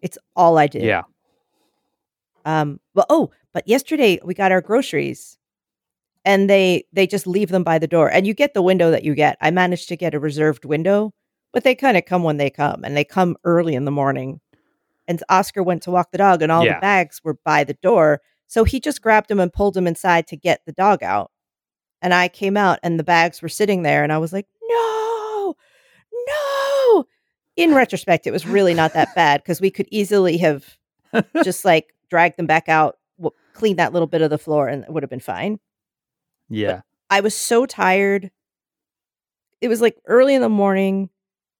It's 0.00 0.16
all 0.36 0.58
I 0.58 0.68
did. 0.68 0.84
Yeah. 0.84 1.02
Um. 2.44 2.78
Well, 2.94 3.06
oh, 3.10 3.32
but 3.52 3.66
yesterday 3.66 4.20
we 4.24 4.32
got 4.32 4.52
our 4.52 4.60
groceries, 4.60 5.38
and 6.24 6.48
they 6.50 6.84
they 6.92 7.06
just 7.06 7.26
leave 7.26 7.48
them 7.50 7.64
by 7.64 7.78
the 7.78 7.86
door, 7.86 8.10
and 8.10 8.26
you 8.26 8.34
get 8.34 8.54
the 8.54 8.62
window 8.62 8.90
that 8.90 9.04
you 9.04 9.14
get. 9.14 9.36
I 9.40 9.50
managed 9.50 9.88
to 9.88 9.96
get 9.96 10.14
a 10.14 10.18
reserved 10.20 10.64
window, 10.64 11.12
but 11.52 11.64
they 11.64 11.74
kind 11.74 11.96
of 11.96 12.04
come 12.04 12.22
when 12.22 12.36
they 12.36 12.50
come, 12.50 12.84
and 12.84 12.96
they 12.96 13.04
come 13.04 13.36
early 13.44 13.74
in 13.74 13.84
the 13.84 13.90
morning. 13.90 14.40
And 15.08 15.22
Oscar 15.28 15.62
went 15.62 15.82
to 15.84 15.90
walk 15.90 16.12
the 16.12 16.18
dog, 16.18 16.40
and 16.42 16.52
all 16.52 16.64
Yeah. 16.64 16.74
the 16.74 16.80
bags 16.80 17.20
were 17.24 17.38
by 17.44 17.64
the 17.64 17.74
door. 17.74 18.20
So 18.46 18.64
he 18.64 18.80
just 18.80 19.00
grabbed 19.02 19.28
them 19.28 19.40
and 19.40 19.52
pulled 19.52 19.74
them 19.74 19.86
inside 19.86 20.26
to 20.28 20.36
get 20.36 20.60
the 20.66 20.72
dog 20.72 21.02
out. 21.02 21.30
And 22.02 22.12
I 22.14 22.28
came 22.28 22.56
out 22.56 22.78
and 22.82 22.98
the 22.98 23.04
bags 23.04 23.42
were 23.42 23.48
sitting 23.48 23.82
there 23.82 24.02
and 24.02 24.12
I 24.12 24.18
was 24.18 24.32
like, 24.32 24.46
no, 24.68 25.54
no. 26.12 27.04
In 27.56 27.74
retrospect, 27.74 28.26
it 28.26 28.30
was 28.32 28.46
really 28.46 28.74
not 28.74 28.92
that 28.94 29.14
bad 29.14 29.42
because 29.42 29.60
we 29.60 29.70
could 29.70 29.86
easily 29.90 30.38
have 30.38 30.76
just 31.44 31.64
like 31.64 31.94
dragged 32.08 32.38
them 32.38 32.46
back 32.46 32.68
out, 32.68 32.98
cleaned 33.54 33.78
that 33.78 33.92
little 33.92 34.08
bit 34.08 34.22
of 34.22 34.30
the 34.30 34.38
floor, 34.38 34.68
and 34.68 34.84
it 34.84 34.90
would 34.92 35.02
have 35.02 35.10
been 35.10 35.20
fine. 35.20 35.58
Yeah. 36.50 36.80
I 37.08 37.20
was 37.20 37.34
so 37.34 37.64
tired. 37.66 38.30
It 39.60 39.68
was 39.68 39.80
like 39.80 39.96
early 40.06 40.34
in 40.34 40.42
the 40.42 40.48
morning 40.48 41.08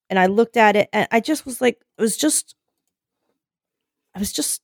and 0.09 0.19
I 0.19 0.27
looked 0.27 0.57
at 0.57 0.77
it 0.77 0.89
and 0.93 1.07
I 1.11 1.21
just 1.21 1.47
was 1.47 1.61
like, 1.61 1.81
it 1.99 2.03
was 2.03 2.17
just, 2.17 2.55
I 4.15 4.19
was 4.19 4.33
just 4.33 4.61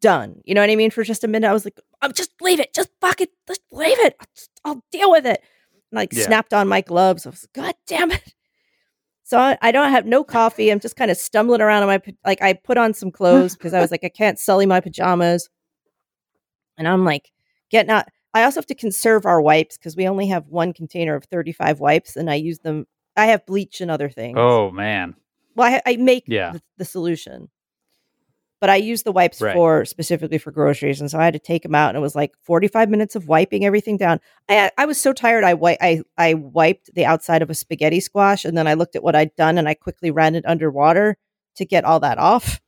done. 0.00 0.40
You 0.44 0.54
know 0.54 0.60
what 0.60 0.70
I 0.70 0.76
mean? 0.76 0.90
For 0.90 1.02
just 1.02 1.24
a 1.24 1.28
minute, 1.28 1.48
I 1.48 1.52
was 1.52 1.64
like, 1.64 1.78
I'm 2.02 2.12
just 2.12 2.30
leave 2.40 2.60
it. 2.60 2.72
Just 2.74 2.90
fuck 3.00 3.20
it. 3.20 3.30
Just 3.46 3.62
leave 3.72 3.98
it. 4.00 4.14
I'll, 4.20 4.26
just- 4.34 4.50
I'll 4.64 4.84
deal 4.92 5.10
with 5.10 5.26
it. 5.26 5.42
And 5.72 5.96
like 5.98 6.12
Yeah. 6.12 6.24
snapped 6.26 6.52
on 6.52 6.68
my 6.68 6.80
gloves. 6.80 7.26
I 7.26 7.30
was 7.30 7.46
God 7.54 7.74
damn 7.86 8.10
it. 8.12 8.34
So 9.24 9.38
I, 9.38 9.58
I 9.60 9.72
don't 9.72 9.90
have 9.90 10.06
no 10.06 10.24
coffee. 10.24 10.70
I'm 10.70 10.80
just 10.80 10.96
kind 10.96 11.10
of 11.10 11.16
stumbling 11.18 11.60
around 11.60 11.82
in 11.82 11.88
my, 11.88 12.00
like 12.24 12.40
I 12.40 12.54
put 12.54 12.78
on 12.78 12.94
some 12.94 13.10
clothes 13.10 13.54
because 13.56 13.74
I 13.74 13.80
was 13.80 13.90
like, 13.90 14.02
I 14.02 14.08
can't 14.08 14.38
sully 14.38 14.64
my 14.64 14.80
pajamas. 14.80 15.50
And 16.78 16.88
I'm 16.88 17.04
like 17.04 17.30
getting 17.70 17.90
out. 17.90 18.06
I 18.38 18.44
also 18.44 18.58
have 18.60 18.66
to 18.66 18.74
conserve 18.74 19.26
our 19.26 19.40
wipes 19.40 19.76
because 19.76 19.96
we 19.96 20.06
only 20.08 20.28
have 20.28 20.46
one 20.48 20.72
container 20.72 21.14
of 21.14 21.24
35 21.24 21.80
wipes 21.80 22.16
and 22.16 22.30
I 22.30 22.34
use 22.36 22.58
them. 22.60 22.86
I 23.16 23.26
have 23.26 23.44
bleach 23.46 23.80
and 23.80 23.90
other 23.90 24.08
things. 24.08 24.36
Oh 24.40 24.70
man. 24.70 25.14
Well, 25.56 25.72
I, 25.72 25.82
I 25.92 25.96
make 25.96 26.24
Yeah. 26.26 26.52
the, 26.52 26.62
the 26.78 26.84
solution, 26.84 27.48
but 28.60 28.70
I 28.70 28.76
use 28.76 29.02
the 29.02 29.12
wipes 29.12 29.40
Right. 29.40 29.54
for 29.54 29.84
specifically 29.84 30.38
for 30.38 30.50
groceries, 30.52 31.00
and 31.00 31.10
so 31.10 31.18
I 31.18 31.24
had 31.24 31.34
to 31.34 31.38
take 31.40 31.62
them 31.62 31.74
out, 31.74 31.88
and 31.90 31.96
it 31.98 32.00
was 32.00 32.14
like 32.16 32.32
forty 32.42 32.68
five 32.68 32.88
minutes 32.90 33.14
of 33.16 33.28
wiping 33.28 33.64
everything 33.64 33.96
down. 33.96 34.20
I 34.48 34.70
I 34.78 34.86
was 34.86 35.00
so 35.00 35.12
tired. 35.12 35.44
I 35.44 35.50
wi- 35.52 35.78
I 35.80 36.02
I 36.16 36.34
wiped 36.34 36.90
the 36.94 37.04
outside 37.04 37.42
of 37.42 37.50
a 37.50 37.54
spaghetti 37.54 38.00
squash, 38.00 38.44
and 38.44 38.56
then 38.56 38.66
I 38.66 38.74
looked 38.74 38.96
at 38.96 39.02
what 39.02 39.14
I'd 39.16 39.34
done, 39.36 39.58
and 39.58 39.68
I 39.68 39.74
quickly 39.74 40.10
ran 40.10 40.34
it 40.34 40.44
underwater 40.46 41.16
to 41.56 41.64
get 41.64 41.84
all 41.84 42.00
that 42.00 42.18
off. 42.18 42.60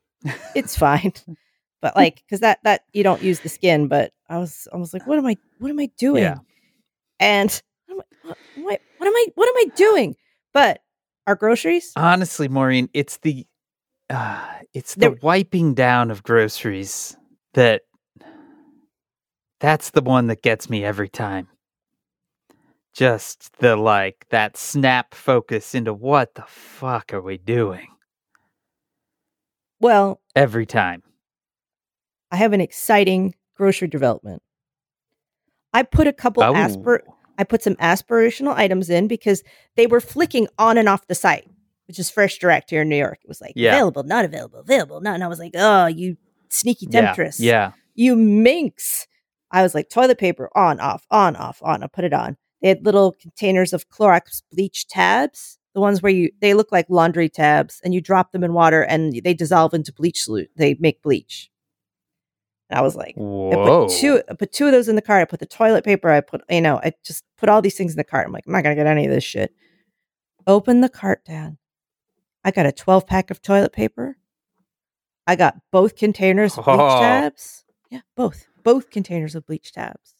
It's 0.54 0.76
fine, 0.76 1.12
but 1.80 1.94
like 1.96 2.16
because 2.26 2.40
that 2.40 2.58
that 2.64 2.82
you 2.92 3.02
don't 3.04 3.22
use 3.22 3.40
the 3.40 3.48
skin, 3.48 3.88
but 3.88 4.12
I 4.30 4.38
was 4.38 4.68
almost 4.72 4.94
like, 4.94 5.06
what 5.06 5.18
am 5.18 5.26
I 5.26 5.36
what 5.58 5.70
am 5.70 5.78
I 5.80 5.90
doing? 5.98 6.22
Yeah. 6.22 6.36
And 7.18 7.60
what 7.88 8.06
am 8.24 8.30
I, 8.30 8.34
what, 8.62 8.80
am 9.06 9.14
I 9.14 9.26
what 9.34 9.48
am 9.48 9.56
I 9.56 9.66
doing? 9.74 10.16
But 10.54 10.80
our 11.26 11.34
groceries. 11.34 11.92
Honestly, 11.96 12.48
Maureen, 12.48 12.88
it's 12.94 13.18
the 13.18 13.46
uh, 14.08 14.48
it's 14.72 14.94
the 14.94 15.00
There- 15.10 15.18
wiping 15.22 15.74
down 15.74 16.10
of 16.10 16.22
groceries 16.22 17.16
that 17.54 17.82
that's 19.58 19.90
the 19.90 20.00
one 20.00 20.28
that 20.28 20.42
gets 20.42 20.70
me 20.70 20.84
every 20.84 21.08
time. 21.08 21.48
Just 22.94 23.56
the 23.58 23.76
like 23.76 24.26
that 24.30 24.56
snap 24.56 25.14
focus 25.14 25.74
into 25.74 25.92
what 25.92 26.34
the 26.34 26.44
fuck 26.46 27.12
are 27.12 27.20
we 27.20 27.36
doing 27.36 27.86
Well, 29.80 30.20
every 30.34 30.66
time. 30.66 31.02
I 32.32 32.36
have 32.36 32.52
an 32.52 32.60
exciting 32.60 33.34
grocery 33.60 33.88
development. 33.88 34.42
I 35.74 35.82
put 35.82 36.06
a 36.06 36.12
couple 36.14 36.42
Oh. 36.42 36.54
aspir 36.54 37.00
I 37.38 37.44
put 37.44 37.62
some 37.62 37.76
aspirational 37.76 38.54
items 38.54 38.90
in 38.90 39.06
because 39.08 39.42
they 39.76 39.86
were 39.86 40.00
flicking 40.00 40.46
on 40.58 40.76
and 40.76 40.88
off 40.90 41.06
the 41.06 41.14
site, 41.14 41.48
which 41.88 41.98
is 41.98 42.10
Fresh 42.10 42.38
Direct 42.38 42.68
here 42.70 42.82
in 42.82 42.88
New 42.90 42.96
York. 42.96 43.18
It 43.22 43.28
was 43.28 43.40
like 43.40 43.52
Yeah. 43.56 43.72
available, 43.72 44.02
not 44.02 44.24
available, 44.26 44.58
available, 44.60 45.00
not. 45.00 45.14
And 45.14 45.24
I 45.24 45.28
was 45.28 45.38
like, 45.38 45.52
oh, 45.56 45.86
you 45.86 46.16
sneaky 46.50 46.86
yeah, 46.90 47.00
temptress, 47.00 47.38
yeah. 47.40 47.72
you 47.94 48.14
minx. 48.16 49.06
I 49.50 49.62
was 49.62 49.74
like 49.74 49.88
toilet 49.88 50.18
paper 50.18 50.50
on, 50.54 50.80
off, 50.80 51.06
on, 51.10 51.34
off, 51.36 51.60
on. 51.62 51.82
I 51.82 51.86
put 51.86 52.04
it 52.04 52.12
on. 52.12 52.36
They 52.62 52.68
had 52.68 52.84
little 52.84 53.12
containers 53.12 53.72
of 53.72 53.88
Clorox 53.88 54.42
bleach 54.52 54.86
tabs, 54.86 55.58
the 55.74 55.80
ones 55.80 56.02
where 56.02 56.12
you 56.12 56.30
they 56.40 56.52
look 56.54 56.70
like 56.72 56.86
laundry 56.90 57.28
tabs, 57.30 57.80
and 57.84 57.94
you 57.94 58.00
drop 58.02 58.32
them 58.32 58.44
in 58.44 58.52
water 58.52 58.82
and 58.82 59.14
they 59.24 59.34
dissolve 59.34 59.72
into 59.72 59.92
bleach 59.94 60.26
solute. 60.26 60.48
They 60.56 60.76
make 60.78 61.00
bleach. 61.02 61.50
And 62.70 62.78
I 62.78 62.82
was 62.82 62.94
like, 62.96 63.16
I 63.18 63.54
put 63.56 63.90
two 63.90 64.22
I 64.30 64.34
put 64.34 64.52
two 64.52 64.66
of 64.66 64.72
those 64.72 64.88
in 64.88 64.94
the 64.96 65.02
cart. 65.02 65.22
I 65.22 65.24
put 65.24 65.40
the 65.40 65.46
toilet 65.46 65.84
paper. 65.84 66.08
I 66.08 66.20
put, 66.20 66.42
you 66.48 66.60
know, 66.60 66.78
I 66.82 66.92
just 67.04 67.24
put 67.36 67.48
all 67.48 67.60
these 67.60 67.74
things 67.76 67.92
in 67.92 67.96
the 67.96 68.04
cart. 68.04 68.26
I'm 68.26 68.32
like, 68.32 68.44
I'm 68.46 68.52
not 68.52 68.62
gonna 68.62 68.76
get 68.76 68.86
any 68.86 69.04
of 69.06 69.10
this 69.10 69.24
shit. 69.24 69.52
Open 70.46 70.80
the 70.80 70.88
cart 70.88 71.24
down. 71.24 71.58
I 72.44 72.50
got 72.52 72.66
a 72.66 72.72
12 72.72 73.06
pack 73.06 73.30
of 73.30 73.42
toilet 73.42 73.72
paper. 73.72 74.16
I 75.26 75.36
got 75.36 75.56
both 75.70 75.96
containers 75.96 76.56
of 76.56 76.64
bleach 76.64 76.76
Oh. 76.78 77.00
tabs. 77.00 77.64
Yeah, 77.90 78.00
both. 78.16 78.46
Both 78.62 78.90
containers 78.90 79.34
of 79.34 79.46
bleach 79.46 79.72
tabs. 79.72 80.14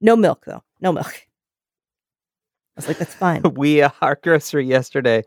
No 0.00 0.14
milk 0.16 0.44
though. 0.46 0.62
No 0.80 0.92
milk. 0.92 1.06
I 2.76 2.76
was 2.76 2.86
like, 2.88 2.98
that's 2.98 3.14
fine. 3.14 3.42
we 3.54 3.82
uh, 3.82 3.90
our 4.00 4.18
grocery 4.22 4.66
yesterday 4.66 5.24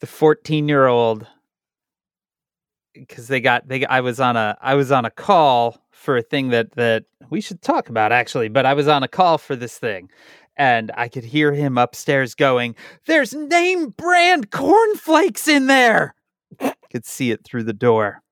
the 0.00 0.06
14 0.06 0.68
year 0.68 0.86
old 0.86 1.26
because 2.98 3.28
they 3.28 3.40
got 3.40 3.66
they 3.68 3.84
i 3.86 4.00
was 4.00 4.20
on 4.20 4.36
a 4.36 4.56
i 4.60 4.74
was 4.74 4.90
on 4.90 5.04
a 5.04 5.10
call 5.10 5.78
for 5.90 6.16
a 6.16 6.22
thing 6.22 6.48
that 6.50 6.72
that 6.72 7.04
we 7.30 7.40
should 7.40 7.60
talk 7.62 7.88
about 7.88 8.12
actually 8.12 8.48
but 8.48 8.66
i 8.66 8.74
was 8.74 8.88
on 8.88 9.02
a 9.02 9.08
call 9.08 9.38
for 9.38 9.56
this 9.56 9.78
thing 9.78 10.08
and 10.56 10.90
i 10.96 11.08
could 11.08 11.24
hear 11.24 11.52
him 11.52 11.78
upstairs 11.78 12.34
going 12.34 12.74
there's 13.06 13.34
name 13.34 13.90
brand 13.90 14.50
cornflakes 14.50 15.48
in 15.48 15.66
there! 15.66 16.14
Could 16.90 17.04
see 17.04 17.30
it 17.30 17.44
through 17.44 17.64
the 17.64 17.72
door. 17.72 18.22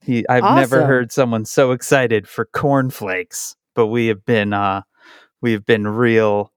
He 0.00 0.26
i've 0.28 0.56
never 0.56 0.84
heard 0.84 1.12
someone 1.12 1.44
so 1.44 1.70
excited 1.72 2.26
for 2.26 2.46
cornflakes 2.46 3.54
but 3.74 3.86
we 3.86 4.08
have 4.08 4.24
been 4.24 4.52
uh 4.52 4.82
we 5.40 5.52
have 5.52 5.64
been 5.64 5.86
real 5.86 6.52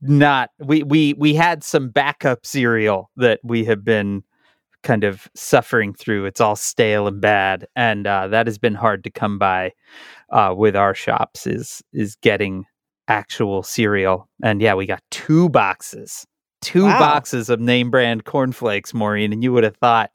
not 0.00 0.50
we 0.58 0.82
we 0.82 1.14
we 1.14 1.34
had 1.34 1.64
some 1.64 1.88
backup 1.88 2.46
cereal 2.46 3.10
that 3.16 3.40
we 3.42 3.64
have 3.64 3.84
been 3.84 4.22
kind 4.84 5.02
of 5.02 5.26
suffering 5.34 5.92
through 5.92 6.26
it's 6.26 6.40
all 6.40 6.54
stale 6.54 7.08
and 7.08 7.20
bad 7.20 7.66
and 7.74 8.06
uh, 8.06 8.28
that 8.28 8.46
has 8.46 8.58
been 8.58 8.74
hard 8.74 9.02
to 9.02 9.10
come 9.10 9.38
by 9.38 9.72
uh, 10.30 10.54
with 10.56 10.76
our 10.76 10.94
shops 10.94 11.46
is 11.46 11.82
is 11.92 12.14
getting 12.16 12.64
actual 13.08 13.62
cereal 13.62 14.28
and 14.42 14.60
yeah 14.62 14.74
we 14.74 14.86
got 14.86 15.02
two 15.10 15.48
boxes 15.48 16.24
two 16.62 16.84
Wow. 16.84 16.98
boxes 16.98 17.50
of 17.50 17.58
name 17.60 17.90
brand 17.90 18.24
cornflakes 18.24 18.94
maureen 18.94 19.32
and 19.32 19.42
you 19.42 19.52
would 19.52 19.64
have 19.64 19.76
thought 19.76 20.10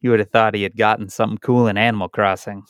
you 0.00 0.10
would 0.10 0.20
have 0.20 0.30
thought 0.30 0.54
he 0.54 0.62
had 0.62 0.76
gotten 0.76 1.08
something 1.08 1.38
cool 1.38 1.66
in 1.66 1.76
animal 1.76 2.08
crossing 2.08 2.62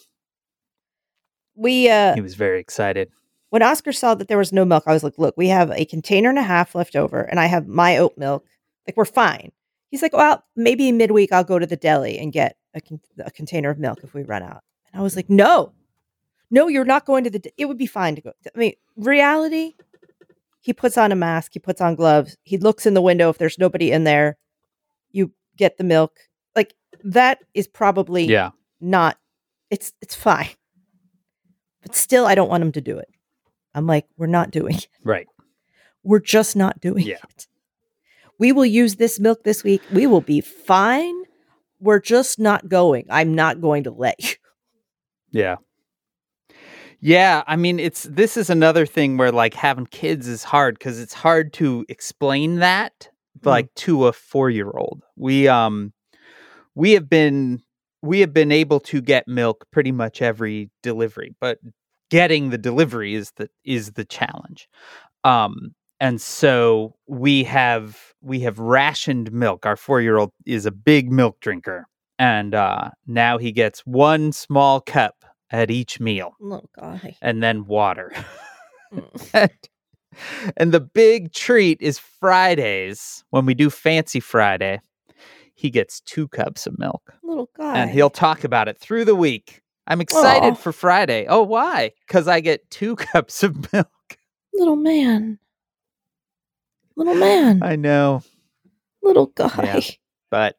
We 1.54 1.88
uh 1.88 2.14
he 2.14 2.20
was 2.20 2.34
very 2.34 2.60
excited 2.60 3.10
when 3.50 3.62
Oscar 3.62 3.92
saw 3.92 4.16
that 4.16 4.26
there 4.26 4.38
was 4.38 4.52
no 4.52 4.64
milk, 4.64 4.82
I 4.84 4.92
was 4.92 5.04
like, 5.04 5.16
look, 5.16 5.36
we 5.36 5.46
have 5.46 5.70
a 5.70 5.84
container 5.84 6.28
and 6.28 6.40
a 6.40 6.42
half 6.42 6.74
left 6.74 6.96
over, 6.96 7.20
and 7.20 7.38
I 7.38 7.46
have 7.46 7.68
my 7.68 7.96
oat 7.98 8.14
milk. 8.18 8.44
Like, 8.84 8.96
we're 8.96 9.04
fine. 9.04 9.52
He's 9.94 10.02
like, 10.02 10.12
well, 10.12 10.42
maybe 10.56 10.90
midweek 10.90 11.30
I'll 11.32 11.44
go 11.44 11.60
to 11.60 11.66
the 11.66 11.76
deli 11.76 12.18
and 12.18 12.32
get 12.32 12.56
a, 12.74 12.80
con- 12.80 12.98
a 13.24 13.30
container 13.30 13.70
of 13.70 13.78
milk 13.78 14.00
if 14.02 14.12
we 14.12 14.24
run 14.24 14.42
out. 14.42 14.64
And 14.92 14.98
I 15.00 15.02
was 15.04 15.14
like, 15.14 15.30
no, 15.30 15.72
No, 16.50 16.66
you're 16.66 16.84
not 16.84 17.04
going 17.06 17.22
to 17.22 17.30
the. 17.30 17.52
It 17.56 17.66
would 17.66 17.78
be 17.78 17.86
fine 17.86 18.16
to 18.16 18.20
go. 18.20 18.32
I 18.52 18.58
mean, 18.58 18.72
reality. 18.96 19.74
He 20.60 20.72
puts 20.72 20.98
on 20.98 21.12
a 21.12 21.14
mask. 21.14 21.52
He 21.54 21.60
puts 21.60 21.80
on 21.80 21.94
gloves. 21.94 22.36
He 22.42 22.58
looks 22.58 22.86
in 22.86 22.94
the 22.94 23.00
window. 23.02 23.28
If 23.30 23.38
there's 23.38 23.56
nobody 23.56 23.92
in 23.92 24.02
there, 24.02 24.36
you 25.12 25.30
get 25.56 25.76
the 25.76 25.84
milk. 25.84 26.18
Like 26.56 26.74
that 27.04 27.38
is 27.54 27.68
probably 27.68 28.24
Yeah. 28.24 28.50
not. 28.80 29.16
It's 29.70 29.92
it's 30.02 30.16
fine. 30.16 30.48
But 31.82 31.94
still, 31.94 32.26
I 32.26 32.34
don't 32.34 32.48
want 32.48 32.62
him 32.64 32.72
to 32.72 32.80
do 32.80 32.98
it. 32.98 33.08
I'm 33.76 33.86
like, 33.86 34.06
we're 34.16 34.26
not 34.26 34.50
doing 34.50 34.74
it. 34.74 34.88
Right. 35.04 35.26
We're 36.02 36.18
just 36.20 36.56
not 36.56 36.80
doing 36.80 37.06
Yeah. 37.06 37.18
it. 37.30 37.46
We 38.38 38.52
will 38.52 38.66
use 38.66 38.96
this 38.96 39.20
milk 39.20 39.44
this 39.44 39.62
week. 39.64 39.82
We 39.92 40.06
will 40.06 40.20
be 40.20 40.40
fine. 40.40 41.14
We're 41.80 42.00
just 42.00 42.38
not 42.38 42.68
going. 42.68 43.06
I'm 43.10 43.34
not 43.34 43.60
going 43.60 43.84
to 43.84 43.90
let 43.90 44.22
you. 44.22 44.34
Yeah. 45.30 45.56
Yeah, 47.00 47.42
I 47.46 47.56
mean 47.56 47.78
it's 47.78 48.04
this 48.04 48.36
is 48.36 48.48
another 48.48 48.86
thing 48.86 49.16
where 49.16 49.32
like 49.32 49.52
having 49.54 49.86
kids 49.86 50.26
is 50.26 50.42
hard 50.44 50.80
cuz 50.80 50.98
it's 50.98 51.12
hard 51.12 51.52
to 51.54 51.84
explain 51.88 52.56
that 52.60 53.08
Mm. 53.40 53.46
like 53.50 53.74
to 53.74 54.06
a 54.06 54.12
4-year-old. 54.12 55.02
We 55.16 55.48
um 55.48 55.92
we 56.74 56.92
have 56.92 57.10
been 57.10 57.60
we 58.02 58.20
have 58.20 58.32
been 58.32 58.52
able 58.52 58.80
to 58.80 59.00
get 59.02 59.26
milk 59.28 59.66
pretty 59.72 59.92
much 59.92 60.22
every 60.22 60.70
delivery, 60.82 61.34
but 61.40 61.58
getting 62.10 62.50
the 62.50 62.58
delivery 62.58 63.14
is 63.14 63.32
the 63.36 63.50
is 63.64 63.92
the 63.92 64.04
challenge. 64.04 64.68
Um 65.24 65.74
and 66.00 66.20
so 66.20 66.94
we 67.08 67.44
have 67.44 68.13
we 68.24 68.40
have 68.40 68.58
rationed 68.58 69.32
milk. 69.32 69.66
Our 69.66 69.76
4-year-old 69.76 70.32
is 70.46 70.66
a 70.66 70.70
big 70.70 71.12
milk 71.12 71.40
drinker 71.40 71.86
and 72.18 72.54
uh 72.54 72.90
now 73.08 73.38
he 73.38 73.50
gets 73.52 73.80
one 73.80 74.30
small 74.32 74.80
cup 74.80 75.24
at 75.50 75.70
each 75.70 75.98
meal 76.00 76.32
Oh 76.42 76.62
god. 76.78 77.14
and 77.20 77.42
then 77.42 77.66
water. 77.66 78.12
Mm. 78.92 79.30
and, 79.34 79.50
and 80.56 80.72
the 80.72 80.80
big 80.80 81.32
treat 81.32 81.80
is 81.80 81.98
Fridays 81.98 83.24
when 83.30 83.46
we 83.46 83.54
do 83.54 83.68
Fancy 83.70 84.20
Friday. 84.20 84.80
He 85.54 85.70
gets 85.70 86.00
two 86.00 86.28
cups 86.28 86.66
of 86.66 86.78
milk 86.78 87.12
Little 87.22 87.50
guy. 87.56 87.78
and 87.78 87.90
he'll 87.90 88.10
talk 88.10 88.44
about 88.44 88.68
it 88.68 88.78
through 88.78 89.04
the 89.04 89.14
week. 89.14 89.60
I'm 89.86 90.00
excited 90.00 90.52
Aw. 90.52 90.56
for 90.56 90.72
Friday. 90.72 91.26
Oh, 91.28 91.42
why? 91.42 91.92
Because 92.06 92.26
I 92.28 92.40
get 92.40 92.68
two 92.70 92.96
cups 93.12 93.42
of 93.42 93.72
milk. 93.72 93.88
little 94.54 94.76
man. 94.76 95.38
Little 96.96 97.14
man. 97.14 97.62
I 97.62 97.76
know, 97.76 98.22
little 99.02 99.26
guy. 99.26 99.82
but 100.30 100.56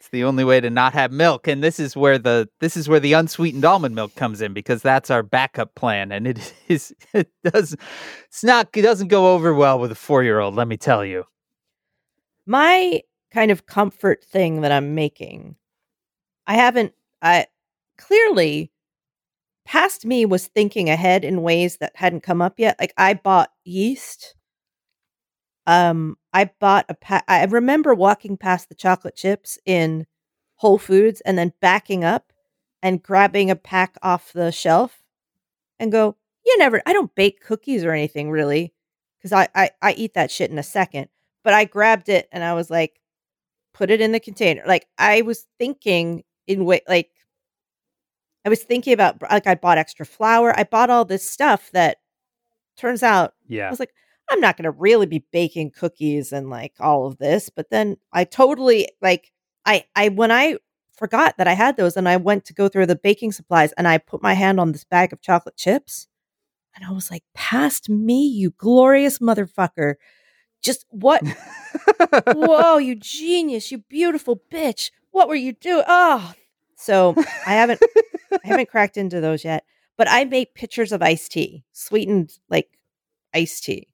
it's 0.00 0.08
the 0.08 0.24
only 0.24 0.44
way 0.44 0.62
to 0.62 0.70
not 0.70 0.94
have 0.94 1.12
milk. 1.12 1.46
And 1.46 1.62
this 1.62 1.78
is 1.78 1.94
where 1.94 2.18
the 2.18 2.48
this 2.60 2.74
is 2.74 2.88
where 2.88 3.00
the 3.00 3.12
unsweetened 3.12 3.66
almond 3.66 3.94
milk 3.94 4.14
comes 4.14 4.40
in 4.40 4.54
because 4.54 4.80
that's 4.80 5.10
our 5.10 5.22
backup 5.22 5.74
plan. 5.74 6.10
And 6.10 6.26
it 6.26 6.54
is 6.68 6.94
it 7.12 7.30
does 7.44 7.76
it's 8.26 8.42
not 8.42 8.70
it 8.74 8.80
doesn't 8.80 9.08
go 9.08 9.34
over 9.34 9.52
well 9.52 9.78
with 9.78 9.92
a 9.92 9.96
four 9.96 10.22
year 10.22 10.40
old. 10.40 10.54
Let 10.54 10.68
me 10.68 10.78
tell 10.78 11.04
you. 11.04 11.24
My 12.46 13.02
kind 13.30 13.50
of 13.50 13.66
comfort 13.66 14.24
thing 14.24 14.62
that 14.62 14.72
I'm 14.72 14.94
making. 14.94 15.56
I 16.46 16.54
haven't 16.54 16.94
I 17.20 17.46
clearly 17.98 18.72
past 19.66 20.06
me 20.06 20.24
was 20.24 20.46
thinking 20.46 20.88
ahead 20.88 21.26
in 21.26 21.42
ways 21.42 21.76
that 21.76 21.92
hadn't 21.94 22.22
come 22.22 22.40
up 22.40 22.58
yet. 22.58 22.76
Like 22.80 22.94
I 22.96 23.12
bought 23.12 23.50
yeast. 23.64 24.34
Um 25.70 26.16
I 26.32 26.50
bought 26.58 26.86
a 26.88 26.94
pack 26.94 27.24
I 27.28 27.44
remember 27.44 27.94
walking 27.94 28.36
past 28.36 28.68
the 28.68 28.74
chocolate 28.74 29.14
chips 29.14 29.56
in 29.64 30.06
Whole 30.56 30.78
Foods 30.78 31.20
and 31.22 31.38
then 31.38 31.52
backing 31.60 32.02
up 32.04 32.32
and 32.82 33.02
grabbing 33.02 33.50
a 33.50 33.56
pack 33.56 33.96
off 34.02 34.32
the 34.32 34.50
shelf 34.50 35.02
and 35.78 35.92
go, 35.92 36.16
"You 36.44 36.58
never 36.58 36.82
I 36.86 36.92
don't 36.92 37.14
bake 37.14 37.40
cookies 37.40 37.84
or 37.84 37.92
anything 37.92 38.30
really 38.32 38.74
cuz 39.22 39.32
I, 39.32 39.48
I 39.54 39.70
I 39.80 39.92
eat 39.92 40.14
that 40.14 40.32
shit 40.32 40.50
in 40.50 40.58
a 40.58 40.62
second. 40.64 41.08
But 41.44 41.54
I 41.54 41.64
grabbed 41.66 42.08
it 42.08 42.28
and 42.32 42.42
I 42.44 42.54
was 42.54 42.68
like 42.70 43.00
put 43.74 43.90
it 43.90 44.00
in 44.00 44.12
the 44.12 44.20
container. 44.20 44.62
Like 44.66 44.88
I 44.98 45.22
was 45.22 45.46
thinking 45.58 46.24
in 46.48 46.64
way 46.64 46.80
like 46.88 47.10
I 48.44 48.48
was 48.48 48.62
thinking 48.64 48.92
about 48.92 49.22
like 49.22 49.46
I 49.46 49.54
bought 49.54 49.78
extra 49.78 50.06
flour. 50.06 50.58
I 50.58 50.64
bought 50.64 50.90
all 50.90 51.04
this 51.04 51.28
stuff 51.28 51.70
that 51.72 51.98
turns 52.76 53.02
out 53.02 53.34
Yeah. 53.48 53.68
I 53.68 53.70
was 53.70 53.80
like, 53.80 53.94
I'm 54.30 54.40
not 54.40 54.56
going 54.56 54.64
to 54.64 54.70
really 54.70 55.06
be 55.06 55.24
baking 55.32 55.72
cookies 55.72 56.32
and 56.32 56.50
like 56.50 56.74
all 56.80 57.06
of 57.06 57.18
this. 57.18 57.50
But 57.50 57.70
then 57.70 57.96
I 58.12 58.24
totally 58.24 58.88
like 59.02 59.32
I 59.66 59.84
I 59.96 60.08
when 60.08 60.30
I 60.30 60.56
forgot 60.92 61.38
that 61.38 61.48
I 61.48 61.54
had 61.54 61.76
those 61.76 61.96
and 61.96 62.08
I 62.08 62.16
went 62.16 62.44
to 62.46 62.54
go 62.54 62.68
through 62.68 62.86
the 62.86 62.96
baking 62.96 63.32
supplies 63.32 63.72
and 63.72 63.88
I 63.88 63.98
put 63.98 64.22
my 64.22 64.34
hand 64.34 64.60
on 64.60 64.72
this 64.72 64.84
bag 64.84 65.12
of 65.12 65.22
chocolate 65.22 65.56
chips 65.56 66.08
and 66.74 66.84
I 66.84 66.92
was 66.92 67.10
like, 67.10 67.24
past 67.34 67.88
me, 67.88 68.26
you 68.26 68.50
glorious 68.50 69.18
motherfucker. 69.18 69.94
Just 70.62 70.84
what 70.90 71.22
whoa, 72.26 72.78
you 72.78 72.94
genius, 72.94 73.72
you 73.72 73.78
beautiful 73.78 74.40
bitch. 74.52 74.90
What 75.10 75.28
were 75.28 75.34
you 75.34 75.52
doing? 75.52 75.84
Oh, 75.88 76.32
so 76.76 77.14
I 77.46 77.54
haven't 77.54 77.80
I 78.32 78.46
haven't 78.46 78.68
cracked 78.68 78.96
into 78.96 79.20
those 79.20 79.44
yet, 79.44 79.64
but 79.96 80.08
I 80.08 80.24
make 80.24 80.54
pitchers 80.54 80.92
of 80.92 81.02
iced 81.02 81.32
tea, 81.32 81.64
sweetened 81.72 82.32
like 82.48 82.68
iced 83.34 83.64
tea. 83.64 83.89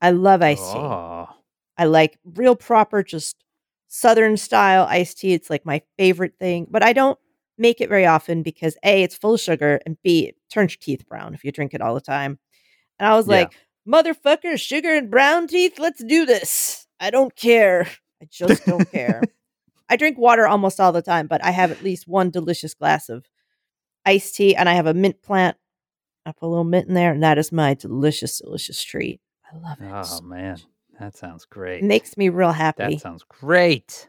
I 0.00 0.10
love 0.10 0.42
iced 0.42 0.72
tea. 0.72 0.78
Oh. 0.78 1.28
I 1.76 1.84
like 1.84 2.18
real 2.24 2.56
proper, 2.56 3.02
just 3.02 3.36
Southern 3.88 4.36
style 4.36 4.86
iced 4.88 5.18
tea. 5.18 5.32
It's 5.32 5.48
like 5.50 5.64
my 5.64 5.82
favorite 5.96 6.34
thing, 6.38 6.66
but 6.70 6.82
I 6.82 6.92
don't 6.92 7.18
make 7.56 7.80
it 7.80 7.88
very 7.88 8.06
often 8.06 8.42
because 8.42 8.76
A, 8.84 9.02
it's 9.02 9.16
full 9.16 9.34
of 9.34 9.40
sugar, 9.40 9.80
and 9.86 9.96
B, 10.02 10.26
it 10.26 10.36
turns 10.52 10.72
your 10.72 10.78
teeth 10.80 11.08
brown 11.08 11.34
if 11.34 11.44
you 11.44 11.50
drink 11.52 11.74
it 11.74 11.80
all 11.80 11.94
the 11.94 12.00
time. 12.00 12.38
And 12.98 13.08
I 13.08 13.16
was 13.16 13.26
Yeah. 13.26 13.34
like, 13.36 13.52
motherfucker, 13.88 14.58
sugar 14.60 14.94
and 14.94 15.10
brown 15.10 15.46
teeth, 15.48 15.78
let's 15.78 16.02
do 16.04 16.26
this. 16.26 16.86
I 17.00 17.10
don't 17.10 17.34
care. 17.34 17.88
I 18.22 18.26
just 18.30 18.64
don't 18.66 18.90
care. 18.90 19.22
I 19.88 19.96
drink 19.96 20.18
water 20.18 20.46
almost 20.46 20.78
all 20.80 20.92
the 20.92 21.00
time, 21.02 21.26
but 21.26 21.42
I 21.42 21.50
have 21.50 21.70
at 21.70 21.82
least 21.82 22.06
one 22.06 22.30
delicious 22.30 22.74
glass 22.74 23.08
of 23.08 23.26
iced 24.04 24.34
tea, 24.34 24.54
and 24.54 24.68
I 24.68 24.74
have 24.74 24.86
a 24.86 24.94
mint 24.94 25.22
plant. 25.22 25.56
I 26.26 26.32
put 26.32 26.46
a 26.46 26.50
little 26.50 26.64
mint 26.64 26.88
in 26.88 26.94
there, 26.94 27.12
and 27.12 27.22
that 27.22 27.38
is 27.38 27.50
my 27.52 27.74
delicious, 27.74 28.38
delicious 28.40 28.82
treat. 28.84 29.20
I 29.52 29.56
love 29.56 29.80
it. 29.80 29.90
Oh 29.90 30.20
man, 30.22 30.58
that 30.98 31.16
sounds 31.16 31.44
great. 31.44 31.82
Makes 31.82 32.16
me 32.16 32.28
real 32.28 32.52
happy. 32.52 32.84
That 32.94 33.00
sounds 33.00 33.24
great. 33.28 34.08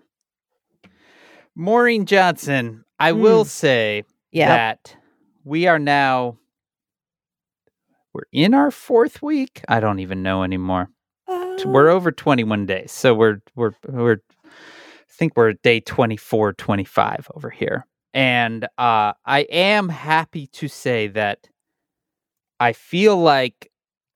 Maureen 1.55 2.05
Johnson, 2.05 2.85
I 2.99 3.11
will 3.11 3.45
say 3.45 4.03
yeah. 4.31 4.47
that 4.49 4.95
we 5.43 5.67
are 5.67 5.79
now 5.79 6.37
we're 8.13 8.23
in 8.31 8.53
our 8.53 8.71
fourth 8.71 9.21
week. 9.21 9.61
I 9.67 9.79
don't 9.79 9.99
even 9.99 10.23
know 10.23 10.43
anymore. 10.43 10.89
Uh, 11.27 11.57
We're 11.65 11.89
over 11.89 12.11
21 12.11 12.65
days. 12.65 12.91
So 12.91 13.13
we're 13.13 13.41
we're 13.55 13.73
we're 13.87 14.21
I 14.43 14.49
think 15.11 15.33
we're 15.35 15.49
at 15.49 15.61
day 15.61 15.79
24, 15.79 16.53
25 16.53 17.27
over 17.35 17.49
here. 17.49 17.85
And 18.13 18.65
uh 18.77 19.13
I 19.25 19.41
am 19.51 19.89
happy 19.89 20.47
to 20.47 20.67
say 20.67 21.07
that 21.07 21.47
I 22.59 22.73
feel 22.73 23.17
like 23.17 23.71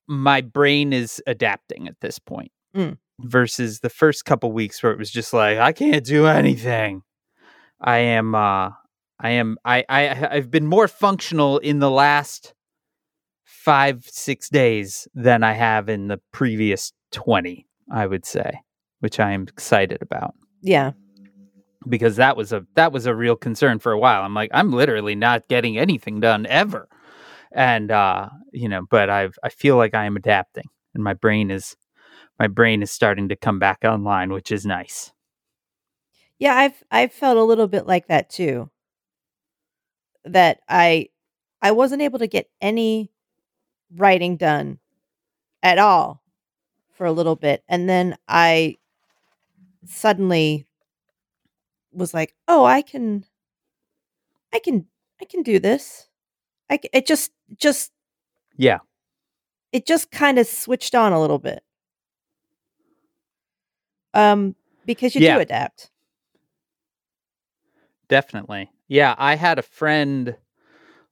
my 0.08 0.42
brain 0.42 0.94
is 0.94 1.22
adapting 1.28 1.88
at 1.88 1.96
this 2.02 2.20
point 2.20 2.52
Mm. 2.76 2.98
versus 3.22 3.80
the 3.82 3.90
first 3.90 4.26
couple 4.26 4.52
weeks 4.52 4.82
where 4.82 4.92
it 4.92 4.98
was 4.98 5.12
just 5.12 5.32
like 5.34 5.60
I 5.60 5.72
can't 5.74 6.04
do 6.04 6.26
anything. 6.26 7.04
I 7.80 7.98
am 8.00 8.34
uh 8.34 8.72
I 9.20 9.30
am 9.30 9.58
I 9.64 9.86
I 9.88 10.28
I've 10.32 10.50
been 10.50 10.66
more 10.66 10.88
functional 10.88 11.60
in 11.60 11.80
the 11.80 11.92
last 11.92 12.54
5 13.46 14.06
6 14.06 14.50
days 14.50 15.08
than 15.14 15.44
I 15.44 15.54
have 15.54 15.88
in 15.88 16.08
the 16.08 16.20
previous 16.32 16.92
20, 17.12 17.68
I 17.92 18.08
would 18.08 18.26
say, 18.26 18.60
which 19.00 19.20
I 19.20 19.32
am 19.32 19.44
excited 19.44 20.02
about 20.02 20.34
yeah. 20.62 20.92
because 21.88 22.16
that 22.16 22.36
was 22.36 22.52
a 22.52 22.66
that 22.76 22.92
was 22.92 23.06
a 23.06 23.14
real 23.16 23.36
concern 23.36 23.80
for 23.80 23.92
a 23.92 24.00
while. 24.00 24.24
I'm 24.24 24.34
like 24.34 24.50
I'm 24.54 24.72
literally 24.72 25.16
not 25.16 25.48
getting 25.48 25.78
anything 25.78 26.20
done 26.20 26.46
ever. 26.48 26.90
And 27.54 27.92
uh 27.92 28.30
you 28.52 28.68
know, 28.70 28.84
but 28.90 29.10
I've 29.10 29.38
I 29.44 29.50
feel 29.50 29.78
like 29.78 29.94
I 29.94 30.06
am 30.06 30.16
adapting 30.16 30.66
and 30.94 31.04
my 31.04 31.14
brain 31.14 31.52
is 31.52 31.76
my 32.40 32.48
brain 32.48 32.84
is 32.84 32.92
starting 32.92 33.30
to 33.30 33.36
come 33.36 33.60
back 33.60 33.80
online, 33.86 34.32
which 34.34 34.52
is 34.52 34.66
nice. 34.66 35.12
Yeah, 36.38 36.56
I've 36.56 36.84
I've 36.92 37.12
felt 37.14 37.38
a 37.38 37.44
little 37.44 37.68
bit 37.68 37.88
like 37.88 38.08
that 38.08 38.30
too. 38.30 38.70
That 40.26 40.60
I 40.70 41.10
I 41.62 41.72
wasn't 41.72 42.02
able 42.02 42.20
to 42.20 42.28
get 42.28 42.50
any 42.62 43.12
writing 43.96 44.38
done 44.38 44.80
at 45.64 45.80
all 45.80 46.24
for 46.94 47.06
a 47.08 47.14
little 47.14 47.36
bit 47.38 47.64
and 47.70 47.90
then 47.90 48.18
I 48.28 48.78
suddenly 49.86 50.66
was 51.94 52.14
like, 52.14 52.36
"Oh, 52.48 52.66
I 52.66 52.82
can 52.82 53.26
I 54.54 54.60
can 54.60 54.88
I 55.22 55.26
can 55.26 55.44
do 55.44 55.60
this." 55.60 56.08
I 56.74 56.80
it 56.92 57.06
just 57.06 57.32
just 57.58 57.92
Yeah. 58.58 58.80
it 59.72 59.86
just 59.86 60.10
kind 60.12 60.40
of 60.40 60.48
switched 60.48 60.96
on 60.96 61.14
a 61.14 61.22
little 61.22 61.38
bit. 61.40 61.64
Um 64.16 64.56
because 64.86 65.14
you 65.16 65.22
Yeah. 65.22 65.36
do 65.36 65.42
adapt. 65.42 65.92
Definitely. 68.08 68.72
Yeah, 68.88 69.16
I 69.18 69.36
had 69.36 69.60
a 69.60 69.64
friend 69.64 70.30
a 70.30 70.38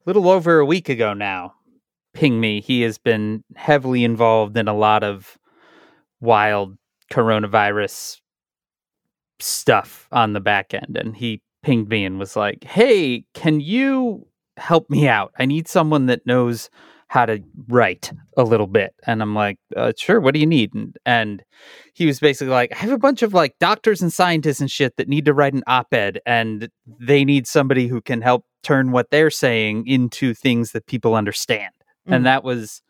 little 0.06 0.30
over 0.30 0.60
a 0.60 0.66
week 0.66 0.90
ago 0.90 1.14
now, 1.14 1.54
ping 2.14 2.40
me. 2.40 2.60
He 2.60 2.82
has 2.82 2.98
been 2.98 3.44
heavily 3.56 4.04
involved 4.04 4.58
in 4.58 4.68
a 4.68 4.74
lot 4.76 5.04
of 5.04 5.38
wild 6.20 6.78
coronavirus 7.12 8.20
stuff 9.40 10.08
on 10.12 10.34
the 10.34 10.40
back 10.40 10.74
end. 10.74 10.98
And 10.98 11.16
he 11.16 11.42
pinged 11.64 11.90
me 11.90 12.04
and 12.06 12.20
was 12.20 12.36
like, 12.36 12.64
Hey, 12.64 13.26
can 13.34 13.60
you 13.60 14.28
help 14.58 14.90
me 14.90 15.08
out? 15.08 15.32
I 15.38 15.46
need 15.46 15.68
someone 15.68 16.08
that 16.08 16.26
knows 16.26 16.70
how 17.12 17.26
to 17.26 17.44
write 17.68 18.10
a 18.38 18.44
little 18.44 18.68
bit. 18.68 18.96
And 19.06 19.22
I'm 19.22 19.36
like, 19.36 19.58
uh, 19.76 19.92
sure, 19.98 20.22
what 20.22 20.34
do 20.34 20.40
you 20.40 20.46
need? 20.46 20.74
And, 20.74 20.96
and 21.06 21.44
he 21.94 22.06
was 22.06 22.22
basically 22.22 22.54
like, 22.54 22.72
I 22.72 22.78
have 22.78 22.92
a 22.94 22.98
bunch 22.98 23.22
of 23.22 23.34
like 23.34 23.60
doctors 23.60 24.02
and 24.02 24.14
scientists 24.14 24.62
and 24.62 24.72
shit 24.72 24.96
that 24.96 25.10
need 25.10 25.26
to 25.26 25.34
write 25.34 25.54
an 25.54 25.64
op 25.68 25.94
ed 25.94 26.22
and 26.26 26.70
they 26.88 27.26
need 27.26 27.48
somebody 27.48 27.88
who 27.88 28.00
can 28.00 28.22
help 28.22 28.46
turn 28.64 28.94
what 28.94 29.12
they're 29.12 29.30
saying 29.30 29.88
into 29.88 30.34
things 30.34 30.72
that 30.72 30.88
people 30.88 31.14
understand. 31.14 31.74
Mm-hmm. 31.82 32.14
And 32.14 32.26
that 32.28 32.46
was, 32.46 32.82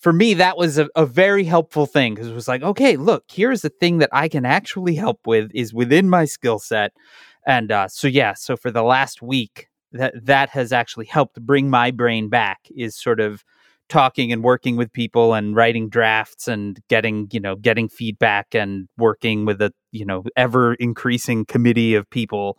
for 0.00 0.12
me, 0.12 0.34
that 0.34 0.56
was 0.56 0.76
a, 0.76 0.88
a 0.96 1.06
very 1.06 1.44
helpful 1.44 1.86
thing 1.86 2.14
because 2.14 2.26
it 2.26 2.34
was 2.34 2.48
like, 2.48 2.62
okay, 2.62 2.96
look, 2.96 3.22
here's 3.28 3.62
the 3.62 3.68
thing 3.68 3.98
that 3.98 4.10
I 4.12 4.26
can 4.28 4.44
actually 4.44 4.96
help 4.96 5.20
with 5.28 5.48
is 5.54 5.72
within 5.72 6.10
my 6.10 6.24
skill 6.24 6.58
set. 6.58 6.90
And 7.46 7.70
uh, 7.70 7.86
so, 7.86 8.08
yeah, 8.08 8.34
so 8.34 8.56
for 8.56 8.72
the 8.72 8.82
last 8.82 9.22
week, 9.22 9.68
that 9.92 10.14
that 10.24 10.50
has 10.50 10.72
actually 10.72 11.06
helped 11.06 11.40
bring 11.40 11.70
my 11.70 11.90
brain 11.90 12.28
back 12.28 12.60
is 12.74 12.96
sort 12.96 13.20
of 13.20 13.44
talking 13.90 14.32
and 14.32 14.44
working 14.44 14.76
with 14.76 14.92
people 14.92 15.34
and 15.34 15.56
writing 15.56 15.88
drafts 15.88 16.46
and 16.48 16.80
getting 16.88 17.28
you 17.32 17.40
know 17.40 17.56
getting 17.56 17.88
feedback 17.88 18.54
and 18.54 18.88
working 18.96 19.44
with 19.44 19.60
a 19.60 19.72
you 19.90 20.06
know 20.06 20.24
ever 20.36 20.74
increasing 20.74 21.44
committee 21.44 21.94
of 21.94 22.08
people 22.08 22.56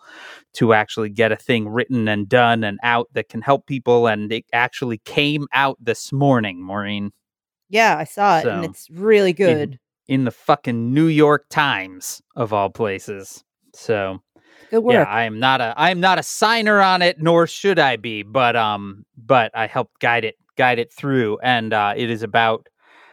to 0.54 0.74
actually 0.74 1.10
get 1.10 1.32
a 1.32 1.36
thing 1.38 1.68
written 1.70 2.08
and 2.08 2.28
done 2.30 2.64
and 2.64 2.78
out 2.84 3.08
that 3.14 3.30
can 3.30 3.42
help 3.42 3.66
people. 3.66 4.06
And 4.08 4.32
it 4.32 4.46
actually 4.54 5.00
came 5.00 5.48
out 5.54 5.78
this 5.80 6.12
morning 6.12 6.64
maureen. 6.64 7.12
Yeah 7.70 7.98
i 7.98 8.04
saw 8.04 8.40
it 8.40 8.44
so, 8.44 8.50
and 8.52 8.66
it's 8.66 8.90
really 8.92 9.34
good. 9.34 9.80
in, 10.08 10.20
in, 10.20 10.26
the 10.26 10.32
fucking 10.32 10.94
new 10.94 11.08
york 11.08 11.46
times 11.50 12.22
of 12.36 12.52
all 12.52 12.70
places. 12.70 13.46
So 13.74 14.20
good 14.70 14.80
work 14.80 14.94
yeah 14.94 15.04
i 15.04 15.24
am 15.24 15.40
not 15.40 15.62
a 15.62 15.74
i 15.78 15.90
am 15.90 16.00
not 16.00 16.20
a 16.20 16.24
signer 16.24 16.80
on 16.82 17.02
it 17.02 17.22
nor 17.22 17.48
should 17.48 17.80
i 17.80 17.96
be 17.96 18.24
but 18.24 18.56
um 18.56 19.06
but 19.18 19.52
i 19.56 19.68
helped 19.68 20.00
guide 20.00 20.24
it 20.24 20.36
guide 20.62 20.80
it 20.80 20.92
through. 20.92 21.40
And 21.42 21.74
uh, 21.74 21.94
it 21.96 22.10
is 22.10 22.24
about 22.24 22.70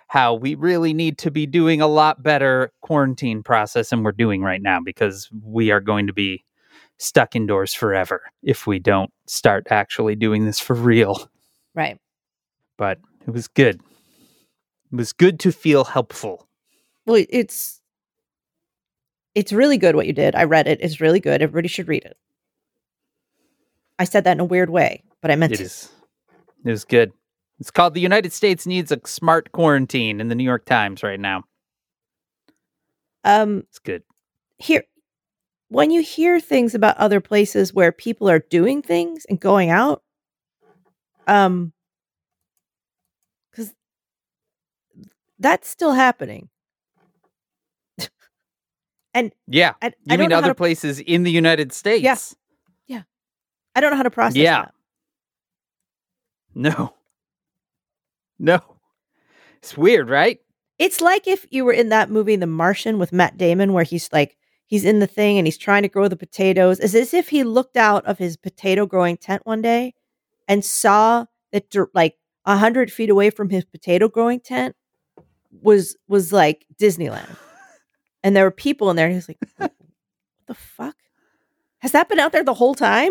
how 0.08 0.34
we 0.34 0.54
really 0.54 0.94
need 0.94 1.18
to 1.18 1.30
be 1.30 1.46
doing 1.46 1.80
a 1.80 1.86
lot 1.86 2.22
better 2.22 2.72
quarantine 2.82 3.42
process 3.42 3.90
than 3.90 4.02
we're 4.02 4.12
doing 4.12 4.42
right 4.42 4.62
now 4.62 4.80
because 4.84 5.30
we 5.42 5.70
are 5.70 5.80
going 5.80 6.06
to 6.06 6.12
be 6.12 6.44
stuck 6.98 7.36
indoors 7.36 7.72
forever 7.74 8.22
if 8.42 8.66
we 8.66 8.78
don't 8.78 9.10
start 9.26 9.66
actually 9.70 10.14
doing 10.14 10.44
this 10.44 10.58
for 10.58 10.74
real. 10.74 11.30
Right. 11.74 11.98
But 12.76 12.98
it 13.26 13.30
was 13.30 13.48
good. 13.48 13.80
It 14.92 14.96
was 14.96 15.12
good 15.12 15.40
to 15.40 15.52
feel 15.52 15.84
helpful. 15.84 16.48
Well, 17.06 17.24
it's 17.28 17.77
it's 19.34 19.52
really 19.52 19.78
good 19.78 19.96
what 19.96 20.06
you 20.06 20.12
did. 20.12 20.34
I 20.34 20.44
read 20.44 20.66
it. 20.66 20.80
It's 20.80 21.00
really 21.00 21.20
good. 21.20 21.42
Everybody 21.42 21.68
should 21.68 21.88
read 21.88 22.04
it. 22.04 22.16
I 23.98 24.04
said 24.04 24.24
that 24.24 24.32
in 24.32 24.40
a 24.40 24.44
weird 24.44 24.70
way, 24.70 25.02
but 25.20 25.30
I 25.30 25.36
meant 25.36 25.52
it 25.52 25.56
to. 25.58 25.64
Is, 25.64 25.90
it 26.64 26.70
was 26.70 26.84
good. 26.84 27.12
It's 27.60 27.70
called 27.70 27.94
The 27.94 28.00
United 28.00 28.32
States 28.32 28.66
Needs 28.66 28.92
a 28.92 29.00
Smart 29.04 29.50
Quarantine 29.52 30.20
in 30.20 30.28
the 30.28 30.34
New 30.34 30.44
York 30.44 30.64
Times 30.64 31.02
right 31.02 31.18
now. 31.18 31.44
Um 33.24 33.64
it's 33.68 33.80
good. 33.80 34.02
Here 34.58 34.84
when 35.68 35.90
you 35.90 36.02
hear 36.02 36.40
things 36.40 36.74
about 36.74 36.96
other 36.96 37.20
places 37.20 37.74
where 37.74 37.92
people 37.92 38.30
are 38.30 38.38
doing 38.38 38.80
things 38.80 39.26
and 39.28 39.40
going 39.40 39.70
out, 39.70 40.02
um 41.26 41.72
cuz 43.52 43.74
that's 45.38 45.68
still 45.68 45.92
happening. 45.92 46.48
And 49.14 49.32
yeah, 49.46 49.74
I, 49.82 49.86
you 50.04 50.14
I 50.14 50.16
mean 50.16 50.32
other 50.32 50.48
to, 50.48 50.54
places 50.54 51.00
in 51.00 51.22
the 51.22 51.30
United 51.30 51.72
States? 51.72 52.02
Yes. 52.02 52.36
Yeah. 52.86 52.96
yeah. 52.96 53.02
I 53.74 53.80
don't 53.80 53.90
know 53.90 53.96
how 53.96 54.02
to 54.02 54.10
process 54.10 54.36
yeah. 54.36 54.62
that. 54.62 54.74
No. 56.54 56.94
No. 58.38 58.60
It's 59.58 59.76
weird, 59.76 60.08
right? 60.08 60.40
It's 60.78 61.00
like 61.00 61.26
if 61.26 61.46
you 61.50 61.64
were 61.64 61.72
in 61.72 61.88
that 61.88 62.10
movie 62.10 62.36
The 62.36 62.46
Martian 62.46 62.98
with 62.98 63.12
Matt 63.12 63.36
Damon 63.36 63.72
where 63.72 63.84
he's 63.84 64.08
like 64.12 64.36
he's 64.66 64.84
in 64.84 65.00
the 65.00 65.06
thing 65.06 65.38
and 65.38 65.46
he's 65.46 65.58
trying 65.58 65.82
to 65.82 65.88
grow 65.88 66.06
the 66.08 66.16
potatoes. 66.16 66.78
It's 66.78 66.94
as 66.94 67.12
if 67.14 67.28
he 67.28 67.42
looked 67.42 67.76
out 67.76 68.06
of 68.06 68.18
his 68.18 68.36
potato 68.36 68.86
growing 68.86 69.16
tent 69.16 69.44
one 69.44 69.62
day 69.62 69.94
and 70.46 70.64
saw 70.64 71.26
that 71.52 71.74
like 71.94 72.16
a 72.44 72.56
hundred 72.56 72.92
feet 72.92 73.10
away 73.10 73.30
from 73.30 73.50
his 73.50 73.64
potato 73.64 74.08
growing 74.08 74.40
tent 74.40 74.76
was 75.50 75.96
was 76.06 76.32
like 76.32 76.64
Disneyland. 76.80 77.36
And 78.28 78.36
there 78.36 78.44
were 78.44 78.50
people 78.50 78.90
in 78.90 78.96
there. 78.96 79.08
He's 79.08 79.26
like, 79.26 79.38
what 79.56 79.72
the 80.44 80.52
fuck? 80.52 80.94
Has 81.78 81.92
that 81.92 82.10
been 82.10 82.18
out 82.18 82.30
there 82.30 82.44
the 82.44 82.52
whole 82.52 82.74
time? 82.74 83.10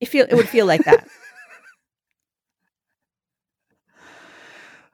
It 0.00 0.08
feel 0.08 0.24
it 0.30 0.34
would 0.34 0.48
feel 0.48 0.64
like 0.64 0.82
that. 0.84 1.06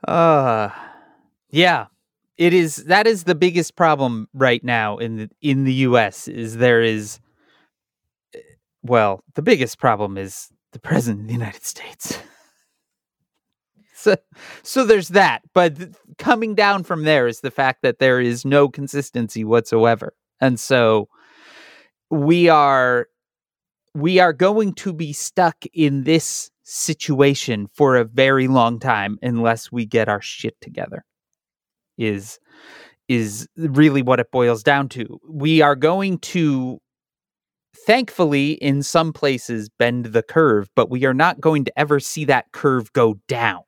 Uh 0.07 0.71
yeah. 1.51 1.87
It 2.37 2.53
is 2.53 2.87
that 2.87 3.07
is 3.07 3.23
the 3.23 3.37
biggest 3.37 3.77
problem 3.77 4.29
right 4.35 4.65
now 4.65 4.97
in 4.99 5.17
the 5.17 5.31
in 5.41 5.63
the 5.63 5.75
US 5.75 6.27
is 6.27 6.57
there 6.57 6.83
is 6.83 7.21
eh, 8.35 8.41
well, 8.83 9.23
the 9.35 9.43
biggest 9.43 9.79
problem 9.79 10.19
is 10.19 10.49
the 10.73 10.81
president 10.81 11.23
of 11.23 11.27
the 11.29 11.35
United 11.35 11.65
States. 11.65 12.19
So 13.99 14.17
so 14.63 14.85
there's 14.85 15.09
that, 15.09 15.43
but 15.55 15.77
th- 15.77 15.91
coming 16.19 16.55
down 16.55 16.85
from 16.85 17.03
there 17.03 17.27
is 17.27 17.41
the 17.41 17.51
fact 17.51 17.83
that 17.83 17.99
there 17.99 18.21
is 18.21 18.45
no 18.45 18.69
consistency 18.69 19.45
whatsoever. 19.45 20.15
And 20.41 20.59
so 20.61 21.09
we 22.11 22.49
are 22.49 23.09
we 23.95 24.21
are 24.21 24.33
going 24.33 24.75
to 24.75 24.93
be 24.93 25.13
stuck 25.13 25.65
in 25.73 26.05
this 26.05 26.51
situation 26.63 27.67
for 27.75 27.97
a 27.97 28.05
very 28.05 28.47
long 28.47 28.79
time 28.79 29.19
unless 29.21 29.73
we 29.73 29.85
get 29.85 30.09
our 30.09 30.21
shit 30.21 30.61
together 30.61 31.05
is 31.97 32.39
is 33.09 33.49
really 33.57 34.03
what 34.03 34.21
it 34.21 34.31
boils 34.31 34.63
down 34.63 34.89
to 34.89 35.19
we 35.29 35.63
are 35.63 35.75
going 35.75 36.19
to 36.19 36.79
thankfully 37.87 38.53
in 38.53 38.83
some 38.83 39.13
places 39.15 39.71
bend 39.79 40.07
the 40.07 40.23
curve 40.23 40.69
but 40.77 40.91
we 40.91 41.07
are 41.07 41.15
not 41.15 41.41
going 41.41 41.65
to 41.65 41.79
ever 41.79 41.99
see 41.99 42.27
that 42.27 42.53
curve 42.53 42.93
go 42.93 43.19
down 43.29 43.63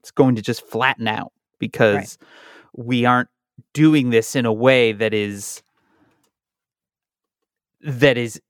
it's 0.00 0.10
going 0.10 0.34
to 0.36 0.42
just 0.42 0.66
flatten 0.66 1.08
out 1.08 1.32
because 1.58 2.18
right. 2.20 2.86
we 2.86 3.04
aren't 3.04 3.28
doing 3.72 4.10
this 4.10 4.34
in 4.34 4.46
a 4.46 4.52
way 4.52 4.92
that 4.92 5.14
is 5.14 5.62
that 7.82 8.16
is 8.18 8.40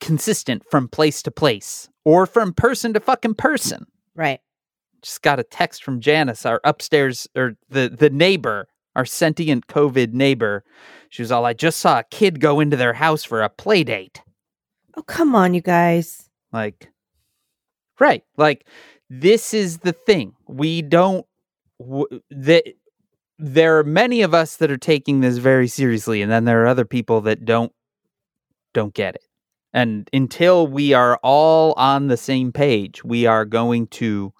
consistent 0.00 0.62
from 0.70 0.88
place 0.88 1.22
to 1.22 1.30
place 1.30 1.88
or 2.04 2.26
from 2.26 2.52
person 2.52 2.92
to 2.94 3.00
fucking 3.00 3.34
person. 3.34 3.86
Right. 4.14 4.40
Just 5.02 5.22
got 5.22 5.38
a 5.38 5.44
text 5.44 5.84
from 5.84 6.00
Janice, 6.00 6.44
our 6.44 6.60
upstairs 6.64 7.28
or 7.36 7.56
the 7.68 7.88
the 7.88 8.10
neighbor, 8.10 8.68
our 8.96 9.04
sentient 9.04 9.66
COVID 9.66 10.12
neighbor. 10.12 10.64
She 11.10 11.22
was 11.22 11.32
all, 11.32 11.44
I 11.44 11.52
just 11.52 11.80
saw 11.80 11.98
a 11.98 12.04
kid 12.04 12.40
go 12.40 12.60
into 12.60 12.76
their 12.76 12.94
house 12.94 13.24
for 13.24 13.42
a 13.42 13.48
play 13.48 13.82
date. 13.82 14.22
Oh, 14.96 15.02
come 15.02 15.34
on, 15.34 15.54
you 15.54 15.60
guys. 15.60 16.28
Like, 16.52 16.88
right. 17.98 18.22
Like, 18.36 18.66
this 19.10 19.52
is 19.52 19.78
the 19.78 19.92
thing. 19.92 20.34
We 20.48 20.80
don't, 20.80 21.26
w- 21.78 22.20
that 22.30 22.64
there 23.38 23.78
are 23.78 23.84
many 23.84 24.22
of 24.22 24.32
us 24.32 24.56
that 24.56 24.70
are 24.70 24.78
taking 24.78 25.20
this 25.20 25.38
very 25.38 25.66
seriously, 25.66 26.22
and 26.22 26.30
then 26.30 26.44
there 26.44 26.62
are 26.62 26.68
other 26.68 26.84
people 26.84 27.20
that 27.22 27.44
don't, 27.44 27.72
don't 28.72 28.94
get 28.94 29.16
it. 29.16 29.24
And 29.72 30.08
until 30.12 30.66
we 30.66 30.92
are 30.94 31.18
all 31.22 31.74
on 31.76 32.06
the 32.06 32.16
same 32.16 32.52
page, 32.52 33.04
we 33.04 33.26
are 33.26 33.44
going 33.44 33.88
to 33.88 34.32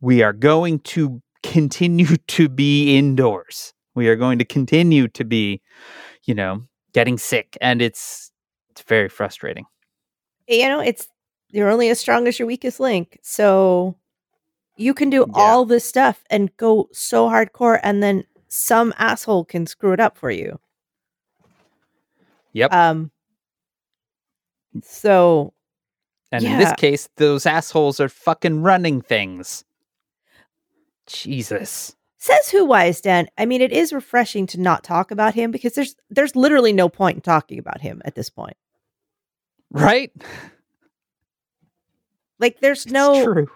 we 0.00 0.22
are 0.22 0.32
going 0.32 0.80
to 0.80 1.22
continue 1.42 2.16
to 2.28 2.48
be 2.48 2.96
indoors. 2.96 3.72
We 3.94 4.08
are 4.08 4.16
going 4.16 4.38
to 4.38 4.44
continue 4.44 5.08
to 5.08 5.24
be, 5.24 5.62
you 6.24 6.34
know, 6.34 6.62
getting 6.92 7.18
sick 7.18 7.56
and 7.60 7.80
it's 7.80 8.30
it's 8.70 8.82
very 8.82 9.08
frustrating. 9.08 9.64
You 10.48 10.68
know, 10.68 10.80
it's 10.80 11.08
you're 11.50 11.70
only 11.70 11.88
as 11.88 12.00
strong 12.00 12.26
as 12.26 12.38
your 12.38 12.46
weakest 12.46 12.80
link. 12.80 13.18
So 13.22 13.96
you 14.76 14.94
can 14.94 15.10
do 15.10 15.24
yeah. 15.28 15.32
all 15.34 15.64
this 15.64 15.84
stuff 15.84 16.24
and 16.30 16.54
go 16.56 16.88
so 16.92 17.28
hardcore 17.28 17.80
and 17.82 18.02
then 18.02 18.24
some 18.48 18.94
asshole 18.98 19.44
can 19.44 19.66
screw 19.66 19.92
it 19.92 20.00
up 20.00 20.16
for 20.16 20.30
you. 20.30 20.58
Yep. 22.52 22.72
Um 22.72 23.10
so, 24.82 25.52
and 26.32 26.42
yeah. 26.42 26.52
in 26.52 26.58
this 26.58 26.72
case, 26.74 27.08
those 27.16 27.46
assholes 27.46 28.00
are 28.00 28.08
fucking 28.08 28.62
running 28.62 29.00
things. 29.00 29.64
Jesus. 31.06 31.94
Says 32.18 32.50
who 32.50 32.64
wise 32.64 33.00
Dan. 33.00 33.28
I 33.38 33.46
mean, 33.46 33.60
it 33.60 33.72
is 33.72 33.92
refreshing 33.92 34.46
to 34.48 34.60
not 34.60 34.82
talk 34.82 35.10
about 35.10 35.34
him 35.34 35.50
because 35.50 35.74
there's 35.74 35.94
there's 36.10 36.34
literally 36.34 36.72
no 36.72 36.88
point 36.88 37.16
in 37.16 37.22
talking 37.22 37.58
about 37.58 37.80
him 37.80 38.02
at 38.04 38.14
this 38.16 38.30
point. 38.30 38.56
Right? 39.70 40.10
Like 42.38 42.60
there's 42.60 42.84
It's 42.84 42.92
no 42.92 43.24
true. 43.24 43.48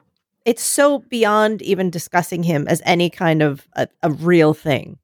it's 0.45 0.63
so 0.63 1.01
beyond 1.01 1.63
even 1.63 1.91
discussing 1.91 2.43
him 2.43 2.67
as 2.69 2.81
any 2.85 3.11
kind 3.11 3.43
of 3.43 3.67
a, 3.75 3.89
a 4.03 4.11
real 4.11 4.55
thing. 4.55 4.99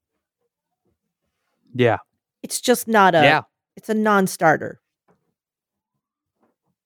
Yeah. 1.73 1.97
It's 2.43 2.59
just 2.61 2.87
not 2.87 3.13
a 3.15 3.21
yeah. 3.21 3.41
it's 3.75 3.89
a 3.89 3.93
non-starter. 3.93 4.79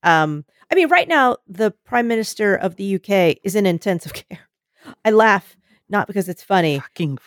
Um 0.04 0.46
I 0.72 0.76
mean 0.76 0.90
right 0.90 1.08
now 1.08 1.38
the 1.48 1.72
prime 1.86 2.08
minister 2.08 2.56
of 2.56 2.76
the 2.76 2.96
UK 2.96 3.38
is 3.44 3.56
in 3.56 3.66
intensive 3.66 4.14
care. 4.30 4.40
I 5.06 5.12
laugh 5.12 5.56
not 5.90 6.08
because 6.08 6.28
it's 6.30 6.44
funny. 6.44 6.80
Fucking 6.80 7.18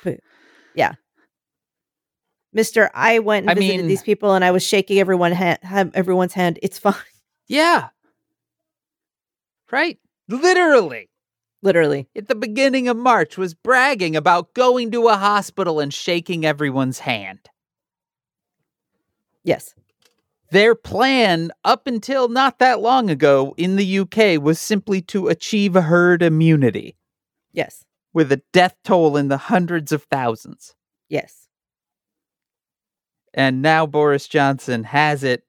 Mr. 2.56 2.88
I 2.94 3.18
went 3.18 3.44
and 3.44 3.50
I 3.50 3.54
visited 3.54 3.78
mean- 3.78 3.88
these 3.88 4.02
people 4.02 4.34
and 4.34 4.44
I 4.44 4.52
was 4.52 4.62
shaking 4.62 5.00
everyone 5.00 5.32
ha- 5.32 5.56
everyone's 5.92 6.34
hand. 6.34 6.58
It's 6.62 6.78
fine. 6.78 6.94
Yeah. 7.48 7.88
Right? 9.70 9.98
Literally. 10.28 11.08
Literally. 11.62 12.06
At 12.14 12.28
the 12.28 12.34
beginning 12.34 12.88
of 12.88 12.96
March 12.96 13.38
was 13.38 13.54
bragging 13.54 14.14
about 14.16 14.54
going 14.54 14.90
to 14.92 15.08
a 15.08 15.16
hospital 15.16 15.80
and 15.80 15.92
shaking 15.92 16.44
everyone's 16.44 17.00
hand. 17.00 17.48
Yes. 19.42 19.74
Their 20.50 20.74
plan 20.74 21.50
up 21.64 21.86
until 21.86 22.28
not 22.28 22.58
that 22.58 22.80
long 22.80 23.10
ago 23.10 23.54
in 23.56 23.76
the 23.76 23.98
UK 24.00 24.40
was 24.40 24.60
simply 24.60 25.00
to 25.02 25.28
achieve 25.28 25.74
herd 25.74 26.22
immunity 26.22 26.96
Yes. 27.52 27.84
with 28.12 28.30
a 28.30 28.42
death 28.52 28.76
toll 28.84 29.16
in 29.16 29.28
the 29.28 29.36
hundreds 29.36 29.90
of 29.90 30.04
thousands. 30.04 30.74
Yes. 31.08 31.48
And 33.32 33.62
now 33.62 33.84
Boris 33.86 34.28
Johnson 34.28 34.84
has 34.84 35.24
it, 35.24 35.44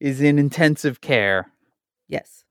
is 0.00 0.20
in 0.20 0.38
intensive 0.38 1.00
care. 1.00 1.52
Yes. 2.08 2.44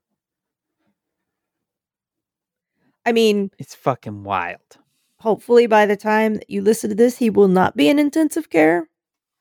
I 3.07 3.13
mean, 3.13 3.51
It's 3.57 3.73
fucking 3.73 4.23
wild. 4.23 4.77
hopefully 5.19 5.65
by 5.65 5.85
the 5.85 5.95
time 5.95 6.35
that 6.35 6.49
you 6.49 6.61
listen 6.61 6.89
to 6.89 6.95
this, 6.95 7.17
he 7.17 7.29
will 7.29 7.47
not 7.47 7.75
be 7.77 7.87
in 7.89 7.99
intensive 7.99 8.49
care. 8.49 8.89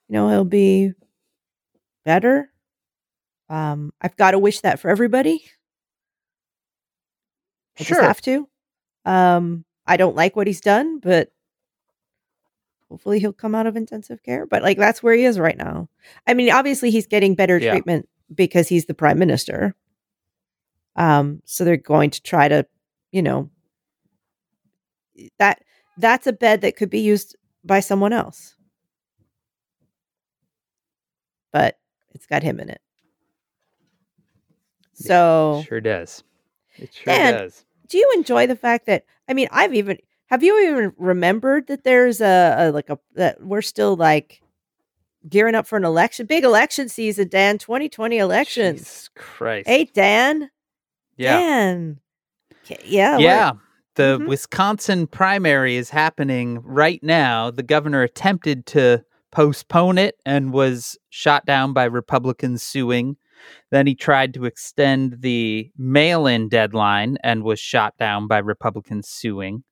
You 0.08 0.12
know, 0.12 0.28
he'll 0.28 0.44
be 0.44 0.92
better. 2.04 2.50
Um, 3.48 3.92
I've 4.00 4.16
got 4.16 4.30
to 4.30 4.38
wish 4.38 4.60
that 4.60 4.78
for 4.78 4.88
everybody. 4.88 5.44
I 7.78 7.82
Sure. 7.82 7.96
just 7.96 8.06
have 8.06 8.20
to. 8.22 8.48
Um, 9.04 9.64
I 9.86 9.96
don't 9.96 10.16
like 10.16 10.36
what 10.36 10.46
he's 10.46 10.60
done, 10.60 10.98
but 11.00 11.30
hopefully 12.88 13.18
he'll 13.18 13.32
come 13.32 13.54
out 13.56 13.66
of 13.66 13.76
intensive 13.76 14.22
care. 14.22 14.46
But 14.46 14.62
like 14.62 14.78
that's 14.78 15.02
where 15.02 15.14
he 15.14 15.24
is 15.24 15.38
right 15.40 15.56
now. 15.56 15.88
I 16.26 16.34
mean, 16.34 16.50
obviously 16.52 16.90
he's 16.92 17.06
getting 17.06 17.34
better 17.34 17.58
Yeah. 17.58 17.72
treatment 17.72 18.08
because 18.32 18.68
he's 18.68 18.86
the 18.86 18.94
prime 18.94 19.18
minister. 19.18 19.74
Um, 20.94 21.42
so 21.44 21.64
they're 21.64 21.76
going 21.76 22.10
to 22.10 22.22
try 22.22 22.48
to, 22.48 22.64
you 23.12 23.22
know, 23.22 23.50
that 25.38 25.62
that's 25.98 26.26
a 26.26 26.32
bed 26.32 26.60
that 26.62 26.76
could 26.76 26.90
be 26.90 27.00
used 27.00 27.36
by 27.64 27.80
someone 27.80 28.12
else. 28.12 28.54
But 31.52 31.78
it's 32.14 32.26
got 32.26 32.42
him 32.42 32.60
in 32.60 32.70
it. 32.70 32.80
So 34.94 35.64
Sure 35.66 35.80
does. 35.80 36.22
It 36.78 36.92
sure 36.94 37.12
And- 37.12 37.36
does. 37.36 37.64
do 37.88 37.98
you 37.98 38.12
enjoy 38.16 38.46
the 38.46 38.56
fact 38.56 38.86
that 38.86 39.04
I 39.28 39.34
mean 39.34 39.48
I've 39.50 39.74
even 39.74 39.98
have 40.26 40.42
you 40.42 40.58
even 40.68 40.92
remembered 40.98 41.66
that 41.68 41.84
there's 41.84 42.20
a, 42.20 42.56
a 42.58 42.72
like 42.72 42.90
a 42.90 42.98
that 43.14 43.40
we're 43.42 43.62
still 43.62 43.96
like 43.96 44.40
gearing 45.28 45.54
up 45.54 45.66
for 45.66 45.76
an 45.76 45.84
election 45.84 46.26
big 46.26 46.44
election 46.44 46.88
season 46.88 47.28
Dan 47.28 47.58
2020 47.58 48.18
elections 48.18 48.78
Jesus 48.80 49.08
Christ. 49.14 49.68
hey 49.68 49.84
Dan 49.84 50.50
yeah. 51.16 51.38
Dan 51.38 52.00
yeah 52.84 53.18
Yeah. 53.18 53.52
The 53.96 54.18
Mhm. 54.20 54.28
Wisconsin 54.28 55.06
primary 55.06 55.76
is 55.76 55.90
happening 55.90 56.60
right 56.62 57.02
now. 57.02 57.50
The 57.50 57.62
governor 57.62 58.02
attempted 58.02 58.66
to 58.66 59.04
postpone 59.32 59.98
it 59.98 60.16
and 60.24 60.52
was 60.52 60.96
shot 61.10 61.44
down 61.46 61.72
by 61.72 61.84
Republicans 61.84 62.62
suing. 62.62 63.16
Then 63.70 63.86
he 63.86 63.94
tried 63.94 64.32
to 64.34 64.44
extend 64.44 65.20
the 65.20 65.70
mail 65.76 66.26
in 66.26 66.48
deadline 66.48 67.18
and 67.22 67.42
was 67.42 67.58
shot 67.58 67.96
down 67.98 68.26
by 68.28 68.38
Republicans 68.38 69.08
suing. 69.08 69.64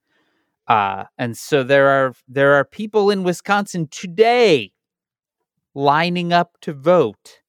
Uh, 0.68 1.05
and 1.18 1.37
so 1.37 1.62
there 1.62 1.89
are 1.89 2.14
there 2.27 2.55
are 2.55 2.64
people 2.64 3.11
in 3.11 3.22
Wisconsin 3.25 3.89
today 3.91 4.72
lining 5.75 6.33
up 6.33 6.57
to 6.62 6.72
vote. 6.72 7.41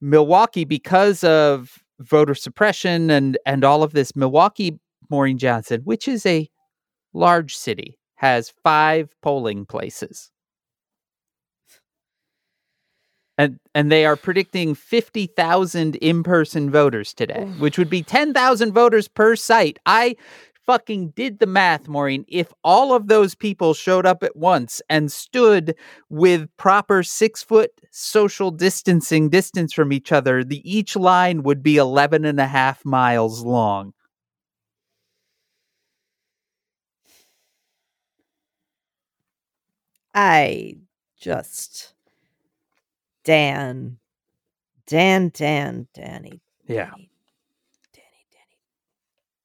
Milwaukee, 0.00 0.64
because 0.64 1.24
of 1.24 1.78
voter 2.00 2.34
suppression 2.34 3.10
and 3.10 3.38
and 3.46 3.64
all 3.64 3.82
of 3.82 3.92
this, 3.92 4.14
Milwaukee, 4.14 4.78
Maureen 5.10 5.38
Johnson, 5.38 5.82
which 5.84 6.08
is 6.08 6.26
a 6.26 6.48
large 7.12 7.56
city, 7.56 7.98
has 8.16 8.52
five 8.62 9.14
polling 9.22 9.66
places. 9.66 10.30
And 13.36 13.58
and 13.74 13.90
they 13.90 14.06
are 14.06 14.16
predicting 14.16 14.76
50,000 14.76 15.96
in-person 15.96 16.70
voters 16.70 17.12
today, 17.12 17.44
which 17.58 17.78
would 17.78 17.90
be 17.90 18.02
10,000 18.02 18.72
voters 18.72 19.08
per 19.08 19.34
site. 19.34 19.78
I 19.86 20.14
fucking 20.64 21.10
did 21.10 21.38
the 21.38 21.46
math, 21.46 21.88
Maureen. 21.88 22.24
If 22.28 22.52
all 22.62 22.94
of 22.94 23.08
those 23.08 23.34
people 23.34 23.74
showed 23.74 24.06
up 24.06 24.22
at 24.22 24.36
once 24.36 24.80
and 24.88 25.10
stood 25.10 25.74
with 26.08 26.48
proper 26.56 27.02
six 27.02 27.42
foot 27.42 27.70
social 27.90 28.50
distancing 28.50 29.28
distance 29.28 29.72
from 29.72 29.92
each 29.92 30.12
other, 30.12 30.44
the 30.44 30.62
each 30.64 30.96
line 30.96 31.42
would 31.42 31.62
be 31.62 31.76
11 31.76 32.24
and 32.24 32.40
a 32.40 32.46
half 32.46 32.84
miles 32.84 33.44
long. 33.44 33.92
I 40.14 40.76
just 41.18 41.94
Dan 43.24 43.98
Dan 44.86 45.30
Dan 45.34 45.88
Danny 45.94 46.40
Yeah. 46.66 46.90
Danny 46.90 47.10
Danny 47.92 48.26
Danny 48.32 48.58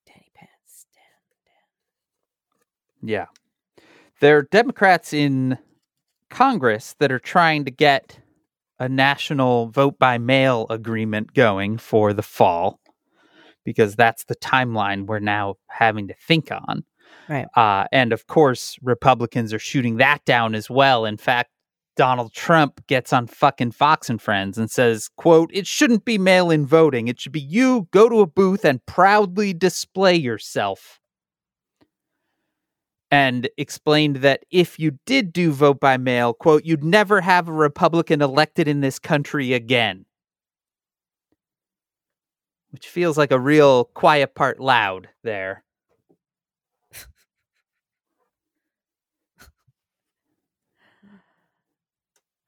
Danny 0.06 0.30
Pants 0.34 0.86
Dan 0.94 3.08
Yeah. 3.08 3.26
There 4.20 4.36
are 4.36 4.42
Democrats 4.42 5.12
in 5.12 5.58
Congress 6.28 6.94
that 6.98 7.10
are 7.10 7.18
trying 7.18 7.64
to 7.64 7.70
get 7.70 8.20
a 8.78 8.88
national 8.88 9.68
vote 9.68 9.98
by 9.98 10.18
mail 10.18 10.66
agreement 10.70 11.34
going 11.34 11.78
for 11.78 12.12
the 12.12 12.22
fall 12.22 12.80
because 13.64 13.96
that's 13.96 14.24
the 14.24 14.36
timeline 14.36 15.06
we're 15.06 15.18
now 15.18 15.56
having 15.68 16.08
to 16.08 16.14
think 16.14 16.50
on. 16.50 16.84
Right. 17.30 17.46
Uh, 17.54 17.86
and 17.92 18.12
of 18.12 18.26
course, 18.26 18.76
Republicans 18.82 19.54
are 19.54 19.60
shooting 19.60 19.98
that 19.98 20.24
down 20.24 20.56
as 20.56 20.68
well. 20.68 21.04
In 21.04 21.16
fact, 21.16 21.50
Donald 21.96 22.32
Trump 22.32 22.84
gets 22.88 23.12
on 23.12 23.28
fucking 23.28 23.70
Fox 23.70 24.10
and 24.10 24.20
Friends 24.20 24.58
and 24.58 24.68
says, 24.68 25.08
quote, 25.16 25.48
it 25.52 25.64
shouldn't 25.64 26.04
be 26.04 26.18
mail 26.18 26.50
in 26.50 26.66
voting. 26.66 27.06
It 27.06 27.20
should 27.20 27.30
be 27.30 27.40
you 27.40 27.86
go 27.92 28.08
to 28.08 28.18
a 28.18 28.26
booth 28.26 28.64
and 28.64 28.84
proudly 28.84 29.54
display 29.54 30.16
yourself 30.16 30.98
and 33.12 33.48
explained 33.56 34.16
that 34.16 34.44
if 34.50 34.80
you 34.80 34.98
did 35.06 35.32
do 35.32 35.52
vote 35.52 35.78
by 35.78 35.96
mail, 35.98 36.34
quote, 36.34 36.64
you'd 36.64 36.82
never 36.82 37.20
have 37.20 37.48
a 37.48 37.52
Republican 37.52 38.22
elected 38.22 38.66
in 38.66 38.80
this 38.80 38.98
country 38.98 39.52
again. 39.52 40.04
Which 42.70 42.88
feels 42.88 43.16
like 43.16 43.30
a 43.30 43.38
real 43.38 43.84
quiet 43.84 44.34
part 44.34 44.58
loud 44.58 45.08
there. 45.22 45.62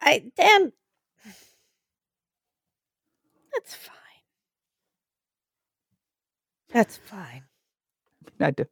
I 0.03 0.25
Dan 0.37 0.73
That's 3.55 3.75
fine. 3.75 3.97
That's 6.71 6.97
fine. 6.97 7.45
I 8.41 8.51
do, 8.51 8.65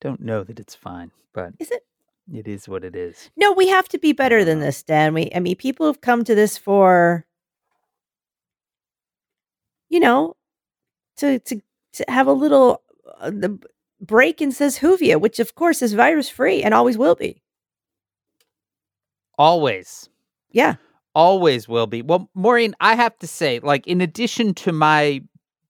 don't 0.00 0.20
know 0.20 0.44
that 0.44 0.60
it's 0.60 0.74
fine, 0.74 1.10
but 1.32 1.52
Is 1.58 1.70
it? 1.70 1.84
it 2.32 2.46
is 2.46 2.68
what 2.68 2.84
it 2.84 2.94
is. 2.94 3.30
No, 3.36 3.52
we 3.52 3.68
have 3.68 3.88
to 3.88 3.98
be 3.98 4.12
better 4.12 4.44
than 4.44 4.60
this, 4.60 4.82
Dan. 4.82 5.14
We 5.14 5.30
I 5.34 5.40
mean 5.40 5.56
people 5.56 5.86
have 5.86 6.00
come 6.00 6.24
to 6.24 6.34
this 6.34 6.58
for 6.58 7.26
you 9.88 10.00
know 10.00 10.36
to 11.18 11.38
to 11.40 11.60
to 11.94 12.04
have 12.08 12.26
a 12.26 12.32
little 12.32 12.82
uh, 13.20 13.30
the 13.30 13.58
break 14.00 14.40
in 14.42 14.52
says 14.52 14.78
Hoovia, 14.78 15.20
which 15.20 15.40
of 15.40 15.54
course 15.54 15.82
is 15.82 15.94
virus 15.94 16.28
free 16.28 16.62
and 16.62 16.74
always 16.74 16.98
will 16.98 17.14
be. 17.16 17.42
Always. 19.38 20.08
Yeah. 20.50 20.76
always 21.14 21.68
will 21.68 21.86
be. 21.86 22.02
Well, 22.02 22.30
Maureen, 22.34 22.74
I 22.80 22.94
have 22.94 23.18
to 23.18 23.26
say, 23.26 23.60
like, 23.60 23.86
in 23.86 24.00
addition 24.00 24.54
to 24.54 24.72
my 24.72 25.22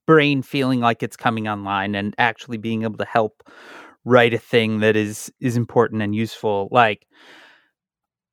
brain 0.06 0.42
feeling 0.42 0.80
like 0.80 1.02
it's 1.02 1.16
coming 1.16 1.48
online 1.48 1.94
and 1.94 2.14
actually 2.18 2.58
being 2.58 2.82
able 2.82 2.98
to 2.98 3.04
help 3.04 3.42
write 4.04 4.34
a 4.34 4.38
thing 4.38 4.80
that 4.80 4.96
is 4.96 5.32
is 5.40 5.56
important 5.56 6.02
and 6.02 6.14
useful, 6.14 6.68
like, 6.70 7.06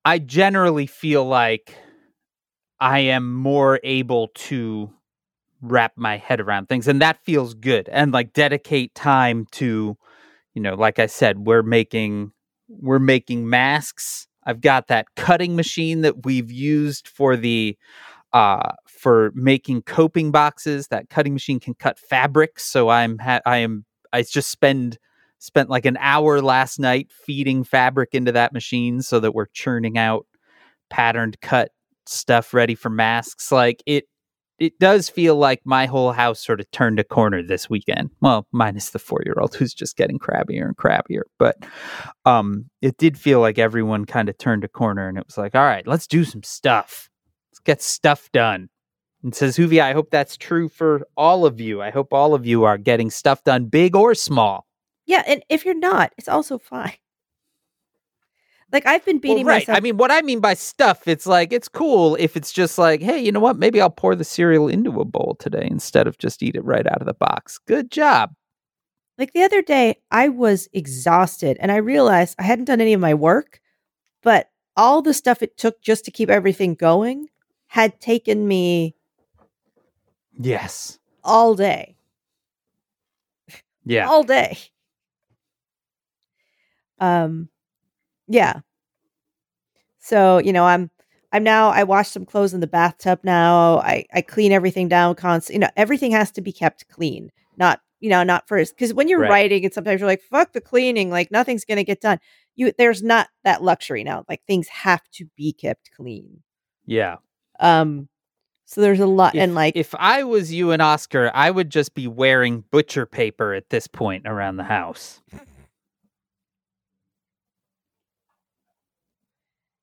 I 0.05 0.19
generally 0.19 0.87
feel 0.87 1.25
like 1.25 1.75
I 2.79 2.99
am 2.99 3.33
more 3.33 3.79
able 3.83 4.29
to 4.35 4.91
wrap 5.61 5.93
my 5.97 6.17
head 6.17 6.41
around 6.41 6.69
things 6.69 6.87
and 6.87 7.01
that 7.01 7.17
feels 7.23 7.53
good 7.55 7.89
and 7.91 8.11
like 8.13 8.33
dedicate 8.33 8.93
time 8.95 9.47
to 9.51 9.97
you 10.53 10.61
know 10.61 10.75
like 10.75 10.99
i 10.99 11.05
said 11.07 11.39
we're 11.47 11.63
making 11.63 12.31
we're 12.69 12.99
making 12.99 13.49
masks 13.49 14.24
i've 14.45 14.61
got 14.61 14.87
that 14.87 15.07
cutting 15.15 15.55
machine 15.55 16.01
that 16.01 16.25
we've 16.25 16.51
used 16.51 17.07
for 17.07 17.35
the 17.35 17.77
uh 18.33 18.71
for 18.87 19.31
making 19.35 19.81
coping 19.83 20.31
boxes. 20.31 20.87
That 20.87 21.09
cutting 21.09 21.33
machine 21.33 21.59
can 21.59 21.73
cut 21.75 21.99
fabric 21.99 22.59
so 22.59 22.89
i'm 22.89 23.17
ha- 23.19 23.41
i 23.45 23.57
am 23.57 23.85
i 24.13 24.21
just 24.21 24.49
spend 24.49 24.97
spent 25.39 25.69
like 25.69 25.85
an 25.85 25.97
hour 25.99 26.41
last 26.41 26.79
night 26.79 27.11
feeding 27.11 27.63
fabric 27.63 28.09
into 28.13 28.31
that 28.31 28.53
machine 28.53 29.01
so 29.01 29.19
that 29.19 29.33
we're 29.33 29.47
churning 29.47 29.97
out 29.97 30.25
patterned 30.89 31.39
cut 31.41 31.71
stuff 32.07 32.53
ready 32.53 32.75
for 32.75 32.89
masks. 32.89 33.51
Like 33.51 33.83
it 33.85 34.05
it 34.59 34.79
does 34.79 35.09
feel 35.09 35.35
like 35.35 35.61
my 35.65 35.85
whole 35.85 36.11
house 36.11 36.43
sort 36.43 36.59
of 36.59 36.69
turned 36.71 36.99
a 36.99 37.03
corner 37.03 37.43
this 37.43 37.69
weekend. 37.69 38.09
Well, 38.21 38.47
minus 38.51 38.91
the 38.91 38.99
four 38.99 39.21
year 39.25 39.35
old 39.39 39.55
who's 39.55 39.73
just 39.73 39.97
getting 39.97 40.19
crabbier 40.19 40.65
and 40.65 40.77
crabbier. 40.77 41.23
But 41.37 41.57
um, 42.25 42.69
it 42.81 42.97
did 42.97 43.17
feel 43.17 43.41
like 43.41 43.59
everyone 43.59 44.05
kind 44.05 44.29
of 44.29 44.37
turned 44.37 44.63
a 44.63 44.69
corner 44.69 45.07
and 45.07 45.17
it 45.17 45.25
was 45.25 45.37
like, 45.37 45.55
all 45.55 45.63
right, 45.63 45.85
let's 45.85 46.07
do 46.07 46.23
some 46.23 46.43
stuff. 46.43 47.09
Let's 47.51 47.59
get 47.59 47.81
stuff 47.81 48.31
done. 48.31 48.69
And 49.23 49.33
says 49.33 49.57
Hoovy, 49.57 49.81
I 49.81 49.93
hope 49.93 50.11
that's 50.11 50.37
true 50.37 50.69
for 50.69 51.07
all 51.17 51.45
of 51.45 51.59
you. 51.59 51.81
I 51.81 51.89
hope 51.89 52.13
all 52.13 52.33
of 52.33 52.45
you 52.45 52.63
are 52.63 52.77
getting 52.77 53.09
stuff 53.09 53.43
done, 53.43 53.65
big 53.65 53.95
or 53.95 54.13
small. 54.13 54.67
Yeah, 55.07 55.23
and 55.27 55.43
if 55.49 55.65
you're 55.65 55.73
not, 55.73 56.13
it's 56.17 56.27
also 56.27 56.57
fine. 56.57 56.93
Like 58.71 58.85
I've 58.85 59.05
been 59.05 59.19
beating 59.19 59.45
well, 59.45 59.55
right. 59.55 59.61
myself. 59.67 59.77
I 59.77 59.81
mean, 59.81 59.97
what 59.97 60.11
I 60.11 60.21
mean 60.21 60.39
by 60.39 60.53
stuff, 60.55 61.07
it's 61.07 61.25
like 61.25 61.53
it's 61.53 61.67
cool 61.67 62.15
if 62.19 62.35
it's 62.35 62.51
just 62.51 62.77
like, 62.77 63.01
hey, 63.01 63.19
you 63.19 63.31
know 63.31 63.39
what? 63.39 63.57
Maybe 63.57 63.79
I'll 63.79 63.89
pour 63.89 64.15
the 64.15 64.23
cereal 64.23 64.67
into 64.67 64.99
a 64.99 65.05
bowl 65.05 65.35
today 65.39 65.67
instead 65.69 66.07
of 66.07 66.17
just 66.17 66.41
eat 66.43 66.55
it 66.55 66.63
right 66.65 66.85
out 66.85 66.99
of 67.01 67.05
the 67.07 67.13
box. 67.13 67.57
Good 67.57 67.91
job. 67.91 68.33
Like 69.17 69.31
the 69.33 69.43
other 69.43 69.61
day, 69.61 69.99
I 70.11 70.27
was 70.29 70.67
exhausted 70.73 71.57
and 71.61 71.71
I 71.71 71.77
realized 71.77 72.35
I 72.37 72.43
hadn't 72.43 72.65
done 72.65 72.81
any 72.81 72.91
of 72.93 72.99
my 72.99 73.13
work, 73.13 73.61
but 74.23 74.49
all 74.75 75.01
the 75.01 75.13
stuff 75.13 75.41
it 75.41 75.55
took 75.57 75.81
just 75.81 76.03
to 76.05 76.11
keep 76.11 76.29
everything 76.29 76.75
going 76.75 77.29
had 77.67 78.01
taken 78.01 78.45
me 78.47 78.95
Yes. 80.37 80.99
all 81.23 81.55
day. 81.55 81.95
Yeah. 83.85 84.09
All 84.09 84.23
day. 84.23 84.57
Um 86.99 87.47
yeah. 88.27 88.59
So, 89.99 90.37
you 90.39 90.53
know, 90.53 90.65
I'm 90.65 90.91
I'm 91.31 91.43
now 91.43 91.69
I 91.69 91.83
wash 91.83 92.09
some 92.09 92.25
clothes 92.25 92.53
in 92.53 92.59
the 92.59 92.67
bathtub 92.67 93.19
now. 93.23 93.79
I 93.79 94.05
I 94.13 94.21
clean 94.21 94.51
everything 94.51 94.87
down 94.87 95.15
constantly. 95.15 95.55
You 95.55 95.59
know, 95.61 95.69
everything 95.75 96.11
has 96.11 96.31
to 96.33 96.41
be 96.41 96.51
kept 96.51 96.87
clean. 96.89 97.31
Not, 97.57 97.81
you 97.99 98.09
know, 98.09 98.23
not 98.23 98.47
first 98.47 98.77
cuz 98.77 98.93
when 98.93 99.07
you're 99.07 99.19
Right. 99.19 99.29
writing 99.29 99.65
and 99.65 99.73
sometimes 99.73 99.99
you're 100.01 100.09
like 100.09 100.21
fuck 100.21 100.53
the 100.53 100.61
cleaning, 100.61 101.09
like 101.09 101.31
nothing's 101.31 101.65
going 101.65 101.77
to 101.77 101.83
get 101.83 102.01
done. 102.01 102.19
You 102.55 102.71
there's 102.77 103.01
not 103.03 103.29
that 103.43 103.63
luxury 103.63 104.03
now. 104.03 104.25
Like 104.29 104.41
things 104.45 104.67
have 104.67 105.01
to 105.13 105.25
be 105.35 105.51
kept 105.53 105.89
clean. 105.95 106.43
Yeah. 106.85 107.17
Um 107.59 108.09
so 108.67 108.81
there's 108.81 108.99
a 108.99 109.05
lot 109.05 109.35
If, 109.35 109.41
and 109.41 109.55
like 109.55 109.75
if 109.75 109.93
I 109.97 110.23
was 110.23 110.51
you 110.53 110.71
and 110.71 110.81
Oscar, 110.81 111.31
I 111.33 111.51
would 111.51 111.69
just 111.69 111.93
be 111.95 112.07
wearing 112.07 112.63
butcher 112.71 113.05
paper 113.05 113.53
at 113.53 113.69
this 113.69 113.87
point 113.87 114.23
around 114.25 114.57
the 114.57 114.63
house. 114.63 115.21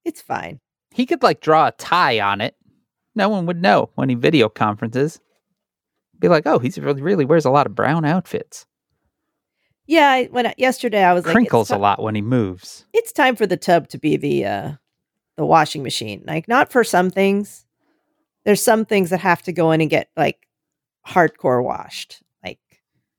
It's 0.05 0.21
fine. 0.21 0.61
He 0.93 1.07
could 1.07 1.23
like 1.23 1.41
draw 1.41 1.69
a 1.69 1.73
tie 1.73 2.21
on 2.21 2.41
it. 2.41 2.57
No 3.15 3.29
one 3.29 3.47
would 3.47 3.61
know 3.61 3.91
when 3.95 4.09
he 4.09 4.15
video 4.15 4.49
conferences. 4.49 5.21
Be 6.19 6.29
like, 6.29 6.47
oh, 6.47 6.59
he's 6.59 6.79
really 6.79 7.03
really 7.03 7.25
wears 7.25 7.45
a 7.45 7.51
lot 7.51 7.67
of 7.67 7.75
brown 7.75 8.05
outfits. 8.05 8.67
Yeah, 9.87 10.09
I, 10.11 10.25
when 10.27 10.47
I, 10.47 10.55
yesterday 10.57 11.03
I 11.03 11.13
was 11.13 11.27
like 11.27 11.35
Crinkles 11.35 11.63
it's 11.63 11.71
a 11.71 11.79
lot 11.79 12.03
when 12.03 12.15
he 12.15 12.23
moves. 12.23 12.87
it's 12.93 13.13
time 13.13 13.37
for 13.37 13.47
the 13.47 13.57
tub 13.57 13.89
to 13.89 13.99
be 13.99 14.17
the 14.17 14.47
uh 14.47 14.73
the 15.37 15.45
washing 15.45 15.83
machine. 15.83 16.23
Like 16.27 16.49
not 16.49 16.71
for 16.71 16.85
some 16.85 17.11
things. 17.11 17.67
There's 18.45 18.63
some 18.63 18.85
things 18.85 19.11
that 19.11 19.21
have 19.21 19.43
to 19.43 19.53
go 19.53 19.71
in 19.73 19.81
and 19.81 19.91
get 19.91 20.11
like 20.17 20.49
hardcore 21.07 21.63
washed, 21.63 22.23
like 22.45 22.59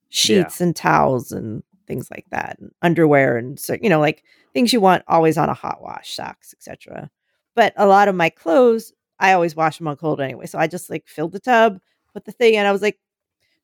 sheets 0.10 0.62
and 0.62 0.76
towels 0.76 1.32
and 1.32 1.64
things 1.88 2.10
like 2.10 2.26
that, 2.32 2.58
and 2.60 2.72
underwear 2.82 3.38
and 3.38 3.60
so 3.60 3.78
you 3.82 3.90
know 3.90 4.00
like 4.00 4.24
things 4.54 4.74
you 4.74 4.82
want 4.82 5.04
always 5.08 5.38
on 5.38 5.50
a 5.50 5.54
hot 5.54 5.82
wash, 5.82 6.14
socks, 6.14 6.54
etc. 6.54 7.10
But 7.56 7.74
a 7.78 7.88
lot 7.88 8.08
of 8.08 8.16
my 8.16 8.30
clothes, 8.30 8.94
I 9.20 9.34
always 9.34 9.56
wash 9.56 9.78
them 9.78 9.88
on 9.88 9.98
cold 9.98 10.22
anyway. 10.22 10.46
So 10.48 10.60
I 10.60 10.68
just 10.68 10.90
like 10.90 11.08
filled 11.08 11.34
the 11.34 11.40
tub, 11.40 11.80
put 12.14 12.26
the 12.26 12.32
thing 12.32 12.56
in. 12.56 12.66
I 12.66 12.72
was 12.72 12.82
like, 12.82 13.00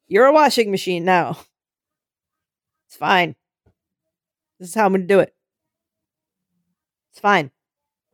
"You're 0.07 0.27
a 0.27 0.33
washing 0.33 0.71
machine 0.71 1.05
now. 1.05 1.37
It's 2.87 2.97
fine. 2.97 3.35
This 4.59 4.69
is 4.69 4.75
how 4.75 4.85
I'm 4.85 4.91
going 4.91 5.01
to 5.01 5.07
do 5.07 5.19
it. 5.19 5.33
It's 7.11 7.19
fine. 7.19 7.51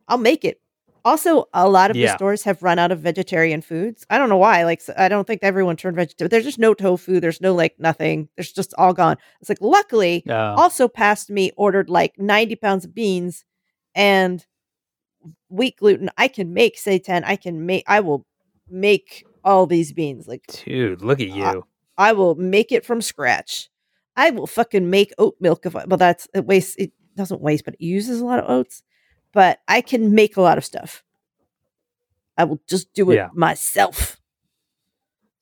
I'll 0.08 0.18
make 0.18 0.44
it. 0.44 0.60
Also, 1.06 1.44
a 1.54 1.68
lot 1.68 1.90
of 1.90 1.96
Yeah. 1.96 2.08
the 2.12 2.16
stores 2.18 2.42
have 2.42 2.62
run 2.62 2.78
out 2.78 2.90
of 2.92 2.98
vegetarian 3.00 3.62
foods. 3.62 4.04
I 4.10 4.18
don't 4.18 4.28
know 4.28 4.36
why. 4.36 4.64
Like, 4.64 4.82
I 4.98 5.08
don't 5.08 5.26
think 5.26 5.40
everyone 5.42 5.76
turned 5.76 5.96
vegetarian. 5.96 6.30
There's 6.30 6.44
just 6.44 6.58
no 6.58 6.74
tofu. 6.74 7.20
There's 7.20 7.40
no 7.40 7.54
like 7.54 7.76
nothing. 7.78 8.28
There's 8.36 8.52
just 8.52 8.74
all 8.76 8.92
gone. 8.92 9.16
It's 9.40 9.48
like, 9.48 9.60
luckily, 9.60 10.24
Uh, 10.28 10.54
also 10.58 10.88
past 10.88 11.30
me 11.30 11.52
ordered 11.56 11.88
like 11.88 12.18
90 12.18 12.56
pounds 12.56 12.84
of 12.84 12.92
beans 12.94 13.44
and 13.94 14.44
wheat 15.48 15.76
gluten. 15.78 16.10
I 16.18 16.28
can 16.28 16.52
make 16.52 16.76
seitan. 16.76 17.22
I 17.24 17.36
can 17.36 17.64
make, 17.66 17.84
I 17.86 18.00
will 18.00 18.26
make 18.68 19.24
all 19.44 19.66
these 19.66 19.92
beans. 19.92 20.26
Like, 20.26 20.42
dude, 20.64 21.02
look 21.02 21.20
at 21.20 21.30
uh, 21.30 21.34
you. 21.34 21.64
I 21.96 22.12
will 22.12 22.34
make 22.34 22.72
it 22.72 22.84
from 22.84 23.00
scratch. 23.00 23.70
I 24.16 24.30
will 24.30 24.46
fucking 24.46 24.90
make 24.90 25.12
oat 25.18 25.36
milk 25.40 25.66
if 25.66 25.76
I, 25.76 25.84
well, 25.84 25.98
that's 25.98 26.26
it 26.34 26.46
wastes, 26.46 26.74
it 26.76 26.90
doesn't 27.16 27.40
waste, 27.40 27.64
but 27.64 27.74
it 27.74 27.80
uses 27.80 28.20
a 28.20 28.24
lot 28.24 28.38
of 28.40 28.50
oats. 28.50 28.82
But 29.36 29.60
I 29.68 29.82
can 29.82 30.14
make 30.14 30.38
a 30.38 30.40
lot 30.40 30.56
of 30.56 30.64
stuff. 30.64 31.04
I 32.38 32.44
will 32.44 32.58
just 32.66 32.94
do 32.94 33.10
it 33.10 33.16
Yeah. 33.16 33.28
myself. 33.34 34.16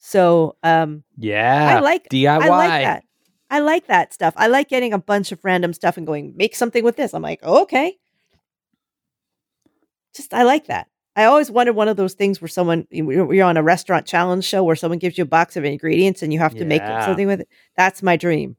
So, 0.01 0.57
um, 0.65 1.05
yeah. 1.17 1.77
I 1.77 1.81
like 1.81 2.09
DIY. 2.09 2.43
I 2.43 2.49
like 2.49 2.85
that. 2.85 3.05
I 3.51 3.61
like 3.61 3.87
that 3.87 4.13
stuff. 4.13 4.35
I 4.37 4.49
like 4.49 4.69
getting 4.69 4.93
a 4.93 4.99
bunch 4.99 5.31
of 5.31 5.39
random 5.45 5.73
stuff 5.73 5.97
and 5.97 6.05
going, 6.05 6.35
make 6.37 6.57
something 6.57 6.83
with 6.83 6.97
this. 6.97 7.15
I'm 7.15 7.23
like, 7.23 7.39
oh, 7.45 7.63
okay. 7.63 7.97
Just, 10.13 10.35
I 10.35 10.43
like 10.43 10.67
that. 10.67 10.89
I 11.15 11.27
always 11.27 11.49
wanted 11.53 11.77
one 11.77 11.87
of 11.87 11.97
those 11.97 12.15
things 12.15 12.41
where 12.41 12.49
someone, 12.49 12.89
you- 12.91 13.33
you're 13.33 13.47
on 13.47 13.57
a 13.57 13.63
restaurant 13.63 14.07
challenge 14.07 14.45
show 14.45 14.65
where 14.65 14.75
someone 14.75 14.99
gives 14.99 15.17
you 15.19 15.23
a 15.23 15.29
box 15.29 15.57
of 15.57 15.65
ingredients 15.65 16.21
and 16.21 16.33
you 16.33 16.41
have 16.41 16.57
to 16.57 16.65
make 16.65 16.83
something 17.05 17.29
with 17.29 17.43
it. 17.43 17.49
That's 17.77 18.03
my 18.03 18.17
dream. 18.17 18.57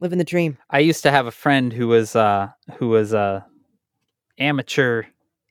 Living 0.00 0.18
the 0.18 0.24
dream. 0.24 0.58
I 0.70 0.80
used 0.80 1.04
to 1.04 1.12
have 1.12 1.26
a 1.26 1.32
friend 1.32 1.72
who 1.72 1.88
was 1.88 2.14
uh 2.14 2.50
who 2.76 2.88
was 2.88 3.12
a 3.12 3.44
amateur 4.38 5.04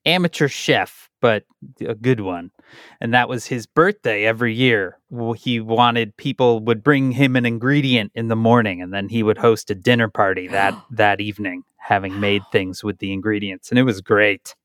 amateur 0.07 0.47
chef, 0.47 1.09
but 1.21 1.43
a 1.85 1.93
good 1.93 2.21
one. 2.21 2.49
And 3.01 3.13
that 3.13 3.29
was 3.29 3.45
his 3.45 3.67
birthday 3.67 4.25
every 4.25 4.53
year. 4.53 4.97
He 5.35 5.59
wanted 5.59 6.15
people 6.17 6.61
would 6.61 6.83
bring 6.83 7.11
him 7.11 7.35
an 7.35 7.45
ingredient 7.45 8.11
in 8.15 8.29
the 8.29 8.35
morning 8.35 8.81
and 8.81 8.93
then 8.93 9.09
he 9.09 9.21
would 9.21 9.37
host 9.37 9.69
a 9.69 9.75
dinner 9.75 10.07
party 10.07 10.47
that 10.49 10.73
that 10.91 11.21
evening 11.21 11.63
having 11.77 12.19
made 12.19 12.41
things 12.51 12.83
with 12.83 12.97
the 12.99 13.13
ingredients 13.13 13.69
and 13.69 13.77
it 13.77 13.83
was 13.83 14.01
great. 14.01 14.55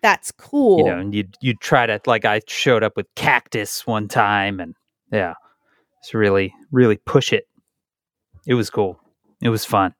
That's 0.00 0.32
cool. 0.32 0.78
You 0.78 0.84
know, 0.86 0.98
and 0.98 1.14
you'd 1.14 1.36
you'd 1.40 1.60
try 1.60 1.86
to 1.86 2.00
like 2.06 2.24
I 2.24 2.40
showed 2.46 2.82
up 2.82 2.96
with 2.96 3.06
cactus 3.14 3.86
one 3.86 4.08
time 4.08 4.60
and 4.60 4.74
yeah. 5.12 5.34
It's 6.00 6.14
really 6.14 6.54
really 6.70 6.96
push 6.96 7.32
it. 7.32 7.46
It 8.46 8.54
was 8.54 8.70
cool. 8.70 8.98
It 9.40 9.50
was 9.50 9.64
fun. 9.64 9.94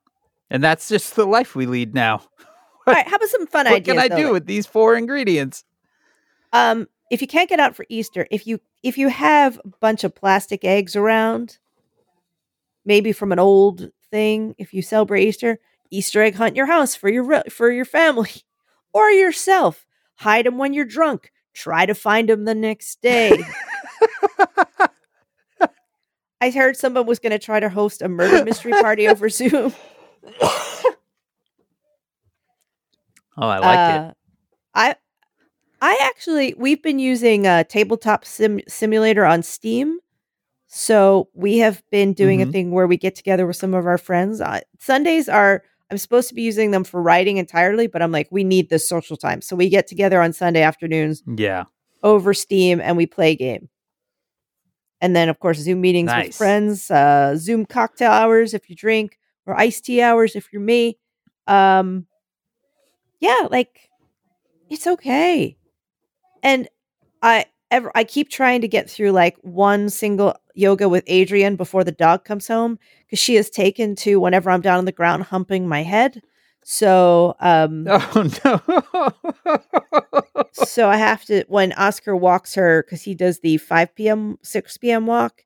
And 0.50 0.62
that's 0.62 0.88
just 0.88 1.16
the 1.16 1.24
life 1.24 1.54
we 1.54 1.66
lead 1.66 1.94
now. 1.94 2.22
All 2.86 2.94
right. 2.94 3.06
How 3.08 3.16
about 3.16 3.28
some 3.28 3.46
fun 3.46 3.66
what 3.66 3.74
ideas? 3.74 3.94
can 3.94 3.98
I 3.98 4.08
though? 4.08 4.16
do 4.16 4.32
with 4.32 4.46
these 4.46 4.66
four 4.66 4.96
ingredients? 4.96 5.64
Um, 6.52 6.88
if 7.10 7.20
you 7.20 7.28
can't 7.28 7.48
get 7.48 7.60
out 7.60 7.76
for 7.76 7.86
Easter, 7.88 8.26
if 8.30 8.46
you 8.46 8.60
if 8.82 8.98
you 8.98 9.08
have 9.08 9.60
a 9.64 9.68
bunch 9.80 10.04
of 10.04 10.14
plastic 10.14 10.64
eggs 10.64 10.96
around, 10.96 11.58
maybe 12.84 13.12
from 13.12 13.32
an 13.32 13.38
old 13.38 13.90
thing, 14.10 14.54
if 14.58 14.74
you 14.74 14.82
celebrate 14.82 15.24
Easter, 15.26 15.58
Easter 15.90 16.22
egg 16.22 16.34
hunt 16.34 16.56
your 16.56 16.66
house 16.66 16.94
for 16.94 17.08
your 17.08 17.42
for 17.50 17.70
your 17.70 17.84
family 17.84 18.30
or 18.92 19.10
yourself. 19.10 19.86
Hide 20.16 20.46
them 20.46 20.58
when 20.58 20.72
you're 20.72 20.84
drunk. 20.84 21.32
Try 21.54 21.86
to 21.86 21.94
find 21.94 22.28
them 22.28 22.44
the 22.44 22.54
next 22.54 23.00
day. 23.02 23.42
I 26.40 26.50
heard 26.50 26.76
someone 26.76 27.06
was 27.06 27.18
going 27.20 27.30
to 27.30 27.38
try 27.38 27.60
to 27.60 27.68
host 27.68 28.02
a 28.02 28.08
murder 28.08 28.44
mystery 28.44 28.72
party 28.72 29.06
over 29.06 29.28
Zoom. 29.28 29.72
Oh, 33.36 33.48
I 33.48 33.58
like 33.58 33.78
it. 33.90 33.96
Uh, 33.96 34.12
I 34.74 34.96
I 35.80 35.98
actually 36.02 36.54
we've 36.56 36.82
been 36.82 36.98
using 36.98 37.46
a 37.46 37.64
tabletop 37.64 38.24
sim- 38.24 38.60
simulator 38.68 39.24
on 39.24 39.42
Steam. 39.42 39.98
So 40.68 41.28
we 41.34 41.58
have 41.58 41.82
been 41.90 42.14
doing 42.14 42.40
a 42.40 42.46
Mhm. 42.46 42.52
thing 42.52 42.70
where 42.70 42.86
we 42.86 42.96
get 42.96 43.14
together 43.14 43.46
with 43.46 43.56
some 43.56 43.74
of 43.74 43.86
our 43.86 43.98
friends. 43.98 44.40
Uh, 44.40 44.60
Sundays 44.78 45.28
are 45.28 45.62
I'm 45.90 45.98
supposed 45.98 46.28
to 46.30 46.34
be 46.34 46.40
using 46.42 46.70
them 46.70 46.84
for 46.84 47.02
writing 47.02 47.36
entirely, 47.36 47.86
but 47.86 48.00
I'm 48.00 48.12
like 48.12 48.28
we 48.30 48.44
need 48.44 48.70
this 48.70 48.88
social 48.88 49.16
time. 49.16 49.42
So 49.42 49.54
we 49.56 49.68
get 49.68 49.86
together 49.86 50.20
on 50.22 50.32
Sunday 50.32 50.62
afternoons 50.62 51.22
Yeah. 51.26 51.64
over 52.02 52.32
Steam 52.32 52.80
and 52.80 52.96
we 52.96 53.04
play 53.06 53.32
a 53.32 53.36
game. 53.36 53.68
And 55.02 55.16
then, 55.16 55.28
of 55.28 55.40
course, 55.40 55.58
Zoom 55.58 55.80
meetings 55.80 56.10
with 56.28 56.34
friends, 56.36 56.90
uh, 56.90 57.34
Zoom 57.36 57.66
cocktail 57.66 58.12
hours 58.12 58.54
if 58.54 58.70
you 58.70 58.76
drink, 58.76 59.18
or 59.46 59.58
iced 59.58 59.84
tea 59.84 60.00
hours 60.00 60.36
if 60.36 60.52
you're 60.52 60.62
me. 60.62 60.96
Um, 61.48 62.06
yeah, 63.22 63.46
like 63.50 63.88
it's 64.68 64.86
okay. 64.86 65.56
And 66.42 66.68
I 67.22 67.46
ever 67.70 67.92
I 67.94 68.04
keep 68.04 68.28
trying 68.28 68.60
to 68.62 68.68
get 68.68 68.90
through 68.90 69.12
like 69.12 69.36
one 69.42 69.88
single 69.88 70.34
yoga 70.54 70.88
with 70.88 71.04
Adriene 71.06 71.56
before 71.56 71.84
the 71.84 71.92
dog 71.92 72.24
comes 72.24 72.48
home 72.48 72.78
because 73.06 73.20
she 73.20 73.36
is 73.36 73.48
taken 73.48 73.94
to 73.96 74.20
whenever 74.20 74.50
I'm 74.50 74.60
down 74.60 74.78
on 74.78 74.84
the 74.86 74.92
ground 74.92 75.22
humping 75.24 75.68
my 75.68 75.84
head. 75.84 76.20
So 76.64 77.36
um 77.40 77.86
Oh 77.88 78.28
no. 78.44 79.62
so 80.52 80.88
I 80.88 80.96
have 80.96 81.24
to 81.26 81.44
when 81.46 81.72
Oscar 81.74 82.16
walks 82.16 82.54
her 82.56 82.82
because 82.82 83.02
he 83.02 83.14
does 83.14 83.38
the 83.38 83.56
5 83.58 83.94
p.m. 83.94 84.38
6 84.42 84.78
p.m. 84.78 85.06
walk, 85.06 85.42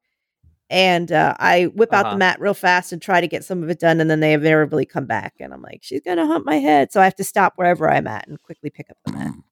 and 0.70 1.12
uh, 1.12 1.34
I 1.38 1.64
whip 1.64 1.92
out 1.92 2.06
Uh-huh. 2.06 2.14
the 2.14 2.18
mat 2.18 2.40
real 2.40 2.54
fast 2.54 2.92
and 2.92 3.00
try 3.00 3.20
to 3.20 3.28
get 3.28 3.44
some 3.44 3.62
of 3.62 3.70
it 3.70 3.78
done, 3.80 4.00
and 4.00 4.10
then 4.10 4.20
they 4.20 4.32
invariably 4.32 4.84
come 4.86 5.06
back, 5.06 5.34
and 5.40 5.52
I'm 5.52 5.62
like, 5.62 5.80
she's 5.82 6.00
gonna 6.00 6.26
hump 6.26 6.44
my 6.46 6.56
head, 6.56 6.92
so 6.92 7.00
I 7.00 7.04
have 7.04 7.14
to 7.16 7.24
stop 7.24 7.54
wherever 7.56 7.88
I'm 7.90 8.06
at 8.06 8.26
and 8.28 8.40
quickly 8.42 8.70
pick 8.70 8.90
up 8.90 8.96
the 9.04 9.12
mat. 9.12 9.34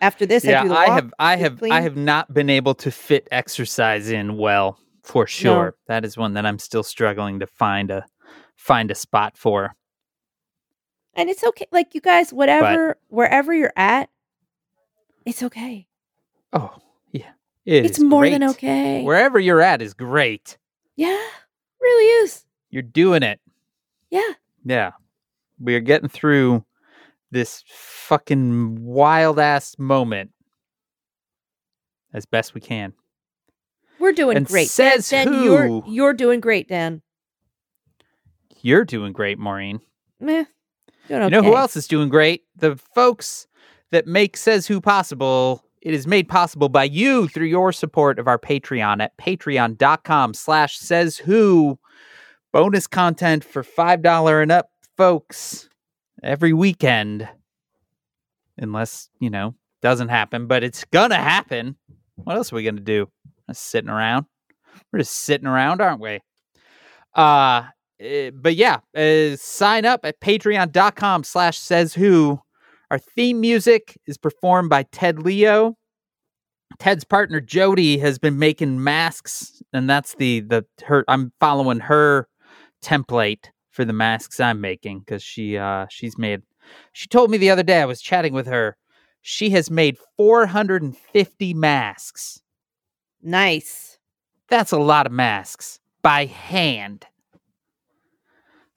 After 0.00 0.26
this, 0.26 0.44
I 0.44 0.50
yeah, 0.50 0.62
do 0.64 0.68
the 0.68 0.74
I 0.76 0.90
have 0.90 1.14
I 1.18 1.36
have 1.36 1.62
I 1.62 1.80
have 1.80 1.96
not 1.96 2.32
been 2.34 2.50
able 2.50 2.74
to 2.76 2.90
fit 2.90 3.26
exercise 3.30 4.10
in 4.10 4.36
well 4.36 4.78
for 5.02 5.26
sure. 5.26 5.76
That 5.86 6.04
is 6.04 6.16
one 6.18 6.34
that 6.34 6.44
I'm 6.44 6.58
still 6.58 6.82
struggling 6.82 7.40
to 7.40 7.46
find 7.46 7.90
a 7.90 8.04
find 8.56 8.90
a 8.90 8.94
spot 8.94 9.36
for. 9.38 9.74
and 11.14 11.30
it's 11.30 11.44
okay. 11.44 11.66
Like 11.72 11.94
you 11.94 12.00
guys, 12.00 12.32
whatever, 12.32 12.98
wherever 13.08 13.54
you're 13.54 13.72
at, 13.76 14.10
it's 15.24 15.42
okay. 15.44 15.86
Oh, 16.52 16.76
yeah. 17.12 17.32
It 17.64 17.86
it's 17.86 17.98
more 18.00 18.28
than 18.28 18.44
okay. 18.44 19.02
Wherever 19.02 19.38
you're 19.38 19.60
at 19.62 19.80
is 19.82 19.94
great. 19.94 20.58
yeah, 20.96 21.20
really 21.80 22.04
is. 22.24 22.44
You're 22.70 22.82
doing 22.82 23.22
it. 23.22 23.40
Yeah. 24.10 24.32
Yeah. 24.64 24.92
We 25.60 25.74
are 25.76 25.80
getting 25.80 26.08
through 26.08 26.64
this 27.30 27.62
fucking 27.68 28.84
wild 28.84 29.38
ass 29.38 29.76
moment 29.78 30.30
as 32.12 32.26
best 32.26 32.54
we 32.54 32.60
can. 32.60 32.92
We're 33.98 34.12
doing 34.12 34.36
And 34.36 34.46
great. 34.46 34.68
says 34.68 35.08
Dan, 35.08 35.32
Dan, 35.32 35.42
you're 35.44 35.66
who? 35.68 35.84
you're 35.86 36.12
doing 36.12 36.40
great, 36.40 36.68
Dan. 36.68 37.00
You're 38.60 38.84
doing 38.84 39.12
great, 39.12 39.38
Maureen. 39.38 39.80
Meh. 40.20 40.44
Doing 41.08 41.22
okay. 41.22 41.36
You 41.36 41.42
know 41.42 41.48
who 41.48 41.56
else 41.56 41.76
is 41.76 41.86
doing 41.86 42.08
great? 42.08 42.42
The 42.56 42.76
folks 42.94 43.46
that 43.90 44.06
make 44.06 44.36
Says 44.36 44.66
Who 44.66 44.80
possible. 44.80 45.63
It 45.84 45.92
is 45.92 46.06
made 46.06 46.28
possible 46.28 46.70
by 46.70 46.84
you 46.84 47.28
through 47.28 47.46
your 47.46 47.70
support 47.70 48.18
of 48.18 48.26
our 48.26 48.38
Patreon 48.38 49.02
at 49.02 49.16
patreon.com 49.18 50.32
slash 50.32 50.78
says 50.78 51.18
who. 51.18 51.78
Bonus 52.52 52.86
content 52.86 53.44
for 53.44 53.62
$5 53.62 54.42
and 54.42 54.50
up, 54.50 54.70
folks, 54.96 55.68
every 56.22 56.54
weekend. 56.54 57.28
Unless, 58.56 59.10
you 59.20 59.28
know, 59.28 59.54
doesn't 59.82 60.08
happen, 60.08 60.46
but 60.46 60.64
it's 60.64 60.84
gonna 60.84 61.16
happen. 61.16 61.76
What 62.14 62.36
else 62.36 62.52
are 62.52 62.56
we 62.56 62.64
gonna 62.64 62.80
do? 62.80 63.10
Just 63.50 63.66
sitting 63.66 63.90
around. 63.90 64.24
We're 64.90 65.00
just 65.00 65.16
sitting 65.16 65.46
around, 65.46 65.82
aren't 65.82 66.00
we? 66.00 66.20
Uh 67.14 67.64
uh, 68.02 68.30
but 68.32 68.56
yeah, 68.56 68.78
uh, 68.96 69.36
sign 69.36 69.84
up 69.84 70.04
at 70.04 70.20
patreon.com 70.20 71.24
slash 71.24 71.58
says 71.58 71.94
who. 71.94 72.40
Our 72.90 72.98
theme 72.98 73.40
music 73.40 73.98
is 74.06 74.18
performed 74.18 74.70
by 74.70 74.84
Ted 74.84 75.20
Leo. 75.20 75.76
Ted's 76.78 77.04
partner 77.04 77.40
Jody 77.40 77.98
has 77.98 78.18
been 78.18 78.38
making 78.38 78.82
masks, 78.82 79.62
and 79.72 79.88
that's 79.88 80.14
the 80.16 80.40
the 80.40 80.64
her. 80.84 81.04
I'm 81.08 81.32
following 81.40 81.80
her 81.80 82.28
template 82.82 83.50
for 83.70 83.84
the 83.84 83.92
masks 83.92 84.40
I'm 84.40 84.60
making 84.60 85.00
because 85.00 85.22
she 85.22 85.56
uh 85.56 85.86
she's 85.90 86.18
made. 86.18 86.42
She 86.92 87.06
told 87.06 87.30
me 87.30 87.38
the 87.38 87.50
other 87.50 87.62
day 87.62 87.80
I 87.80 87.86
was 87.86 88.00
chatting 88.00 88.32
with 88.32 88.46
her. 88.46 88.76
She 89.20 89.50
has 89.50 89.70
made 89.70 89.96
450 90.16 91.54
masks. 91.54 92.40
Nice. 93.22 93.98
That's 94.48 94.72
a 94.72 94.78
lot 94.78 95.06
of 95.06 95.12
masks 95.12 95.80
by 96.02 96.26
hand. 96.26 97.06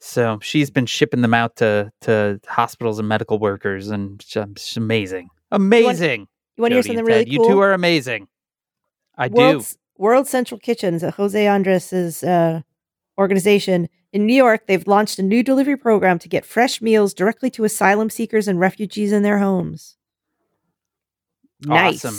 So 0.00 0.38
she's 0.42 0.70
been 0.70 0.86
shipping 0.86 1.22
them 1.22 1.34
out 1.34 1.56
to 1.56 1.90
to 2.02 2.40
hospitals 2.46 2.98
and 2.98 3.08
medical 3.08 3.38
workers, 3.38 3.88
and 3.88 4.24
it's 4.36 4.76
amazing, 4.76 5.28
amazing. 5.50 6.28
You 6.56 6.62
want 6.62 6.72
to 6.72 6.76
hear 6.76 6.82
something 6.82 7.04
really 7.04 7.24
cool? 7.24 7.32
You 7.32 7.50
two 7.50 7.60
are 7.60 7.72
amazing. 7.72 8.28
I 9.16 9.28
World, 9.28 9.62
do. 9.62 9.76
World 9.96 10.26
Central 10.28 10.60
Kitchens, 10.60 11.02
Jose 11.02 11.44
Andres's 11.44 12.22
uh, 12.22 12.62
organization 13.18 13.88
in 14.12 14.26
New 14.26 14.34
York, 14.34 14.66
they've 14.66 14.86
launched 14.86 15.18
a 15.18 15.22
new 15.22 15.42
delivery 15.42 15.76
program 15.76 16.18
to 16.20 16.28
get 16.28 16.46
fresh 16.46 16.80
meals 16.80 17.12
directly 17.12 17.50
to 17.50 17.64
asylum 17.64 18.08
seekers 18.08 18.48
and 18.48 18.58
refugees 18.58 19.12
in 19.12 19.22
their 19.22 19.38
homes. 19.38 19.96
Nice. 21.60 22.04
Awesome. 22.04 22.18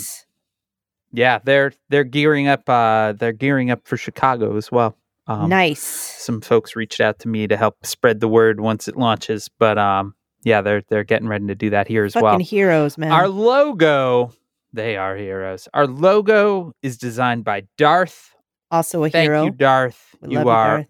Yeah, 1.12 1.40
they're 1.44 1.74
they're 1.90 2.04
gearing 2.04 2.48
up. 2.48 2.70
Uh, 2.70 3.14
they're 3.14 3.32
gearing 3.32 3.72
up 3.72 3.88
for 3.88 3.98
Chicago 3.98 4.56
as 4.58 4.72
well. 4.72 4.96
Um, 5.30 5.48
nice. 5.48 5.80
Some 5.82 6.42
folks 6.42 6.76
reached 6.76 7.00
out 7.00 7.20
to 7.20 7.28
me 7.28 7.48
to 7.48 7.56
help 7.56 7.86
spread 7.86 8.20
the 8.20 8.28
word 8.28 8.60
once 8.60 8.88
it 8.88 8.98
launches, 8.98 9.48
but 9.60 9.78
um, 9.78 10.16
yeah, 10.44 10.62
they're 10.62 10.82
they're 10.90 11.04
getting 11.04 11.28
ready 11.28 11.46
to 11.48 11.56
do 11.56 11.70
that 11.70 11.88
here 11.88 12.04
as 12.04 12.16
well. 12.16 12.24
Fucking 12.24 12.40
well. 12.40 12.46
heroes, 12.48 12.98
man. 12.98 13.12
Our 13.12 13.28
logo, 13.28 14.34
they 14.74 14.98
are 14.98 15.16
heroes. 15.16 15.68
Our 15.74 15.86
logo 15.86 16.74
is 16.82 16.98
designed 16.98 17.44
by 17.44 17.68
Darth. 17.78 18.34
also 18.72 19.04
a 19.04 19.10
Thank 19.12 19.28
hero. 19.28 19.46
you, 19.46 19.52
Darth. 19.52 20.16
We 20.22 20.32
you 20.34 20.40
are 20.40 20.78
Darth. 20.78 20.88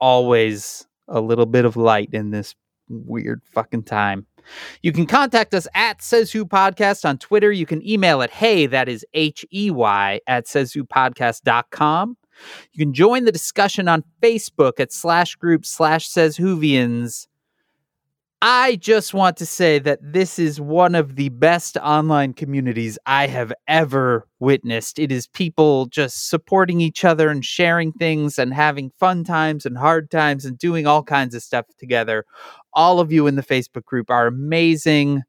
always 0.00 0.86
a 1.06 1.20
little 1.20 1.46
bit 1.46 1.64
of 1.64 1.76
light 1.76 2.10
in 2.12 2.32
this 2.32 2.56
weird 2.88 3.42
fucking 3.52 3.84
time. 3.84 4.26
You 4.82 4.92
can 4.92 5.06
contact 5.06 5.54
us 5.54 5.66
at 5.74 6.02
Says 6.02 6.30
Who 6.32 6.44
Podcast 6.46 7.04
on 7.04 7.18
Twitter. 7.18 7.50
You 7.52 7.66
can 7.66 7.86
email 7.86 8.20
it, 8.22 8.30
hey, 8.30 8.66
that 8.66 8.88
is 8.88 9.04
H 9.14 9.44
E 9.52 9.70
Y, 9.70 10.20
at 10.26 10.48
says 10.48 10.72
who 10.72 10.84
podcast.com. 10.84 12.16
You 12.72 12.84
can 12.84 12.92
join 12.92 13.24
the 13.24 13.32
discussion 13.32 13.88
on 13.88 14.04
Facebook 14.22 14.80
at 14.80 14.92
slash 14.92 15.36
group 15.36 15.64
slash 15.64 16.08
says 16.08 16.36
Whovians. 16.38 17.26
I 18.42 18.76
just 18.76 19.14
want 19.14 19.38
to 19.38 19.46
say 19.46 19.78
that 19.78 19.98
this 20.02 20.38
is 20.38 20.60
one 20.60 20.94
of 20.94 21.16
the 21.16 21.30
best 21.30 21.78
online 21.78 22.34
communities 22.34 22.98
I 23.06 23.28
have 23.28 23.50
ever 23.66 24.28
witnessed. 24.40 24.98
It 24.98 25.10
is 25.10 25.26
people 25.26 25.86
just 25.86 26.28
supporting 26.28 26.82
each 26.82 27.02
other 27.02 27.30
and 27.30 27.42
sharing 27.42 27.92
things 27.92 28.38
and 28.38 28.52
having 28.52 28.92
fun 29.00 29.24
times 29.24 29.64
and 29.64 29.78
hard 29.78 30.10
times 30.10 30.44
and 30.44 30.58
doing 30.58 30.86
all 30.86 31.02
kinds 31.02 31.34
of 31.34 31.42
stuff 31.42 31.64
together. 31.78 32.26
All 32.74 33.00
of 33.00 33.10
you 33.10 33.26
in 33.26 33.36
the 33.36 33.42
Facebook 33.42 33.84
group 33.86 34.10
are 34.10 34.26
amazing. 34.26 35.22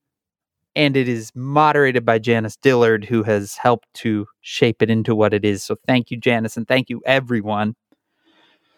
And 0.78 0.96
it 0.96 1.10
is 1.10 1.32
moderated 1.34 2.06
by 2.06 2.20
Janice 2.20 2.56
Dillard, 2.56 3.04
who 3.04 3.24
has 3.24 3.56
helped 3.56 3.92
to 3.96 4.28
shape 4.42 4.84
it 4.84 4.92
into 4.92 5.16
what 5.16 5.34
it 5.34 5.44
is. 5.44 5.64
So 5.64 5.76
thank 5.88 6.12
you, 6.12 6.18
Janice, 6.18 6.56
and 6.56 6.68
thank 6.68 6.88
you, 6.92 7.02
everyone. 7.04 7.76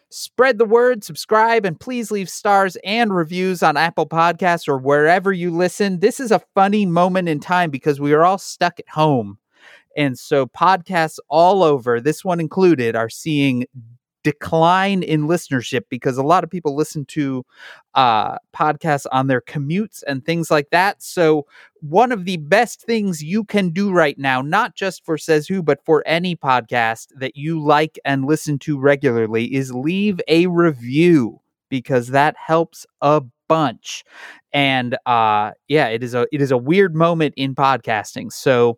Spread 0.10 0.60
the 0.60 0.66
word, 0.66 1.04
subscribe, 1.04 1.66
and 1.66 1.78
please 1.78 2.10
leave 2.10 2.30
stars 2.30 2.78
and 2.86 3.14
reviews 3.14 3.62
on 3.62 3.76
Apple 3.76 4.08
Podcasts 4.08 4.66
or 4.66 4.78
wherever 4.78 5.34
you 5.34 5.52
listen. 5.52 6.00
This 6.00 6.22
is 6.22 6.32
a 6.32 6.42
funny 6.56 6.86
moment 6.86 7.28
in 7.28 7.42
time 7.42 7.70
because 7.70 8.00
we 8.00 8.14
are 8.14 8.24
all 8.24 8.38
stuck 8.38 8.80
at 8.80 8.88
home. 8.88 9.38
And 9.98 10.18
so 10.18 10.46
podcasts 10.46 11.20
all 11.28 11.64
over, 11.64 12.00
this 12.00 12.24
one 12.24 12.40
included, 12.40 12.96
are 12.96 13.10
seeing 13.10 13.66
decline 14.32 15.02
in 15.02 15.28
listenership 15.28 15.82
because 15.90 16.18
a 16.18 16.24
lot 16.24 16.44
of 16.44 16.50
people 16.50 16.76
listen 16.76 17.06
to 17.06 17.44
uh, 17.96 18.38
podcasts 18.56 19.06
on 19.12 19.28
their 19.28 19.42
commutes 19.42 20.04
and 20.08 20.24
things 20.24 20.52
like 20.52 20.70
that. 20.70 21.02
So, 21.02 21.48
one 21.82 22.12
of 22.12 22.26
the 22.26 22.38
best 22.38 22.84
things 22.84 23.24
you 23.24 23.44
can 23.44 23.70
do 23.70 23.92
right 23.92 24.18
now, 24.20 24.42
not 24.42 24.76
just 24.76 25.04
for 25.04 25.18
Says 25.18 25.48
Who, 25.48 25.64
but 25.64 25.84
for 25.84 26.04
any 26.06 26.36
podcast 26.36 27.08
that 27.16 27.36
you 27.36 27.60
like 27.60 27.98
and 28.06 28.26
listen 28.26 28.60
to 28.60 28.78
regularly, 28.78 29.46
is 29.56 29.74
leave 29.74 30.22
a 30.28 30.46
review 30.48 31.42
because 31.70 32.08
that 32.10 32.36
helps 32.38 32.86
a 33.02 33.22
bunch. 33.48 34.04
And 34.54 34.96
uh, 35.06 35.52
yeah, 35.68 35.88
it 35.88 36.04
is 36.04 36.14
a 36.14 36.28
it 36.32 36.42
is 36.42 36.52
a 36.52 36.58
weird 36.58 36.96
moment 36.96 37.34
in 37.36 37.56
podcasting. 37.56 38.32
So 38.32 38.78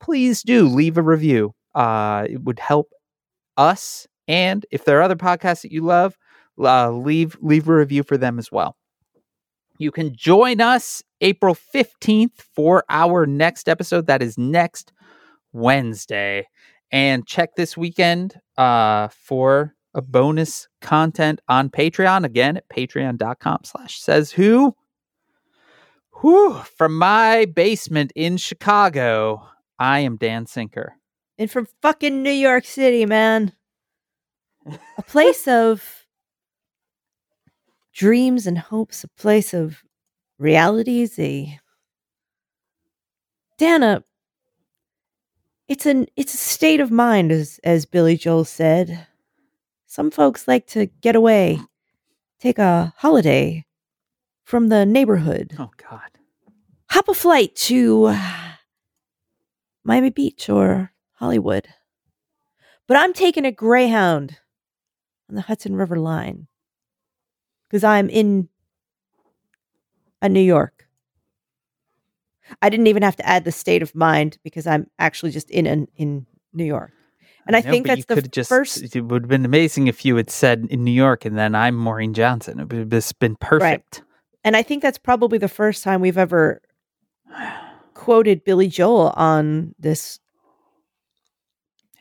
please 0.00 0.42
do 0.42 0.68
leave 0.68 0.98
a 0.98 1.02
review. 1.02 1.54
Uh, 1.74 2.26
it 2.28 2.42
would 2.42 2.58
help 2.58 2.92
us. 3.56 4.06
And 4.30 4.64
if 4.70 4.84
there 4.84 4.96
are 5.00 5.02
other 5.02 5.16
podcasts 5.16 5.62
that 5.62 5.72
you 5.72 5.82
love, 5.82 6.16
uh, 6.56 6.92
leave 6.92 7.36
leave 7.40 7.68
a 7.68 7.74
review 7.74 8.04
for 8.04 8.16
them 8.16 8.38
as 8.38 8.52
well. 8.52 8.76
You 9.78 9.90
can 9.90 10.14
join 10.14 10.60
us 10.60 11.02
April 11.20 11.56
15th 11.74 12.40
for 12.54 12.84
our 12.88 13.26
next 13.26 13.68
episode. 13.68 14.06
That 14.06 14.22
is 14.22 14.38
next 14.38 14.92
Wednesday. 15.52 16.46
And 16.92 17.26
check 17.26 17.56
this 17.56 17.76
weekend 17.76 18.40
uh, 18.56 19.08
for 19.08 19.74
a 19.94 20.02
bonus 20.02 20.68
content 20.80 21.40
on 21.48 21.68
Patreon. 21.68 22.24
Again, 22.24 22.56
at 22.56 22.68
patreon.com 22.68 23.62
slash 23.64 24.00
says 24.00 24.30
who. 24.30 24.76
Whew, 26.20 26.54
from 26.76 26.96
my 26.96 27.46
basement 27.46 28.12
in 28.14 28.36
Chicago, 28.36 29.44
I 29.80 30.00
am 30.00 30.16
Dan 30.16 30.46
Sinker. 30.46 30.94
And 31.36 31.50
from 31.50 31.66
fucking 31.82 32.22
New 32.22 32.30
York 32.30 32.64
City, 32.64 33.06
man. 33.06 33.54
A 34.66 35.02
place 35.02 35.48
of 35.48 36.06
dreams 37.92 38.46
and 38.46 38.58
hopes, 38.58 39.04
a 39.04 39.08
place 39.08 39.54
of 39.54 39.82
realities, 40.38 41.18
a 41.18 41.58
Dana. 43.58 44.04
It's 45.68 45.86
an 45.86 46.06
it's 46.16 46.34
a 46.34 46.38
state 46.38 46.80
of 46.80 46.90
mind, 46.90 47.30
as 47.32 47.60
as 47.64 47.86
Billy 47.86 48.16
Joel 48.16 48.44
said. 48.44 49.06
Some 49.86 50.10
folks 50.10 50.46
like 50.46 50.66
to 50.68 50.86
get 50.86 51.16
away, 51.16 51.58
take 52.38 52.58
a 52.58 52.92
holiday 52.98 53.66
from 54.44 54.68
the 54.68 54.86
neighborhood, 54.86 55.54
Oh 55.58 55.70
God. 55.76 56.10
hop 56.90 57.08
a 57.08 57.14
flight 57.14 57.54
to 57.56 58.16
Miami 59.84 60.10
Beach 60.10 60.48
or 60.48 60.92
Hollywood. 61.14 61.68
But 62.86 62.96
I'm 62.96 63.12
taking 63.12 63.44
a 63.44 63.52
Greyhound 63.52 64.38
on 65.30 65.36
the 65.36 65.42
Hudson 65.42 65.76
River 65.76 65.96
line 65.96 66.46
because 67.68 67.84
I'm 67.84 68.10
in 68.10 68.48
a 70.20 70.28
New 70.28 70.40
York. 70.40 70.86
I 72.60 72.68
didn't 72.68 72.88
even 72.88 73.02
have 73.02 73.16
to 73.16 73.26
add 73.26 73.44
the 73.44 73.52
state 73.52 73.80
of 73.80 73.94
mind 73.94 74.38
because 74.42 74.66
I'm 74.66 74.88
actually 74.98 75.30
just 75.30 75.50
in 75.50 75.66
an, 75.66 75.86
in 75.96 76.26
New 76.52 76.64
York. 76.64 76.90
And 77.46 77.56
I, 77.56 77.60
know, 77.60 77.70
think 77.70 77.86
that's 77.86 78.04
the 78.04 78.22
just, 78.22 78.48
first 78.48 78.94
It 78.94 79.00
would 79.00 79.22
have 79.22 79.28
been 79.28 79.44
amazing 79.44 79.86
if 79.86 80.04
you 80.04 80.16
had 80.16 80.30
said 80.30 80.66
in 80.68 80.84
New 80.84 80.90
York, 80.90 81.24
and 81.24 81.38
then 81.38 81.54
I'm 81.54 81.74
Maureen 81.74 82.12
Johnson. 82.12 82.60
It 82.60 82.68
would 82.70 82.78
have 82.78 82.88
just 82.90 83.18
been 83.18 83.36
perfect. 83.36 84.02
and 84.44 84.56
I 84.56 84.62
think 84.62 84.82
that's 84.82 84.98
probably 84.98 85.38
the 85.38 85.48
first 85.48 85.82
time 85.82 86.00
we've 86.00 86.18
ever 86.18 86.60
quoted 87.94 88.44
Billy 88.44 88.68
Joel 88.68 89.14
on 89.16 89.74
this 89.78 90.18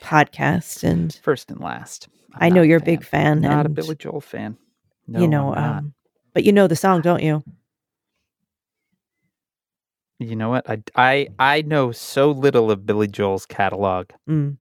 podcast 0.01 0.83
and 0.83 1.13
First 1.21 1.51
and 1.51 1.59
last. 1.59 2.09
I'm 2.35 2.53
know 2.53 2.61
you're 2.61 2.77
a 2.79 2.83
big 2.83 3.03
fan 3.03 3.41
Not 3.41 3.65
a 3.65 3.69
Billy 3.69 3.95
Joel 3.95 4.21
fan. 4.21 4.57
No, 5.07 5.19
you 5.21 5.27
know 5.27 5.55
um 5.55 5.93
but 6.33 6.43
you 6.43 6.51
know 6.51 6.67
the 6.67 6.75
song, 6.75 7.01
don't 7.01 7.23
you? 7.23 7.43
you 10.19 10.35
know 10.35 10.49
what? 10.49 10.69
I, 10.69 10.81
I 10.95 11.27
I 11.39 11.61
know 11.61 11.91
so 11.91 12.31
little 12.31 12.69
of 12.71 12.85
Billy 12.85 13.07
Joel's 13.07 13.45
catalog. 13.45 14.09
Mm. 14.29 14.57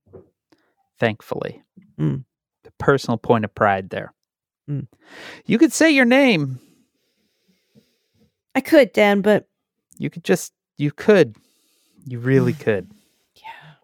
Thankfully, 0.98 1.62
Mm. 1.98 2.24
the 2.64 2.70
personal 2.78 3.18
point 3.18 3.44
of 3.44 3.54
pride 3.54 3.90
there. 3.90 4.12
Mm. 4.70 4.86
You 5.46 5.58
could 5.58 5.72
say 5.72 5.90
your 5.90 6.04
name. 6.04 6.60
I 8.54 8.60
could, 8.60 8.92
Dan, 8.92 9.20
but 9.20 9.48
You 9.98 10.10
could 10.10 10.24
just. 10.24 10.52
You 10.76 10.92
could. 10.92 11.36
You 12.06 12.18
really 12.20 12.52
could. 12.66 12.90
yeah, 13.34 13.74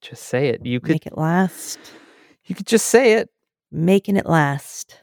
Just 0.00 0.24
say 0.24 0.48
it. 0.48 0.66
You 0.66 0.80
could. 0.80 0.92
make 0.96 1.06
it 1.06 1.16
last. 1.16 1.78
You 2.46 2.54
could 2.54 2.66
just 2.66 2.86
say 2.86 3.14
it. 3.14 3.30
Making 3.70 4.16
it 4.16 4.26
last. 4.26 5.00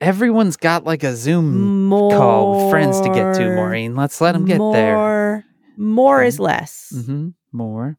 Everyone's 0.00 0.56
got 0.56 0.84
like 0.84 1.02
a 1.02 1.16
Zoom 1.16 1.84
More 1.86 2.10
call 2.12 2.52
with 2.62 2.70
friends 2.70 3.00
to 3.00 3.08
get 3.08 3.34
to, 3.34 3.54
Maureen. 3.56 3.96
Let's 3.96 4.20
let 4.20 4.32
them 4.32 4.44
get 4.44 4.58
more, 4.58 4.72
there. 4.72 5.44
More 5.76 6.22
is 6.22 6.38
less. 6.38 6.92
Mm-hmm. 6.94 7.28
More. 7.52 7.98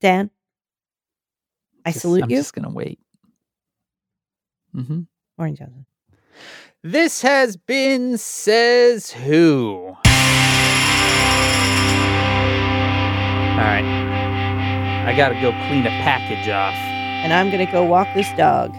Dan, 0.00 0.30
I 1.84 1.90
Just- 1.90 2.02
salute 2.02 2.22
I'm 2.22 2.30
you. 2.30 2.36
just 2.36 2.54
gonna 2.54 2.70
wait. 2.70 3.00
Mm-hmm. 4.76 5.00
Maureen 5.36 5.56
Johnson. 5.56 5.86
This 6.84 7.22
has 7.22 7.56
been 7.56 8.16
Says 8.18 9.10
Who. 9.10 9.96
All 13.58 13.64
right. 13.64 13.84
I 15.04 15.14
gotta 15.16 15.34
go 15.40 15.50
clean 15.66 15.84
a 15.84 15.90
package 15.90 16.48
off. 16.48 16.74
And 17.24 17.32
I'm 17.32 17.50
to 17.66 17.72
go 17.72 17.82
walk 17.82 18.06
this 18.14 18.30
dog. 18.34 18.72